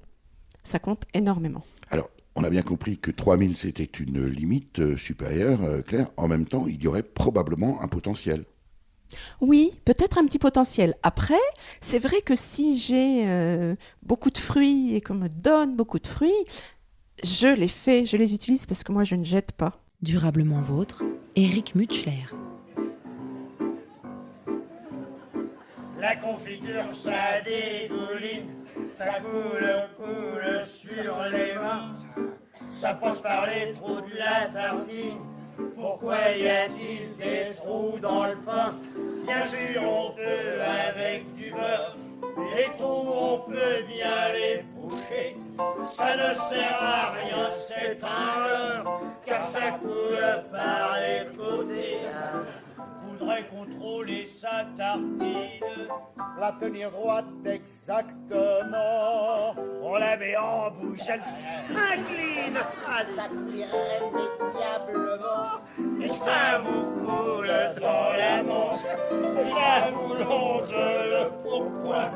ça 0.62 0.78
compte 0.78 1.04
énormément. 1.14 1.64
Alors, 1.90 2.08
on 2.38 2.44
a 2.44 2.50
bien 2.50 2.62
compris 2.62 2.98
que 2.98 3.10
3000, 3.10 3.56
c'était 3.56 3.82
une 3.82 4.24
limite 4.24 4.78
euh, 4.78 4.96
supérieure, 4.96 5.60
euh, 5.64 5.82
Claire. 5.82 6.08
En 6.16 6.28
même 6.28 6.46
temps, 6.46 6.68
il 6.68 6.80
y 6.80 6.86
aurait 6.86 7.02
probablement 7.02 7.82
un 7.82 7.88
potentiel. 7.88 8.44
Oui, 9.40 9.72
peut-être 9.84 10.18
un 10.18 10.24
petit 10.24 10.38
potentiel. 10.38 10.94
Après, 11.02 11.34
c'est 11.80 11.98
vrai 11.98 12.20
que 12.20 12.36
si 12.36 12.78
j'ai 12.78 13.26
euh, 13.28 13.74
beaucoup 14.02 14.30
de 14.30 14.38
fruits 14.38 14.94
et 14.94 15.00
qu'on 15.00 15.14
me 15.14 15.28
donne 15.28 15.74
beaucoup 15.74 15.98
de 15.98 16.06
fruits, 16.06 16.44
je 17.24 17.54
les 17.54 17.68
fais, 17.68 18.06
je 18.06 18.16
les 18.16 18.34
utilise 18.34 18.66
parce 18.66 18.82
que 18.82 18.92
moi, 18.92 19.04
je 19.04 19.14
ne 19.14 19.24
jette 19.24 19.52
pas. 19.52 19.80
Durablement 20.02 20.60
vôtre, 20.60 21.02
Eric 21.34 21.74
Mutschler. 21.74 22.24
La 26.00 26.14
confiture, 26.14 26.94
ça 26.94 27.40
dégouline, 27.44 28.50
ça 28.96 29.18
coule, 29.20 29.88
coule 29.96 30.64
sur 30.64 31.16
les 31.32 31.54
mains. 31.54 31.90
Ça 32.70 32.94
passe 32.94 33.20
par 33.20 33.46
les 33.46 33.72
trous 33.74 34.00
de 34.00 34.16
la 34.16 34.46
tartine. 34.46 35.18
Pourquoi 35.74 36.16
y 36.36 36.48
a-t-il 36.48 37.16
des 37.16 37.56
trous 37.56 37.98
dans 38.00 38.26
le 38.26 38.36
pain? 38.36 38.78
Bien 39.24 39.44
sûr, 39.46 39.82
on 39.82 40.12
peut 40.12 40.62
avec 40.62 41.34
du 41.34 41.50
beurre. 41.50 41.96
Les 42.56 42.70
trous, 42.76 43.08
on 43.10 43.38
peut 43.50 43.84
bien 43.88 44.32
les 44.34 44.62
boucher. 44.76 45.36
Ça 45.82 46.16
ne 46.16 46.34
sert 46.34 46.78
à 46.80 47.10
rien, 47.10 47.50
c'est 47.50 47.98
un 48.04 48.84
car 49.26 49.42
ça 49.42 49.78
coule 49.80 50.44
par 50.52 50.96
les 51.00 51.36
côtés 51.36 51.98
voudrait 53.18 53.46
contrôler 53.48 54.24
sa 54.24 54.64
tartine, 54.76 55.88
la 56.38 56.52
tenir 56.52 56.90
droite 56.90 57.26
exactement. 57.44 58.54
On 59.82 59.94
la 59.94 60.16
met 60.16 60.36
en 60.36 60.70
bouche, 60.70 61.00
elle 61.08 61.22
s'incline, 61.22 62.58
ah, 62.86 63.02
ça. 63.08 63.28
Et 66.00 66.08
ça 66.08 66.58
vous 66.62 66.84
coule 67.04 67.27
dans 67.80 68.12
la 68.16 68.42
manche, 68.42 68.86
ça 69.44 69.88
vous 69.90 70.14
longe 70.14 70.70
le 70.70 71.30
pourpoint, 71.42 72.10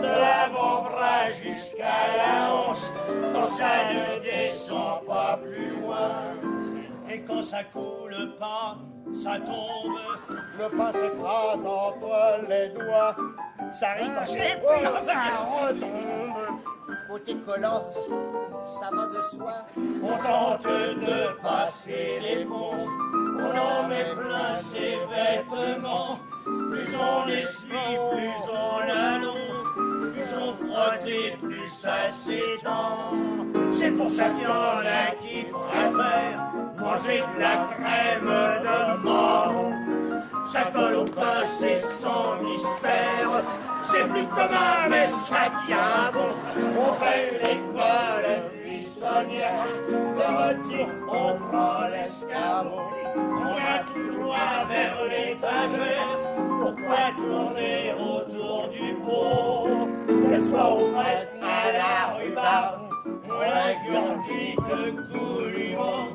de 0.00 0.06
l'avant-bras 0.06 1.30
jusqu'à 1.30 1.96
la 2.16 2.52
hanche, 2.52 2.86
quand 3.34 3.46
ça 3.48 3.92
ne 3.92 4.20
descend 4.20 5.04
pas 5.06 5.38
plus 5.42 5.80
loin. 5.80 6.10
Et 7.10 7.20
quand 7.22 7.42
ça 7.42 7.64
coule 7.64 8.34
pas, 8.38 8.76
ça 9.14 9.38
tombe. 9.38 9.96
Le 10.58 10.76
pain 10.76 10.92
s'écrase 10.92 11.64
entre 11.64 12.48
les 12.48 12.68
doigts. 12.70 13.16
Ça 13.72 13.92
ricoche 13.92 14.36
et 14.36 14.56
puis 14.56 14.86
ça 14.86 15.44
retombe. 15.44 16.75
Côté 17.16 17.34
collant, 17.46 17.82
ça 18.66 18.90
va 18.94 19.06
de 19.06 19.22
soi. 19.22 19.54
On 20.02 20.18
tente 20.18 20.64
de 20.64 21.40
passer 21.40 22.20
l'éponge. 22.20 22.90
On 23.38 23.56
en 23.56 23.88
met 23.88 24.04
plein 24.04 24.54
ses 24.56 24.98
vêtements. 25.08 26.18
Plus 26.44 26.94
on 26.94 27.26
essuie, 27.28 27.96
plus 28.12 28.52
on 28.52 28.80
allonge. 28.90 30.12
Plus 30.12 30.30
on 30.38 30.52
frotte 30.52 31.06
et 31.06 31.38
plus 31.40 31.68
ça 31.70 32.06
s'étend. 32.10 33.14
C'est 33.72 33.92
pour 33.92 34.10
ça 34.10 34.28
qu'il 34.28 34.42
y 34.42 34.46
en 34.46 34.84
a 34.84 35.14
qui 35.22 35.44
préfèrent 35.44 36.52
manger 36.78 37.22
de 37.34 37.40
la 37.40 37.66
crème 37.70 38.30
de 38.62 39.04
marron. 39.04 39.72
Ça 40.52 40.64
colle 40.70 40.96
au 40.96 41.04
pain, 41.04 41.46
c'est 41.46 41.78
sans 41.78 42.42
mystère. 42.42 42.75
C'est 43.96 44.08
plus 44.08 44.26
commun, 44.26 44.88
mais 44.90 45.06
ça 45.06 45.50
tient 45.66 46.10
bon. 46.12 46.28
On 46.78 46.92
fait 46.94 47.32
l'école 47.42 48.28
buissonnière. 48.62 49.64
De 49.88 50.26
retour, 50.42 50.88
on 51.08 51.38
prend 51.48 51.88
l'escabeau. 51.88 52.82
On 53.16 53.54
va 53.54 53.78
tout 53.86 54.20
droit 54.20 54.66
vers 54.68 54.96
l'étagère? 55.04 56.18
Pourquoi 56.60 57.02
tourner 57.16 57.94
autour 57.94 58.68
du 58.68 58.94
pot? 59.04 59.88
Qu'elle 60.28 60.42
soit 60.42 60.74
aux 60.74 60.92
fraises 60.92 61.30
à 61.42 61.72
la 61.72 62.18
rhubarbe. 62.18 62.90
On 63.28 63.40
la 63.40 63.74
gurgite 63.86 64.60
goulûment. 65.10 66.08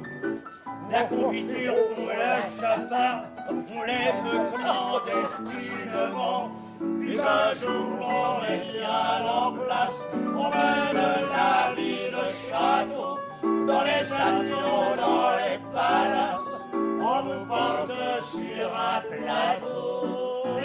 La 0.91 1.03
confiture, 1.03 1.73
on 1.97 2.07
la 2.07 2.41
chapard, 2.59 3.23
on 3.49 3.83
l'aime 3.83 4.27
clandestinement. 4.53 6.51
Puis 6.99 7.17
un 7.19 7.49
jour, 7.53 7.85
on 8.01 8.43
est 8.43 8.63
bien 8.73 9.25
en 9.25 9.53
place, 9.53 10.01
on 10.13 10.49
mène 10.49 11.01
la 11.31 11.73
vie 11.75 12.11
de 12.11 12.23
château, 12.43 13.11
dans 13.41 13.83
les 13.83 14.11
avions, 14.11 14.95
dans 14.97 15.31
les 15.37 15.57
palaces, 15.73 16.65
on 16.73 17.21
vous 17.23 17.45
porte 17.45 18.21
sur 18.21 18.67
un 18.75 18.99
plateau. 19.09 20.01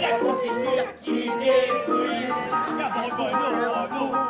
la 0.01 0.13
confiture 0.19 0.89
qui 1.03 1.21
débouille. 1.23 2.27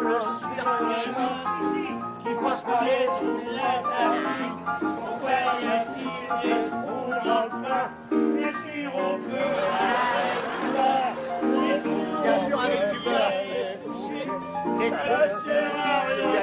Le 0.02 0.20
surprenant 0.40 1.95
qui 2.26 2.34
passe 2.34 2.62
par 2.62 2.82
les 2.84 3.06
trous 3.06 3.40
de 3.40 3.52
la 3.54 3.74
table. 3.86 4.26
Pourquoi 4.80 5.30
y 5.30 5.66
a-t-il 5.66 6.10
des 6.42 6.60
trous 6.68 7.10
dans 7.24 7.44
le 7.44 7.50
pain 7.62 7.86
Bien 8.10 8.52
sûr, 8.52 8.90
on 8.94 9.18
peut 9.18 9.50
avec 10.18 10.40
du 10.60 10.66
beurre. 10.74 11.14
Bien 12.22 12.36
sûr, 12.46 12.58
avec 12.60 12.84
du 12.92 12.98
beurre. 13.00 13.34
Les 14.78 14.90
trous, 14.90 15.06
ça 15.16 15.44
sert 15.44 15.74
à 15.76 16.00
rien. 16.06 16.36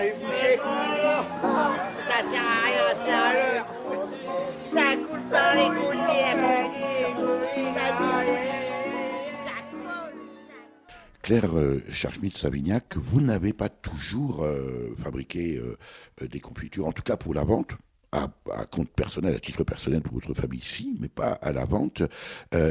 C'est 2.94 3.12
un 3.12 3.34
leurre. 3.34 3.68
Ça 4.70 4.88
coule 5.08 5.26
par 5.30 5.52
les 5.56 5.68
confiture. 5.68 6.40
Ça 7.76 7.88
coule. 7.98 8.63
Claire 11.24 11.58
euh, 11.58 11.80
Charschmidt-Savignac, 11.90 12.98
vous 12.98 13.22
n'avez 13.22 13.54
pas 13.54 13.70
toujours 13.70 14.44
euh, 14.44 14.94
fabriqué 15.02 15.56
euh, 15.56 15.78
euh, 16.22 16.28
des 16.28 16.42
confitures, 16.42 16.86
en 16.86 16.92
tout 16.92 17.02
cas 17.02 17.16
pour 17.16 17.34
la 17.34 17.46
vente, 17.46 17.72
à, 18.12 18.28
compte 18.70 18.90
personnel, 18.90 19.34
à 19.34 19.40
titre 19.40 19.64
personnel 19.64 20.02
pour 20.02 20.16
votre 20.16 20.34
famille, 20.34 20.62
si, 20.62 20.98
mais 21.00 21.08
pas 21.08 21.32
à 21.32 21.52
la 21.52 21.66
vente. 21.66 22.04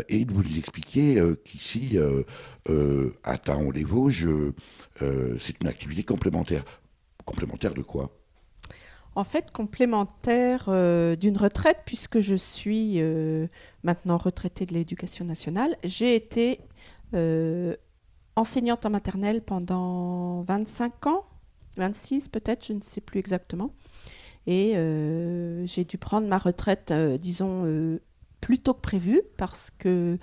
Et 0.08 0.24
vous 0.24 0.40
nous 0.40 0.56
expliquiez 0.56 1.20
qu'ici, 1.44 1.98
à 3.24 3.38
Taon-les-Vosges, 3.38 4.28
c'est 5.00 5.60
une 5.60 5.66
activité 5.66 6.04
complémentaire. 6.04 6.62
Complémentaire 7.24 7.74
de 7.74 7.82
quoi? 7.82 8.12
En 9.16 9.24
fait, 9.24 9.50
complémentaire 9.50 10.66
d'une 11.16 11.36
retraite, 11.36 11.78
puisque 11.86 12.20
je 12.20 12.36
suis 12.36 13.02
maintenant 13.82 14.18
retraitée 14.18 14.64
de 14.64 14.74
l'éducation 14.74 15.24
nationale, 15.24 15.76
j'ai 15.82 16.14
été 16.14 16.60
enseignante 18.36 18.86
en 18.86 18.90
maternelle 18.90 19.42
pendant 19.42 20.42
25 20.42 21.06
ans, 21.06 21.24
26 21.76 22.28
peut-être, 22.28 22.66
je 22.66 22.72
ne 22.72 22.80
sais 22.80 23.00
plus 23.00 23.18
exactement. 23.18 23.72
Et 24.46 24.72
euh, 24.76 25.66
j'ai 25.66 25.84
dû 25.84 25.98
prendre 25.98 26.26
ma 26.26 26.38
retraite, 26.38 26.90
euh, 26.90 27.16
disons, 27.16 27.64
euh, 27.64 28.00
plus 28.40 28.58
tôt 28.58 28.74
que 28.74 28.80
prévu, 28.80 29.22
parce 29.36 29.70
que 29.70 30.18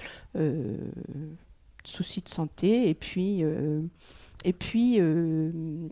soucis 1.86 2.22
de 2.22 2.30
santé, 2.30 2.89
et 2.89 2.93
puis, 2.93 3.43
et 4.43 4.53
puis 4.53 4.99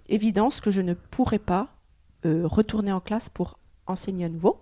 évidence 0.10 0.60
que 0.60 0.70
je 0.70 0.82
ne 0.82 0.94
pourrais 0.94 1.40
pas 1.40 1.74
retourner 2.26 2.92
en 2.92 3.00
classe 3.00 3.30
pour 3.30 3.60
enseigner 3.88 4.26
à 4.26 4.30
nouveau. 4.30 4.62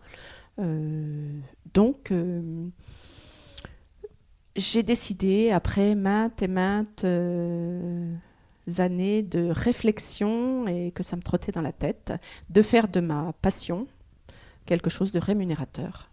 Donc, 1.74 2.14
j'ai 4.56 4.84
décidé, 4.84 5.52
après 5.52 5.96
maintes 5.96 6.42
et 6.42 6.48
maintes 6.48 7.04
euh, 7.04 8.14
années 8.78 9.22
de 9.24 9.50
réflexion 9.50 10.68
et 10.68 10.92
que 10.92 11.04
ça 11.04 11.16
me 11.16 11.22
trottait 11.22 11.52
dans 11.52 11.62
la 11.62 11.74
tête, 11.74 12.14
de 12.50 12.62
faire 12.62 12.88
de 12.88 13.00
ma 13.00 13.34
passion 13.42 13.88
quelque 14.66 14.90
chose 14.90 15.12
de 15.12 15.20
rémunérateur. 15.20 16.10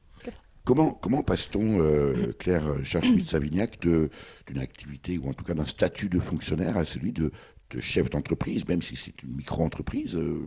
Comment, 0.64 0.92
comment 0.92 1.24
passe-t-on, 1.24 1.80
euh, 1.80 2.32
Claire 2.38 2.84
Charschmidt-Savignac, 2.84 3.80
de- 3.80 4.10
d'une 4.46 4.58
activité, 4.60 5.18
ou 5.18 5.28
en 5.28 5.32
tout 5.34 5.44
cas 5.44 5.54
d'un 5.54 5.64
statut 5.64 6.08
de 6.08 6.20
fonctionnaire, 6.20 6.76
à 6.76 6.84
celui 6.84 7.12
de, 7.12 7.32
de 7.70 7.80
chef 7.80 8.10
d'entreprise, 8.10 8.68
même 8.68 8.80
si 8.80 8.94
c'est 8.94 9.22
une 9.24 9.34
micro-entreprise 9.34 10.14
euh, 10.16 10.46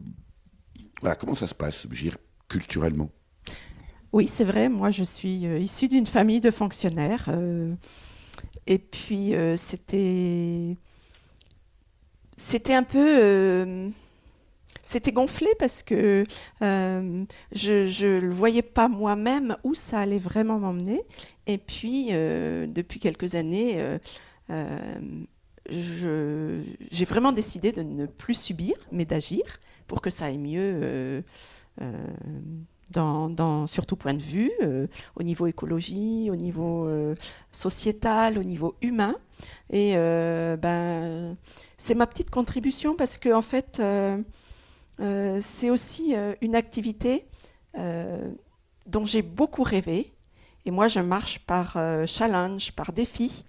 Voilà, 1.01 1.15
comment 1.15 1.35
ça 1.35 1.47
se 1.47 1.55
passe, 1.55 1.83
je 1.83 1.87
veux 1.89 1.95
dire, 1.95 2.17
culturellement? 2.47 3.09
Oui, 4.13 4.27
c'est 4.27 4.43
vrai. 4.43 4.69
Moi, 4.69 4.89
je 4.91 5.03
suis 5.03 5.45
euh, 5.45 5.59
issue 5.59 5.87
d'une 5.87 6.07
famille 6.07 6.39
de 6.39 6.51
fonctionnaires. 6.51 7.25
euh, 7.29 7.73
et 8.67 8.79
puis, 8.79 9.35
euh, 9.35 9.55
c'était. 9.57 10.77
C'était 12.37 12.73
un 12.73 12.83
peu. 12.83 13.91
c'était 14.81 15.11
gonflé 15.13 15.47
parce 15.59 15.83
que 15.83 16.25
je 16.61 18.05
ne 18.05 18.19
le 18.19 18.29
voyais 18.29 18.61
pas 18.61 18.87
moi-même 18.89 19.55
où 19.63 19.73
ça 19.73 19.99
allait 20.01 20.17
vraiment 20.19 20.59
m'emmener. 20.59 21.01
Et 21.47 21.57
puis, 21.57 22.07
depuis 22.11 22.99
quelques 22.99 23.35
années, 23.35 23.81
j'ai 25.69 27.05
vraiment 27.05 27.31
décidé 27.31 27.71
de 27.71 27.83
ne 27.83 28.05
plus 28.05 28.35
subir, 28.39 28.75
mais 28.91 29.05
d'agir 29.05 29.43
pour 29.87 30.01
que 30.01 30.09
ça 30.09 30.25
aille 30.25 30.37
mieux. 30.37 31.23
Dans, 32.91 33.29
dans- 33.29 33.67
sur 33.67 33.85
tout 33.85 33.95
point 33.95 34.13
de 34.13 34.21
vue, 34.21 34.51
euh, 34.61 34.87
au 35.15 35.23
niveau 35.23 35.47
écologie, 35.47 36.29
au 36.31 36.35
niveau 36.35 36.87
euh, 36.87 37.15
sociétal, 37.51 38.37
au 38.37 38.43
niveau 38.43 38.75
humain. 38.81 39.15
Et 39.69 39.93
euh, 39.95 40.57
ben, 40.57 41.35
c'est 41.77 41.95
ma 41.95 42.07
petite 42.07 42.29
contribution 42.29 42.95
parce 42.95 43.17
que 43.17 43.33
en 43.33 43.41
fait, 43.41 43.81
c'est 45.41 45.69
aussi 45.69 46.15
une 46.41 46.55
activité 46.55 47.25
dont 47.75 49.03
j'ai 49.05 49.21
beaucoup 49.21 49.63
rêvé. 49.63 50.13
Et 50.65 50.71
moi, 50.71 50.87
je 50.87 50.99
marche 50.99 51.39
par 51.39 51.77
challenge, 52.07 52.71
par 52.71 52.93
défi. 52.93 53.45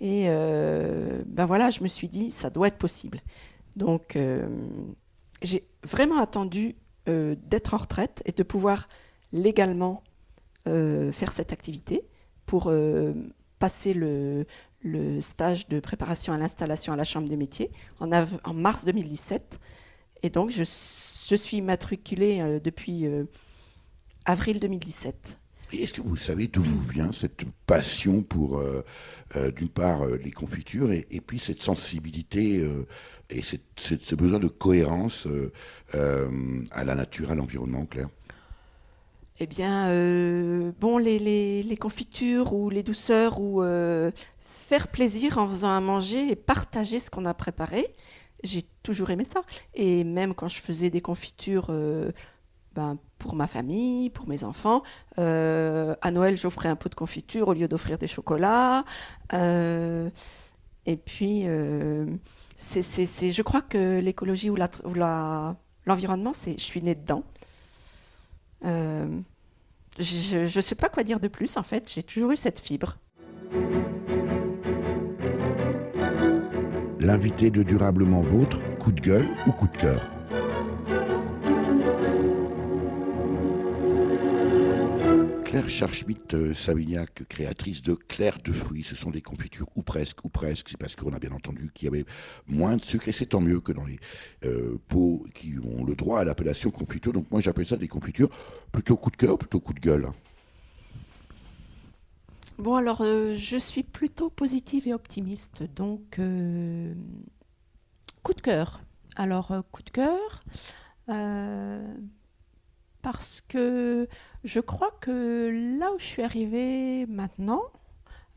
Et 0.00 0.28
ben 0.28 1.46
voilà, 1.46 1.70
je 1.70 1.82
me 1.82 1.88
suis 1.88 2.08
dit, 2.08 2.30
ça 2.30 2.48
doit 2.50 2.68
être 2.68 2.78
possible. 2.78 3.20
Donc, 3.76 4.16
j'ai 5.42 5.68
vraiment 5.84 6.18
attendu 6.20 6.74
euh, 7.08 7.36
d'être 7.46 7.74
en 7.74 7.78
retraite 7.78 8.22
et 8.26 8.32
de 8.32 8.42
pouvoir 8.42 8.88
légalement 9.32 10.02
euh, 10.66 11.12
faire 11.12 11.32
cette 11.32 11.52
activité 11.52 12.06
pour 12.46 12.66
euh, 12.68 13.12
passer 13.58 13.94
le, 13.94 14.44
stage 15.20 15.68
de 15.68 15.80
préparation 15.80 16.32
à 16.32 16.38
l'installation 16.38 16.92
à 16.92 16.96
la 16.96 17.04
Chambre 17.04 17.28
des 17.28 17.36
métiers 17.36 17.70
en, 18.00 18.54
mars 18.54 18.84
2017. 18.84 19.58
Et 20.22 20.30
donc, 20.30 20.50
je, 20.50 20.62
je 20.62 21.34
suis 21.34 21.60
matriculée 21.60 22.60
depuis 22.62 23.06
avril 24.24 24.60
2017. 24.60 25.40
Est-ce 25.72 25.92
que 25.92 26.00
vous 26.00 26.16
savez 26.16 26.46
d'où 26.46 26.62
vous 26.62 26.80
vient 26.88 27.12
cette 27.12 27.44
passion 27.66 28.22
pour, 28.22 28.58
euh, 28.58 28.82
euh, 29.36 29.50
d'une 29.50 29.68
part, 29.68 30.02
euh, 30.02 30.16
les 30.16 30.30
confitures, 30.30 30.90
et, 30.92 31.04
puis 31.20 31.38
cette 31.38 31.62
sensibilité 31.62 32.66
et 33.28 33.42
cette- 33.42 33.62
ce 33.76 34.14
besoin 34.14 34.38
de 34.38 34.48
cohérence 34.48 35.26
à 35.92 36.84
la 36.84 36.94
nature, 36.94 37.30
à 37.30 37.34
l'environnement, 37.34 37.84
Claire? 37.84 38.08
Eh 39.40 39.46
bien, 39.46 39.90
bon, 40.80 40.98
les, 40.98 41.18
les- 41.18 41.76
confitures 41.76 42.54
ou 42.54 42.70
les 42.70 42.82
douceurs 42.82 43.40
ou 43.40 43.62
faire 44.40 44.88
plaisir 44.88 45.38
en 45.38 45.48
faisant 45.48 45.70
à 45.76 45.80
manger 45.80 46.30
et 46.32 46.36
partager 46.36 46.98
ce 46.98 47.10
qu'on 47.10 47.26
a 47.26 47.34
préparé, 47.34 47.86
j'ai 48.42 48.62
toujours 48.82 49.10
aimé 49.10 49.24
ça. 49.24 49.42
Et 49.74 50.02
même 50.04 50.34
quand 50.34 50.48
je 50.48 50.60
faisais 50.60 50.90
des 50.90 51.00
confitures 51.02 51.70
ben, 52.78 52.96
pour 53.18 53.34
ma 53.34 53.48
famille, 53.48 54.08
pour 54.08 54.28
mes 54.28 54.44
enfants, 54.44 54.84
euh, 55.18 55.96
à 56.00 56.12
Noël, 56.12 56.36
j'offrais 56.36 56.68
un 56.68 56.76
pot 56.76 56.88
de 56.88 56.94
confiture 56.94 57.48
au 57.48 57.52
lieu 57.52 57.66
d'offrir 57.66 57.98
des 57.98 58.06
chocolats. 58.06 58.84
Euh, 59.32 60.08
et 60.86 60.96
puis, 60.96 61.42
euh, 61.46 62.06
je 62.56 63.42
crois 63.42 63.62
que 63.62 63.98
l'écologie 63.98 64.48
ou, 64.48 64.56
l'environnement, 65.86 66.32
c'est, 66.32 66.52
je 66.52 66.62
suis 66.62 66.80
née 66.80 66.94
dedans. 66.94 67.24
Je 68.62 69.18
ne 69.98 70.60
sais 70.60 70.76
pas 70.76 70.88
quoi 70.88 71.02
dire 71.02 71.18
de 71.18 71.26
plus, 71.26 71.56
en 71.56 71.64
fait. 71.64 71.92
J'ai 71.92 72.04
toujours 72.04 72.30
eu 72.30 72.36
cette 72.36 72.60
fibre. 72.60 72.96
L'invité 77.00 77.50
de 77.50 77.64
Durablement 77.64 78.22
Vôtre, 78.22 78.60
coup 78.78 78.92
de 78.92 79.00
gueule 79.00 79.26
ou 79.48 79.50
coup 79.50 79.66
de 79.66 79.76
cœur? 79.76 80.17
Claire 85.48 85.70
Charschmidt-Savignac, 85.70 87.26
créatrice 87.26 87.80
de 87.80 87.94
Claire 87.94 88.38
de 88.44 88.52
fruits, 88.52 88.82
ce 88.82 88.94
sont 88.94 89.10
des 89.10 89.22
confitures 89.22 89.66
ou 89.76 89.82
presque, 89.82 90.22
ou 90.26 90.28
presque, 90.28 90.68
c'est 90.68 90.76
parce 90.76 90.94
qu'on 90.94 91.14
a 91.14 91.18
bien 91.18 91.32
entendu 91.32 91.70
qu'il 91.72 91.86
y 91.86 91.88
avait 91.88 92.04
moins 92.46 92.76
de 92.76 92.84
sucre 92.84 93.08
et 93.08 93.12
c'est 93.12 93.24
tant 93.24 93.40
mieux 93.40 93.58
que 93.58 93.72
dans 93.72 93.86
les 93.86 93.96
euh, 94.44 94.76
pots 94.88 95.24
qui 95.34 95.54
ont 95.64 95.86
le 95.86 95.94
droit 95.94 96.20
à 96.20 96.24
l'appellation 96.24 96.70
confiture. 96.70 97.14
Donc 97.14 97.30
moi 97.30 97.40
j'appelle 97.40 97.64
ça 97.64 97.78
des 97.78 97.88
confitures 97.88 98.28
plutôt 98.72 98.98
coup 98.98 99.10
de 99.10 99.16
cœur, 99.16 99.38
plutôt 99.38 99.58
coup 99.58 99.72
de 99.72 99.80
gueule? 99.80 100.08
Bon, 102.58 102.74
alors, 102.74 103.00
euh, 103.00 103.34
je 103.34 103.56
suis 103.56 103.84
plutôt 103.84 104.28
positive 104.28 104.86
et 104.86 104.92
optimiste. 104.92 105.62
Donc, 105.74 106.18
euh, 106.18 106.92
coup 108.22 108.34
de 108.34 108.42
cœur. 108.42 108.82
Alors, 109.16 109.62
coup 109.72 109.82
de 109.82 109.90
cœur, 109.90 110.44
parce 113.10 113.40
que 113.40 114.06
je 114.44 114.60
crois 114.60 114.90
que 115.00 115.78
là 115.78 115.90
où 115.94 115.98
je 115.98 116.04
suis 116.04 116.22
arrivée 116.22 117.06
maintenant, 117.06 117.62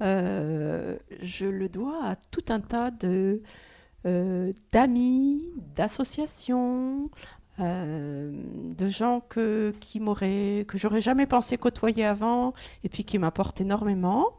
euh, 0.01 0.97
je 1.21 1.45
le 1.45 1.67
dois 1.67 2.05
à 2.05 2.15
tout 2.15 2.45
un 2.47 2.61
tas 2.61 2.89
de 2.89 3.41
euh, 4.05 4.53
d'amis, 4.71 5.43
d'associations, 5.75 7.11
euh, 7.59 8.31
de 8.77 8.87
gens 8.87 9.19
que, 9.19 9.75
qui 9.81 9.99
que 9.99 10.77
j'aurais 10.77 11.01
jamais 11.01 11.25
pensé 11.25 11.57
côtoyer 11.57 12.05
avant 12.05 12.53
et 12.85 12.87
puis 12.87 13.03
qui 13.03 13.19
m'apportent 13.19 13.59
énormément, 13.59 14.37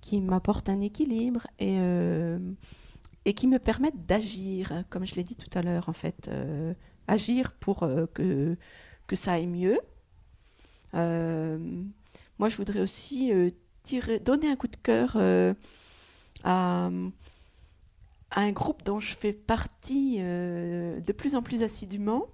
qui 0.00 0.22
m'apportent 0.22 0.70
un 0.70 0.80
équilibre 0.80 1.46
et, 1.58 1.76
et 3.26 3.34
qui 3.34 3.48
me 3.48 3.58
permettent 3.58 4.06
d'agir, 4.06 4.84
comme 4.88 5.04
je 5.04 5.14
l'ai 5.16 5.24
dit 5.24 5.36
tout 5.36 5.58
à 5.58 5.60
l'heure, 5.60 5.90
en 5.90 5.92
fait. 5.92 6.30
agir 7.06 7.52
pour 7.52 7.86
que, 8.14 8.56
que 9.06 9.16
ça 9.16 9.32
aille 9.34 9.46
mieux. 9.46 9.78
Euh, 10.94 11.58
moi, 12.38 12.48
je 12.48 12.56
voudrais 12.56 12.80
aussi 12.80 13.32
euh, 13.32 13.50
tirer, 13.82 14.18
donner 14.20 14.48
un 14.48 14.56
coup 14.56 14.68
de 14.68 14.76
cœur 14.76 15.14
euh, 15.16 15.54
à, 16.44 16.90
à 18.30 18.40
un 18.40 18.52
groupe 18.52 18.82
dont 18.84 19.00
je 19.00 19.14
fais 19.14 19.32
partie 19.32 20.18
de 20.18 21.12
plus 21.12 21.34
en 21.34 21.42
plus 21.42 21.62
assidûment. 21.62 22.26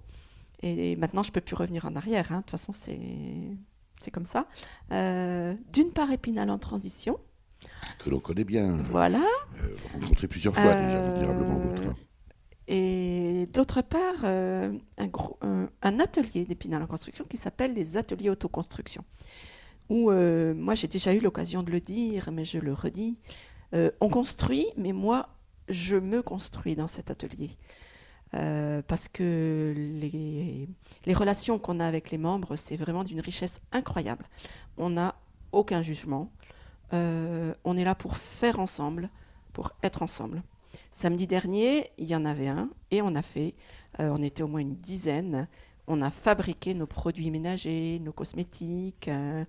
Et, 0.63 0.95
maintenant, 0.95 1.23
je 1.23 1.29
ne 1.29 1.33
peux 1.33 1.41
plus 1.41 1.55
revenir 1.55 1.85
en 1.85 1.95
arrière. 1.95 2.31
hein. 2.31 2.37
De 2.37 2.41
toute 2.41 2.51
façon, 2.51 2.71
c'est 2.73 4.11
comme 4.11 4.25
ça. 4.25 4.47
D'une 4.91 5.91
part, 5.93 6.11
Épinal 6.11 6.49
en 6.49 6.59
transition. 6.59 7.19
Que 7.99 8.09
l'on 8.09 8.19
connaît 8.19 8.43
bien. 8.43 8.77
Voilà. 8.77 9.23
Rencontré 9.93 10.27
plusieurs 10.27 10.53
fois 10.55 10.73
déjà, 10.73 11.19
durablement 11.19 11.59
votre. 11.59 11.95
Et 12.73 13.49
d'autre 13.53 13.81
part, 13.81 14.21
euh, 14.23 14.71
un, 14.97 15.07
gros- 15.07 15.37
un- 15.41 15.99
atelier 15.99 16.45
d'Épinal 16.45 16.81
en 16.81 16.87
construction 16.87 17.25
qui 17.25 17.35
s'appelle 17.35 17.73
les 17.73 17.97
ateliers 17.97 18.29
autoconstruction. 18.29 19.03
Où 19.89 20.09
euh, 20.09 20.53
moi 20.53 20.73
j'ai 20.73 20.87
déjà 20.87 21.13
eu 21.13 21.19
l'occasion 21.19 21.63
de 21.63 21.71
le 21.71 21.81
dire, 21.81 22.31
mais 22.31 22.45
je 22.45 22.59
le 22.59 22.71
redis. 22.73 23.17
euh, 23.73 23.91
on 23.99 24.07
construit, 24.07 24.65
mais 24.77 24.93
moi 24.93 25.27
je 25.67 25.97
me 25.97 26.21
construis 26.21 26.75
dans 26.75 26.87
cet 26.87 27.11
atelier. 27.11 27.51
Euh, 28.35 28.81
parce 28.87 29.09
que 29.09 29.73
les, 29.75 31.13
relations 31.13 31.59
qu'on 31.59 31.81
a 31.81 31.85
avec 31.85 32.09
les 32.09 32.17
membres, 32.17 32.55
c'est 32.55 32.77
vraiment 32.77 33.03
d'une 33.03 33.19
richesse 33.19 33.59
incroyable. 33.73 34.25
On 34.77 34.91
n'a 34.91 35.15
aucun 35.51 35.81
jugement. 35.81 36.31
Euh, 36.93 37.53
on 37.65 37.75
est 37.77 37.83
là 37.83 37.95
pour 37.95 38.15
faire 38.15 38.59
ensemble, 38.61 39.09
pour 39.51 39.73
être 39.83 40.03
ensemble. 40.03 40.41
Samedi 40.89 41.27
dernier, 41.27 41.91
il 41.97 42.07
y 42.07 42.15
en 42.15 42.25
avait 42.25 42.47
un 42.47 42.69
et 42.91 43.01
on 43.01 43.15
a 43.15 43.21
fait, 43.21 43.55
euh, 43.99 44.09
on 44.09 44.21
était 44.21 44.43
au 44.43 44.47
moins 44.47 44.61
une 44.61 44.75
dizaine, 44.75 45.47
on 45.87 46.01
a 46.01 46.09
fabriqué 46.09 46.73
nos 46.73 46.87
produits 46.87 47.31
ménagers, 47.31 47.99
nos 48.01 48.13
cosmétiques, 48.13 49.07
euh, 49.07 49.45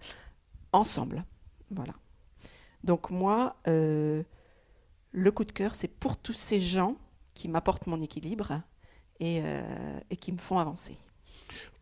ensemble. 0.73 1.25
Voilà. 1.71 1.93
Donc 2.85 3.11
moi, 3.11 3.57
euh, 3.69 4.23
le 5.13 5.31
coup 5.31 5.45
de 5.45 5.53
cœur, 5.53 5.75
c'est 5.75 5.89
pour 5.89 6.17
tous 6.17 6.33
ces 6.33 6.59
gens 6.59 6.97
qui 7.35 7.49
m'apportent 7.49 7.87
mon 7.87 8.01
équilibre 8.01 8.61
et, 9.21 9.41
et 10.11 10.17
qui 10.17 10.33
me 10.33 10.39
font 10.39 10.59
avancer. 10.59 10.97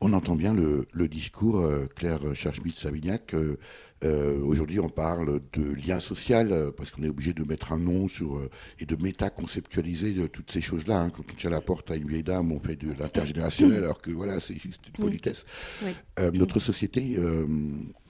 On 0.01 0.13
entend 0.13 0.35
bien 0.35 0.55
le, 0.55 0.87
le 0.93 1.09
discours, 1.09 1.61
euh, 1.61 1.87
Claire 1.95 2.35
Charchmit-Savignac. 2.35 3.35
euh, 3.35 3.57
euh, 4.03 4.41
Aujourd'hui, 4.43 4.81
on 4.81 4.89
parle 4.89 5.41
de 5.53 5.63
lien 5.63 6.01
social, 6.01 6.53
euh, 6.53 6.71
parce 6.71 6.91
qu'on 6.91 7.03
est 7.03 7.09
obligé 7.11 7.35
de 7.35 7.45
mettre 7.45 7.73
un 7.73 7.79
nom 7.79 8.09
sur, 8.09 8.41
et 8.79 8.87
de 8.87 8.97
méta-conceptualiser 8.97 10.29
toutes 10.31 10.51
ces 10.51 10.63
choses-là. 10.63 11.03
hein. 11.03 11.11
Quand 11.11 11.23
on 11.31 11.35
tient 11.35 11.51
la 11.51 11.61
porte 11.61 11.91
à 11.91 11.97
une 11.97 12.09
vieille 12.09 12.23
dame, 12.23 12.51
on 12.51 12.61
fait 12.61 12.77
de 12.77 12.93
l'intergénérationnel, 12.99 13.83
alors 13.83 14.01
que 14.01 14.11
voilà, 14.11 14.41
c'est 14.41 14.59
juste 14.59 14.89
une 14.89 15.05
politesse. 15.05 15.45
Oui. 15.85 15.93
Notre 16.33 16.61
société 16.61 17.19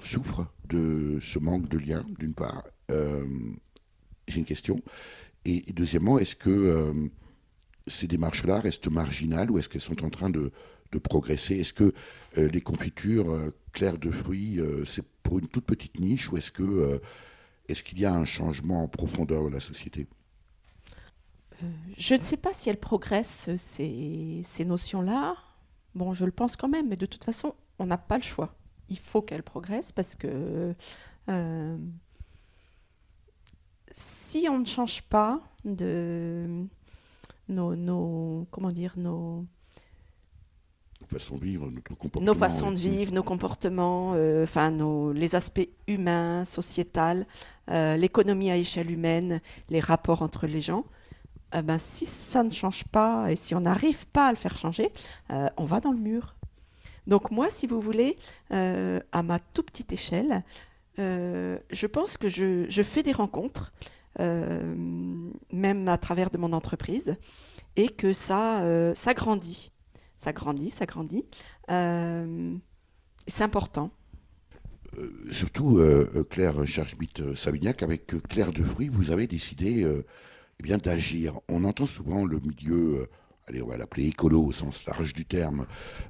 souffre 0.03 0.47
de 0.69 1.19
ce 1.21 1.41
manque 1.41 1.69
de 1.69 1.79
lien, 1.79 2.05
d'une 2.21 2.35
part. 2.35 2.63
J'ai 4.29 4.39
une 4.39 4.45
question. 4.45 4.81
Et, 5.45 5.69
et 5.69 5.73
deuxièmement, 5.73 6.21
est-ce 6.21 6.37
que 6.37 7.11
ces 7.89 8.07
démarches-là 8.07 8.61
restent 8.61 8.89
marginales 8.89 9.51
ou 9.51 9.59
est-ce 9.59 9.69
qu'elles 9.69 9.81
sont 9.81 10.05
en 10.05 10.11
train 10.11 10.31
de, 10.31 10.53
de 10.93 10.99
progresser 10.99 11.57
Est-ce 11.61 11.72
que 11.72 11.93
euh, 12.38 12.49
les 12.49 12.61
confitures 12.61 13.30
euh, 13.30 13.51
claires 13.72 13.99
de 13.99 14.11
fruits, 14.11 14.61
euh, 14.61 14.84
c'est 14.84 15.05
pour 15.22 15.38
une 15.38 15.49
toute 15.49 15.64
petite 15.64 15.99
niche 16.01 16.30
ou 16.30 16.36
est-ce 16.36 16.51
que 16.51 17.01
est-ce 17.68 17.84
qu'il 17.84 18.01
y 18.01 18.05
a 18.05 18.12
un 18.12 18.24
changement 18.24 18.82
en 18.82 18.88
profondeur 18.88 19.45
de 19.45 19.51
la 19.51 19.61
société? 19.61 20.09
Je 21.97 22.14
ne 22.14 22.20
sais 22.20 22.36
pas 22.36 22.53
si 22.53 22.68
elles 22.68 22.80
progressent, 22.80 23.55
ces, 23.57 24.43
notions-là. 24.66 25.36
Bon, 25.95 26.12
je 26.12 26.24
le 26.24 26.32
pense 26.32 26.57
quand 26.57 26.68
même, 26.68 26.88
mais 26.88 26.97
de 26.97 27.07
toute 27.07 27.22
façon, 27.22 27.55
on 27.78 27.86
n'a 27.86 27.99
pas 27.99 28.16
le 28.16 28.24
choix. 28.24 28.57
Il 28.88 28.99
faut 28.99 29.22
qu'elles 29.22 29.45
progressent 29.45 29.93
parce 29.93 30.16
que 30.16 30.74
si 33.93 34.49
on 34.49 34.59
ne 34.59 34.64
change 34.66 35.03
pas 35.03 35.41
de 35.64 36.64
nos, 37.49 37.76
nos- 37.76 38.49
comment 38.51 38.70
dire, 38.70 38.95
nos, 38.97 39.47
Nos 41.11 41.19
façons 41.19 41.39
de 41.39 41.45
vivre, 41.45 41.71
notre 41.71 41.97
comportement 41.97 42.33
nos 42.33 42.39
façons 42.39 42.71
de 42.71 42.77
aussi. 42.77 42.89
vivre, 42.89 43.13
nos 43.13 43.23
comportements, 43.23 44.13
euh, 44.15 44.45
enfin 44.45 44.71
nos, 44.71 45.13
les 45.13 45.35
aspects 45.35 45.69
humains, 45.89 46.45
sociétals, 46.45 47.27
euh, 47.71 47.97
l'économie 47.97 48.51
à 48.51 48.57
échelle 48.57 48.91
humaine, 48.91 49.41
les 49.71 49.81
rapports 49.81 50.23
entre 50.23 50.47
les 50.47 50.61
gens. 50.61 50.85
eh 51.53 51.63
ben, 51.63 51.79
si 51.79 52.07
ça 52.07 52.45
ne 52.45 52.51
change 52.51 52.85
pas 52.85 53.31
et 53.31 53.37
si 53.37 53.57
on 53.57 53.61
n'arrive 53.61 54.07
pas 54.07 54.29
à 54.29 54.31
le 54.31 54.37
faire 54.37 54.57
changer, 54.57 54.93
euh, 55.31 55.49
on 55.57 55.65
va 55.65 55.81
dans 55.81 55.91
le 55.91 55.99
mur. 55.99 56.37
Donc 57.09 57.33
moi, 57.33 57.51
si 57.51 57.67
vous 57.67 57.81
voulez, 57.81 58.17
euh, 58.53 59.01
à 59.11 59.23
ma 59.25 59.41
toute 59.41 59.67
petite 59.67 59.93
échelle, 59.93 60.45
je 60.99 61.87
pense 61.87 62.19
que 62.19 62.29
je, 62.29 62.67
je 62.69 62.83
fais 62.83 63.03
des 63.03 63.13
rencontres, 63.13 63.73
même 64.19 65.89
à 65.89 65.97
travers 65.97 66.29
de 66.29 66.37
mon 66.37 66.53
entreprise, 66.53 67.17
et 67.77 67.89
que 67.89 68.13
ça, 68.13 68.63
ça 68.95 69.15
grandit. 69.15 69.73
Ça 70.21 70.35
grandit, 70.35 70.68
ça 70.68 70.85
grandit. 70.85 71.25
Euh, 71.71 72.55
c'est 73.27 73.43
important. 73.43 73.91
Euh, 74.99 75.09
surtout, 75.33 75.79
euh, 75.79 76.27
Claire 76.29 76.66
Charchmit-Savignac, 76.66 77.83
avec 77.83 78.12
Claire 78.29 78.53
de 78.53 78.62
Fruits, 78.62 78.91
vous 78.91 79.12
avez 79.12 79.27
décidé 79.27 79.83
eh 79.83 80.62
bien 80.62 80.77
d'agir. 80.77 81.41
On 81.49 81.64
entend 81.64 81.87
souvent 81.87 82.27
le 82.27 82.39
milieu, 82.39 83.07
allez, 83.47 83.62
on 83.62 83.68
va 83.68 83.79
l'appeler 83.79 84.09
écolo 84.09 84.45
au 84.45 84.53
sens 84.53 84.85
large 84.85 85.14
du 85.14 85.25
terme, 85.25 85.64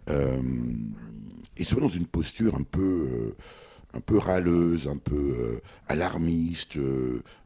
et 0.08 1.62
souvent 1.62 1.82
dans 1.82 1.88
une 1.88 2.06
posture 2.06 2.56
un 2.56 2.64
peu, 2.64 3.36
un 3.94 4.00
peu 4.00 4.18
râleuse, 4.18 4.88
un 4.88 4.96
peu 4.96 5.60
alarmiste, 5.86 6.76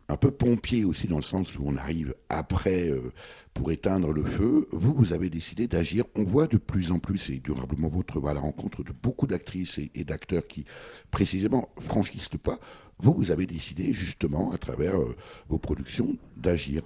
un 0.09 0.17
peu 0.17 0.31
pompier 0.31 0.85
aussi 0.85 1.07
dans 1.07 1.17
le 1.17 1.23
sens 1.23 1.59
où 1.59 1.63
on 1.65 1.77
arrive 1.77 2.15
après 2.29 2.91
euh, 2.91 3.13
pour 3.55 3.71
éteindre 3.73 4.13
le 4.13 4.25
feu. 4.25 4.69
Vous, 4.73 4.95
vous 4.95 5.13
avez 5.13 5.31
décidé 5.31 5.67
d'agir. 5.67 6.05
On 6.15 6.25
voit 6.25 6.47
de 6.47 6.57
plus 6.57 6.91
en 6.91 6.99
plus, 6.99 7.31
et 7.31 7.39
durablement 7.39 7.89
votre 7.89 8.25
à 8.27 8.35
la 8.35 8.41
rencontre 8.41 8.83
de 8.83 8.93
beaucoup 8.93 9.27
d'actrices 9.27 9.79
et, 9.79 10.05
d'acteurs 10.05 10.47
qui 10.47 10.65
précisément 11.11 11.69
franchissent 11.81 12.29
pas. 12.43 12.59
Vous, 12.99 13.15
vous 13.15 13.31
avez 13.31 13.47
décidé 13.47 13.93
justement 13.93 14.53
à 14.53 14.59
travers 14.59 14.97
euh, 14.97 15.17
vos 15.49 15.59
productions 15.59 16.17
d'agir. 16.37 16.83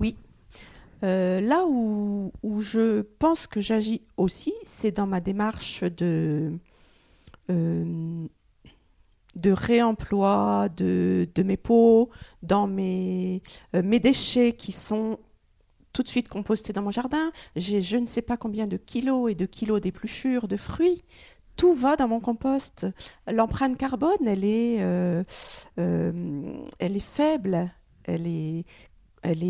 Oui. 0.00 0.16
Euh, 1.02 1.40
là 1.40 1.64
où, 1.68 2.32
je 2.60 3.02
pense 3.18 3.46
que 3.46 3.60
j'agis 3.60 4.02
aussi, 4.16 4.52
c'est 4.64 4.92
dans 4.92 5.06
ma 5.06 5.20
démarche 5.20 5.82
de, 5.82 6.52
de 9.36 9.50
réemploi 9.52 10.68
de, 10.76 11.28
mes 11.44 11.56
pots, 11.56 12.10
dans 12.42 12.66
mes, 12.66 13.42
euh, 13.74 13.82
mes 13.82 14.00
déchets 14.00 14.52
qui 14.54 14.72
sont 14.72 15.18
tout 15.92 16.02
de 16.02 16.08
suite 16.08 16.28
compostés 16.28 16.72
dans 16.72 16.82
mon 16.82 16.90
jardin. 16.90 17.30
J'ai 17.54 17.82
je 17.82 17.96
ne 17.96 18.06
sais 18.06 18.22
pas 18.22 18.36
combien 18.36 18.66
de 18.66 18.76
kilos 18.76 19.30
et 19.30 19.34
de 19.34 19.46
kilos 19.46 19.80
d'épluchures, 19.80 20.48
de 20.48 20.56
fruits. 20.56 21.04
Tout 21.56 21.74
va 21.74 21.96
dans 21.96 22.08
mon 22.08 22.20
compost. 22.20 22.86
L'empreinte 23.30 23.78
carbone, 23.78 24.26
elle 24.26 24.44
est, 24.44 24.82
euh, 24.82 25.22
euh, 25.78 26.98
faible. 27.00 27.70
Elle 28.04 28.26
est, 28.26 28.64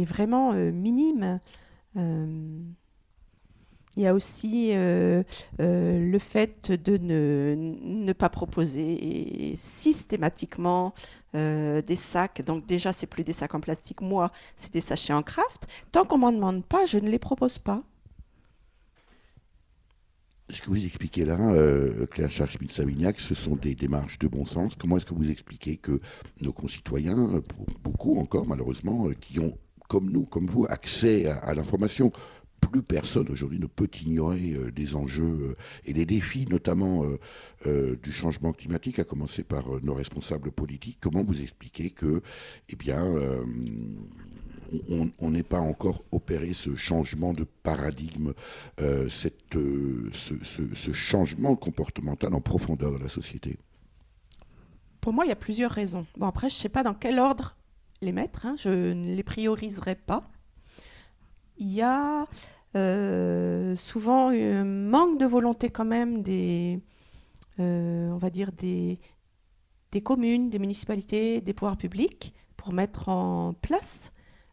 vraiment 0.04 0.52
minime. 0.52 1.40
Il 3.96 4.02
y 4.02 4.06
a 4.06 4.12
aussi 4.12 4.72
euh, 4.74 5.22
euh, 5.60 5.98
le 5.98 6.18
fait 6.18 6.70
de 6.70 6.98
ne, 6.98 7.54
ne 7.82 8.12
pas 8.12 8.28
proposer 8.28 9.54
systématiquement 9.56 10.92
euh, 11.34 11.80
des 11.80 11.96
sacs. 11.96 12.42
Donc 12.42 12.66
déjà, 12.66 12.92
c'est 12.92 13.06
plus 13.06 13.24
des 13.24 13.32
sacs 13.32 13.54
en 13.54 13.60
plastique. 13.60 14.02
Moi, 14.02 14.30
c'est 14.54 14.72
des 14.72 14.82
sachets 14.82 15.14
en 15.14 15.22
craft. 15.22 15.66
Tant 15.92 16.04
qu'on 16.04 16.18
m'en 16.18 16.32
demande 16.32 16.62
pas, 16.62 16.84
je 16.84 16.98
ne 16.98 17.08
les 17.08 17.18
propose 17.18 17.58
pas. 17.58 17.82
Ce 20.50 20.60
que 20.60 20.68
vous 20.68 20.84
expliquez 20.84 21.24
là, 21.24 21.38
Claire 22.12 22.30
Charchmit-Savignac, 22.30 23.18
ce 23.18 23.34
sont 23.34 23.56
des 23.56 23.74
démarches 23.74 24.20
de 24.20 24.28
bon 24.28 24.44
sens. 24.44 24.76
Comment 24.78 24.96
est-ce 24.98 25.06
que 25.06 25.14
vous 25.14 25.28
expliquez 25.28 25.76
que 25.76 26.00
nos 26.40 26.52
concitoyens, 26.52 27.42
beaucoup 27.82 28.20
encore 28.20 28.46
malheureusement, 28.46 29.08
qui 29.20 29.40
ont, 29.40 29.58
comme 29.88 30.08
nous, 30.08 30.22
comme 30.24 30.46
vous, 30.46 30.64
accès 30.68 31.26
à 31.26 31.52
l'information, 31.52 32.12
plus 32.66 32.82
personne 32.82 33.28
aujourd'hui 33.30 33.58
ne 33.58 33.66
peut 33.66 33.88
ignorer 34.04 34.52
euh, 34.54 34.70
les 34.76 34.94
enjeux 34.94 35.24
euh, 35.50 35.54
et 35.84 35.92
les 35.92 36.04
défis, 36.06 36.46
notamment 36.50 37.04
euh, 37.04 37.18
euh, 37.66 37.96
du 38.02 38.12
changement 38.12 38.52
climatique, 38.52 38.98
à 38.98 39.04
commencer 39.04 39.42
par 39.44 39.74
euh, 39.76 39.80
nos 39.82 39.94
responsables 39.94 40.50
politiques. 40.52 40.98
Comment 41.00 41.24
vous 41.24 41.40
expliquez 41.42 41.90
que, 41.90 42.22
eh 42.68 42.76
bien, 42.76 43.04
euh, 43.04 43.44
on- 45.20 45.30
n'est 45.30 45.42
pas 45.42 45.60
encore 45.60 46.02
opéré 46.12 46.52
ce 46.52 46.74
changement 46.74 47.32
de 47.32 47.44
paradigme, 47.62 48.32
euh, 48.80 49.08
euh, 49.54 50.10
ce, 50.12 50.92
changement 50.92 51.54
comportemental 51.56 52.34
en 52.34 52.40
profondeur 52.40 52.92
de 52.92 52.98
la 52.98 53.08
société? 53.08 53.58
Pour 55.00 55.12
moi, 55.12 55.24
il 55.24 55.28
y 55.28 55.32
a 55.32 55.36
plusieurs 55.36 55.70
raisons. 55.70 56.06
Bon, 56.16 56.26
après, 56.26 56.48
je 56.50 56.56
ne 56.56 56.60
sais 56.60 56.68
pas 56.68 56.82
dans 56.82 56.94
quel 56.94 57.18
ordre 57.18 57.56
les 58.02 58.12
mettre. 58.12 58.44
hein, 58.46 58.56
Je 58.58 58.92
ne 58.92 59.14
les 59.14 59.22
prioriserai 59.22 59.94
pas. 59.94 60.28
Il 61.58 61.72
y 61.72 61.80
a 61.80 62.22
euh, 62.22 62.26
souvent 63.76 64.28
un 64.30 64.64
manque 64.64 65.18
de 65.18 65.26
volonté 65.26 65.70
quand 65.70 65.84
même 65.84 66.22
des, 66.22 66.80
euh, 67.58 68.18
des, 69.92 70.00
communes, 70.02 70.50
des 70.50 70.58
municipalités, 70.58 71.40
des 71.40 71.54
pouvoirs 71.54 71.78
publics 71.78 72.34
pour 72.56 72.72
mettre 72.72 73.08
en 73.08 73.54
place 73.54 74.12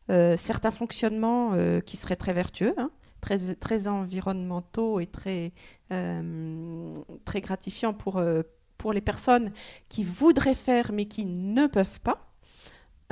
euh, 0.10 0.38
certains 0.38 0.72
fonctionnements 0.72 1.54
euh, 1.54 1.80
qui 1.80 1.98
seraient 1.98 2.16
très 2.16 2.34
vertueux, 2.34 2.74
hein, 2.78 2.92
très, 3.22 3.88
environnementaux 3.88 5.00
et 5.00 5.08
très, 5.08 5.54
euh, 5.92 6.94
gratifiants 7.36 7.98
euh, 8.16 8.44
pour 8.78 8.94
les 8.94 9.02
personnes 9.02 9.52
qui 9.90 10.04
voudraient 10.04 10.56
faire 10.56 10.92
mais 10.92 11.06
qui 11.06 11.26
ne 11.26 11.68
peuvent 11.68 12.02
pas. 12.02 12.33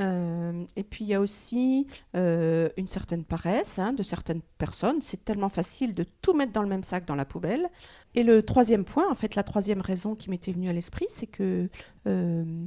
Euh, 0.02 0.64
et 0.76 0.82
puis 0.82 1.04
il 1.04 1.08
y 1.08 1.14
a 1.14 1.20
aussi 1.20 1.86
euh, 2.16 2.68
une 2.76 2.86
certaine 2.86 3.24
paresse 3.24 3.78
hein, 3.78 3.92
de 3.92 4.02
certaines 4.02 4.42
personnes. 4.58 5.00
C'est 5.00 5.24
tellement 5.24 5.48
facile 5.48 5.94
de 5.94 6.04
tout 6.22 6.34
mettre 6.34 6.52
dans 6.52 6.62
le 6.62 6.68
même 6.68 6.84
sac 6.84 7.04
dans 7.04 7.14
la 7.14 7.24
poubelle. 7.24 7.68
Et 8.14 8.22
le 8.22 8.42
troisième 8.42 8.84
point, 8.84 9.10
en 9.10 9.14
fait, 9.14 9.34
la 9.34 9.42
troisième 9.42 9.80
raison 9.80 10.14
qui 10.14 10.28
m'était 10.28 10.52
venue 10.52 10.68
à 10.68 10.72
l'esprit, 10.72 11.06
c'est 11.08 11.26
que 11.26 11.68
euh, 12.06 12.66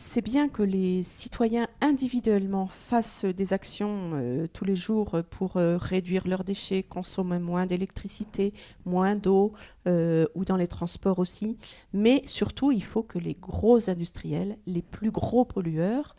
c'est 0.00 0.22
bien 0.22 0.48
que 0.48 0.62
les 0.62 1.02
citoyens 1.02 1.68
individuellement 1.80 2.66
fassent 2.66 3.26
des 3.26 3.52
actions 3.52 4.12
euh, 4.14 4.46
tous 4.52 4.64
les 4.64 4.74
jours 4.74 5.22
pour 5.30 5.56
euh, 5.58 5.76
réduire 5.76 6.26
leurs 6.26 6.42
déchets, 6.42 6.82
consommer 6.82 7.38
moins 7.38 7.66
d'électricité, 7.66 8.54
moins 8.86 9.14
d'eau, 9.14 9.52
euh, 9.86 10.26
ou 10.34 10.44
dans 10.44 10.56
les 10.56 10.66
transports 10.68 11.18
aussi. 11.18 11.58
Mais 11.92 12.22
surtout, 12.24 12.72
il 12.72 12.82
faut 12.82 13.02
que 13.02 13.18
les 13.18 13.34
gros 13.34 13.90
industriels, 13.90 14.56
les 14.66 14.82
plus 14.82 15.10
gros 15.10 15.44
pollueurs, 15.44 16.16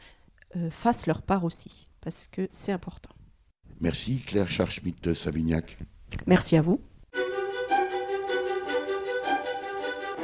euh, 0.56 0.70
fassent 0.70 1.08
leur 1.08 1.24
part 1.24 1.44
aussi, 1.44 1.90
parce 2.02 2.28
que 2.28 2.48
c'est 2.52 2.72
important. 2.72 3.12
Merci 3.80 4.20
Claire 4.20 4.48
Charschmidt-Savignac. 4.48 5.80
Merci 6.28 6.56
à 6.56 6.62
vous. 6.62 6.82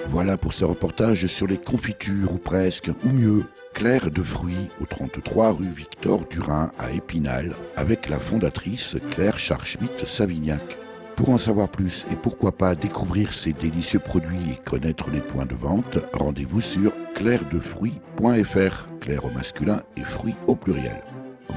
Voilà 0.09 0.37
pour 0.37 0.53
ce 0.53 0.65
reportage 0.65 1.27
sur 1.27 1.47
les 1.47 1.57
confitures, 1.57 2.31
ou 2.33 2.37
presque, 2.37 2.89
ou 3.03 3.09
mieux, 3.09 3.43
Claire 3.73 4.09
de 4.09 4.23
fruits 4.23 4.71
au 4.81 4.85
33 4.85 5.51
rue 5.51 5.69
Victor 5.69 6.25
Durin 6.31 6.71
à 6.79 6.91
Épinal, 6.91 7.55
avec 7.75 8.09
la 8.09 8.19
fondatrice 8.19 8.97
Claire 9.11 9.37
Charschmidt-Savignac. 9.37 10.79
Pour 11.15 11.29
en 11.29 11.37
savoir 11.37 11.69
plus 11.69 12.07
et 12.11 12.15
pourquoi 12.15 12.51
pas 12.51 12.73
découvrir 12.73 13.31
ces 13.31 13.53
délicieux 13.53 13.99
produits 13.99 14.51
et 14.51 14.69
connaître 14.69 15.11
les 15.11 15.21
points 15.21 15.45
de 15.45 15.53
vente, 15.53 15.99
rendez-vous 16.13 16.61
sur 16.61 16.91
clairedefruits.fr, 17.13 18.87
claire 18.99 19.25
au 19.25 19.29
masculin 19.29 19.83
et 19.95 20.03
fruits 20.03 20.37
au 20.47 20.55
pluriel. 20.55 21.03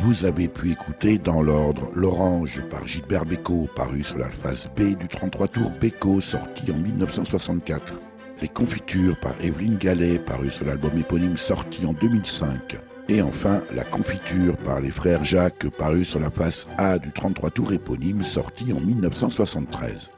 Vous 0.02 0.24
avez 0.24 0.48
pu 0.48 0.72
écouter 0.72 1.16
dans 1.16 1.40
l'ordre 1.40 1.90
L'Orange 1.94 2.62
par 2.70 2.86
Gilbert 2.86 3.24
Bécaud, 3.24 3.68
paru 3.74 4.04
sur 4.04 4.18
la 4.18 4.28
face 4.28 4.68
B 4.76 4.96
du 4.98 5.08
33 5.08 5.48
tours 5.48 5.72
Bécaud, 5.80 6.20
sorti 6.20 6.70
en 6.70 6.76
1964. 6.76 8.09
Les 8.40 8.48
confitures 8.48 9.16
par 9.16 9.34
Evelyne 9.42 9.76
Gallet, 9.76 10.18
paru 10.18 10.50
sur 10.50 10.64
l'album 10.64 10.96
éponyme 10.98 11.36
sorti 11.36 11.84
en 11.84 11.92
2005. 11.92 12.78
Et 13.08 13.20
enfin, 13.20 13.60
la 13.74 13.84
confiture 13.84 14.56
par 14.56 14.80
les 14.80 14.90
frères 14.90 15.22
Jacques, 15.24 15.68
paru 15.68 16.06
sur 16.06 16.20
la 16.20 16.30
face 16.30 16.66
A 16.78 16.98
du 16.98 17.12
33 17.12 17.50
tours 17.50 17.72
éponyme 17.72 18.22
sorti 18.22 18.72
en 18.72 18.80
1973. 18.80 20.10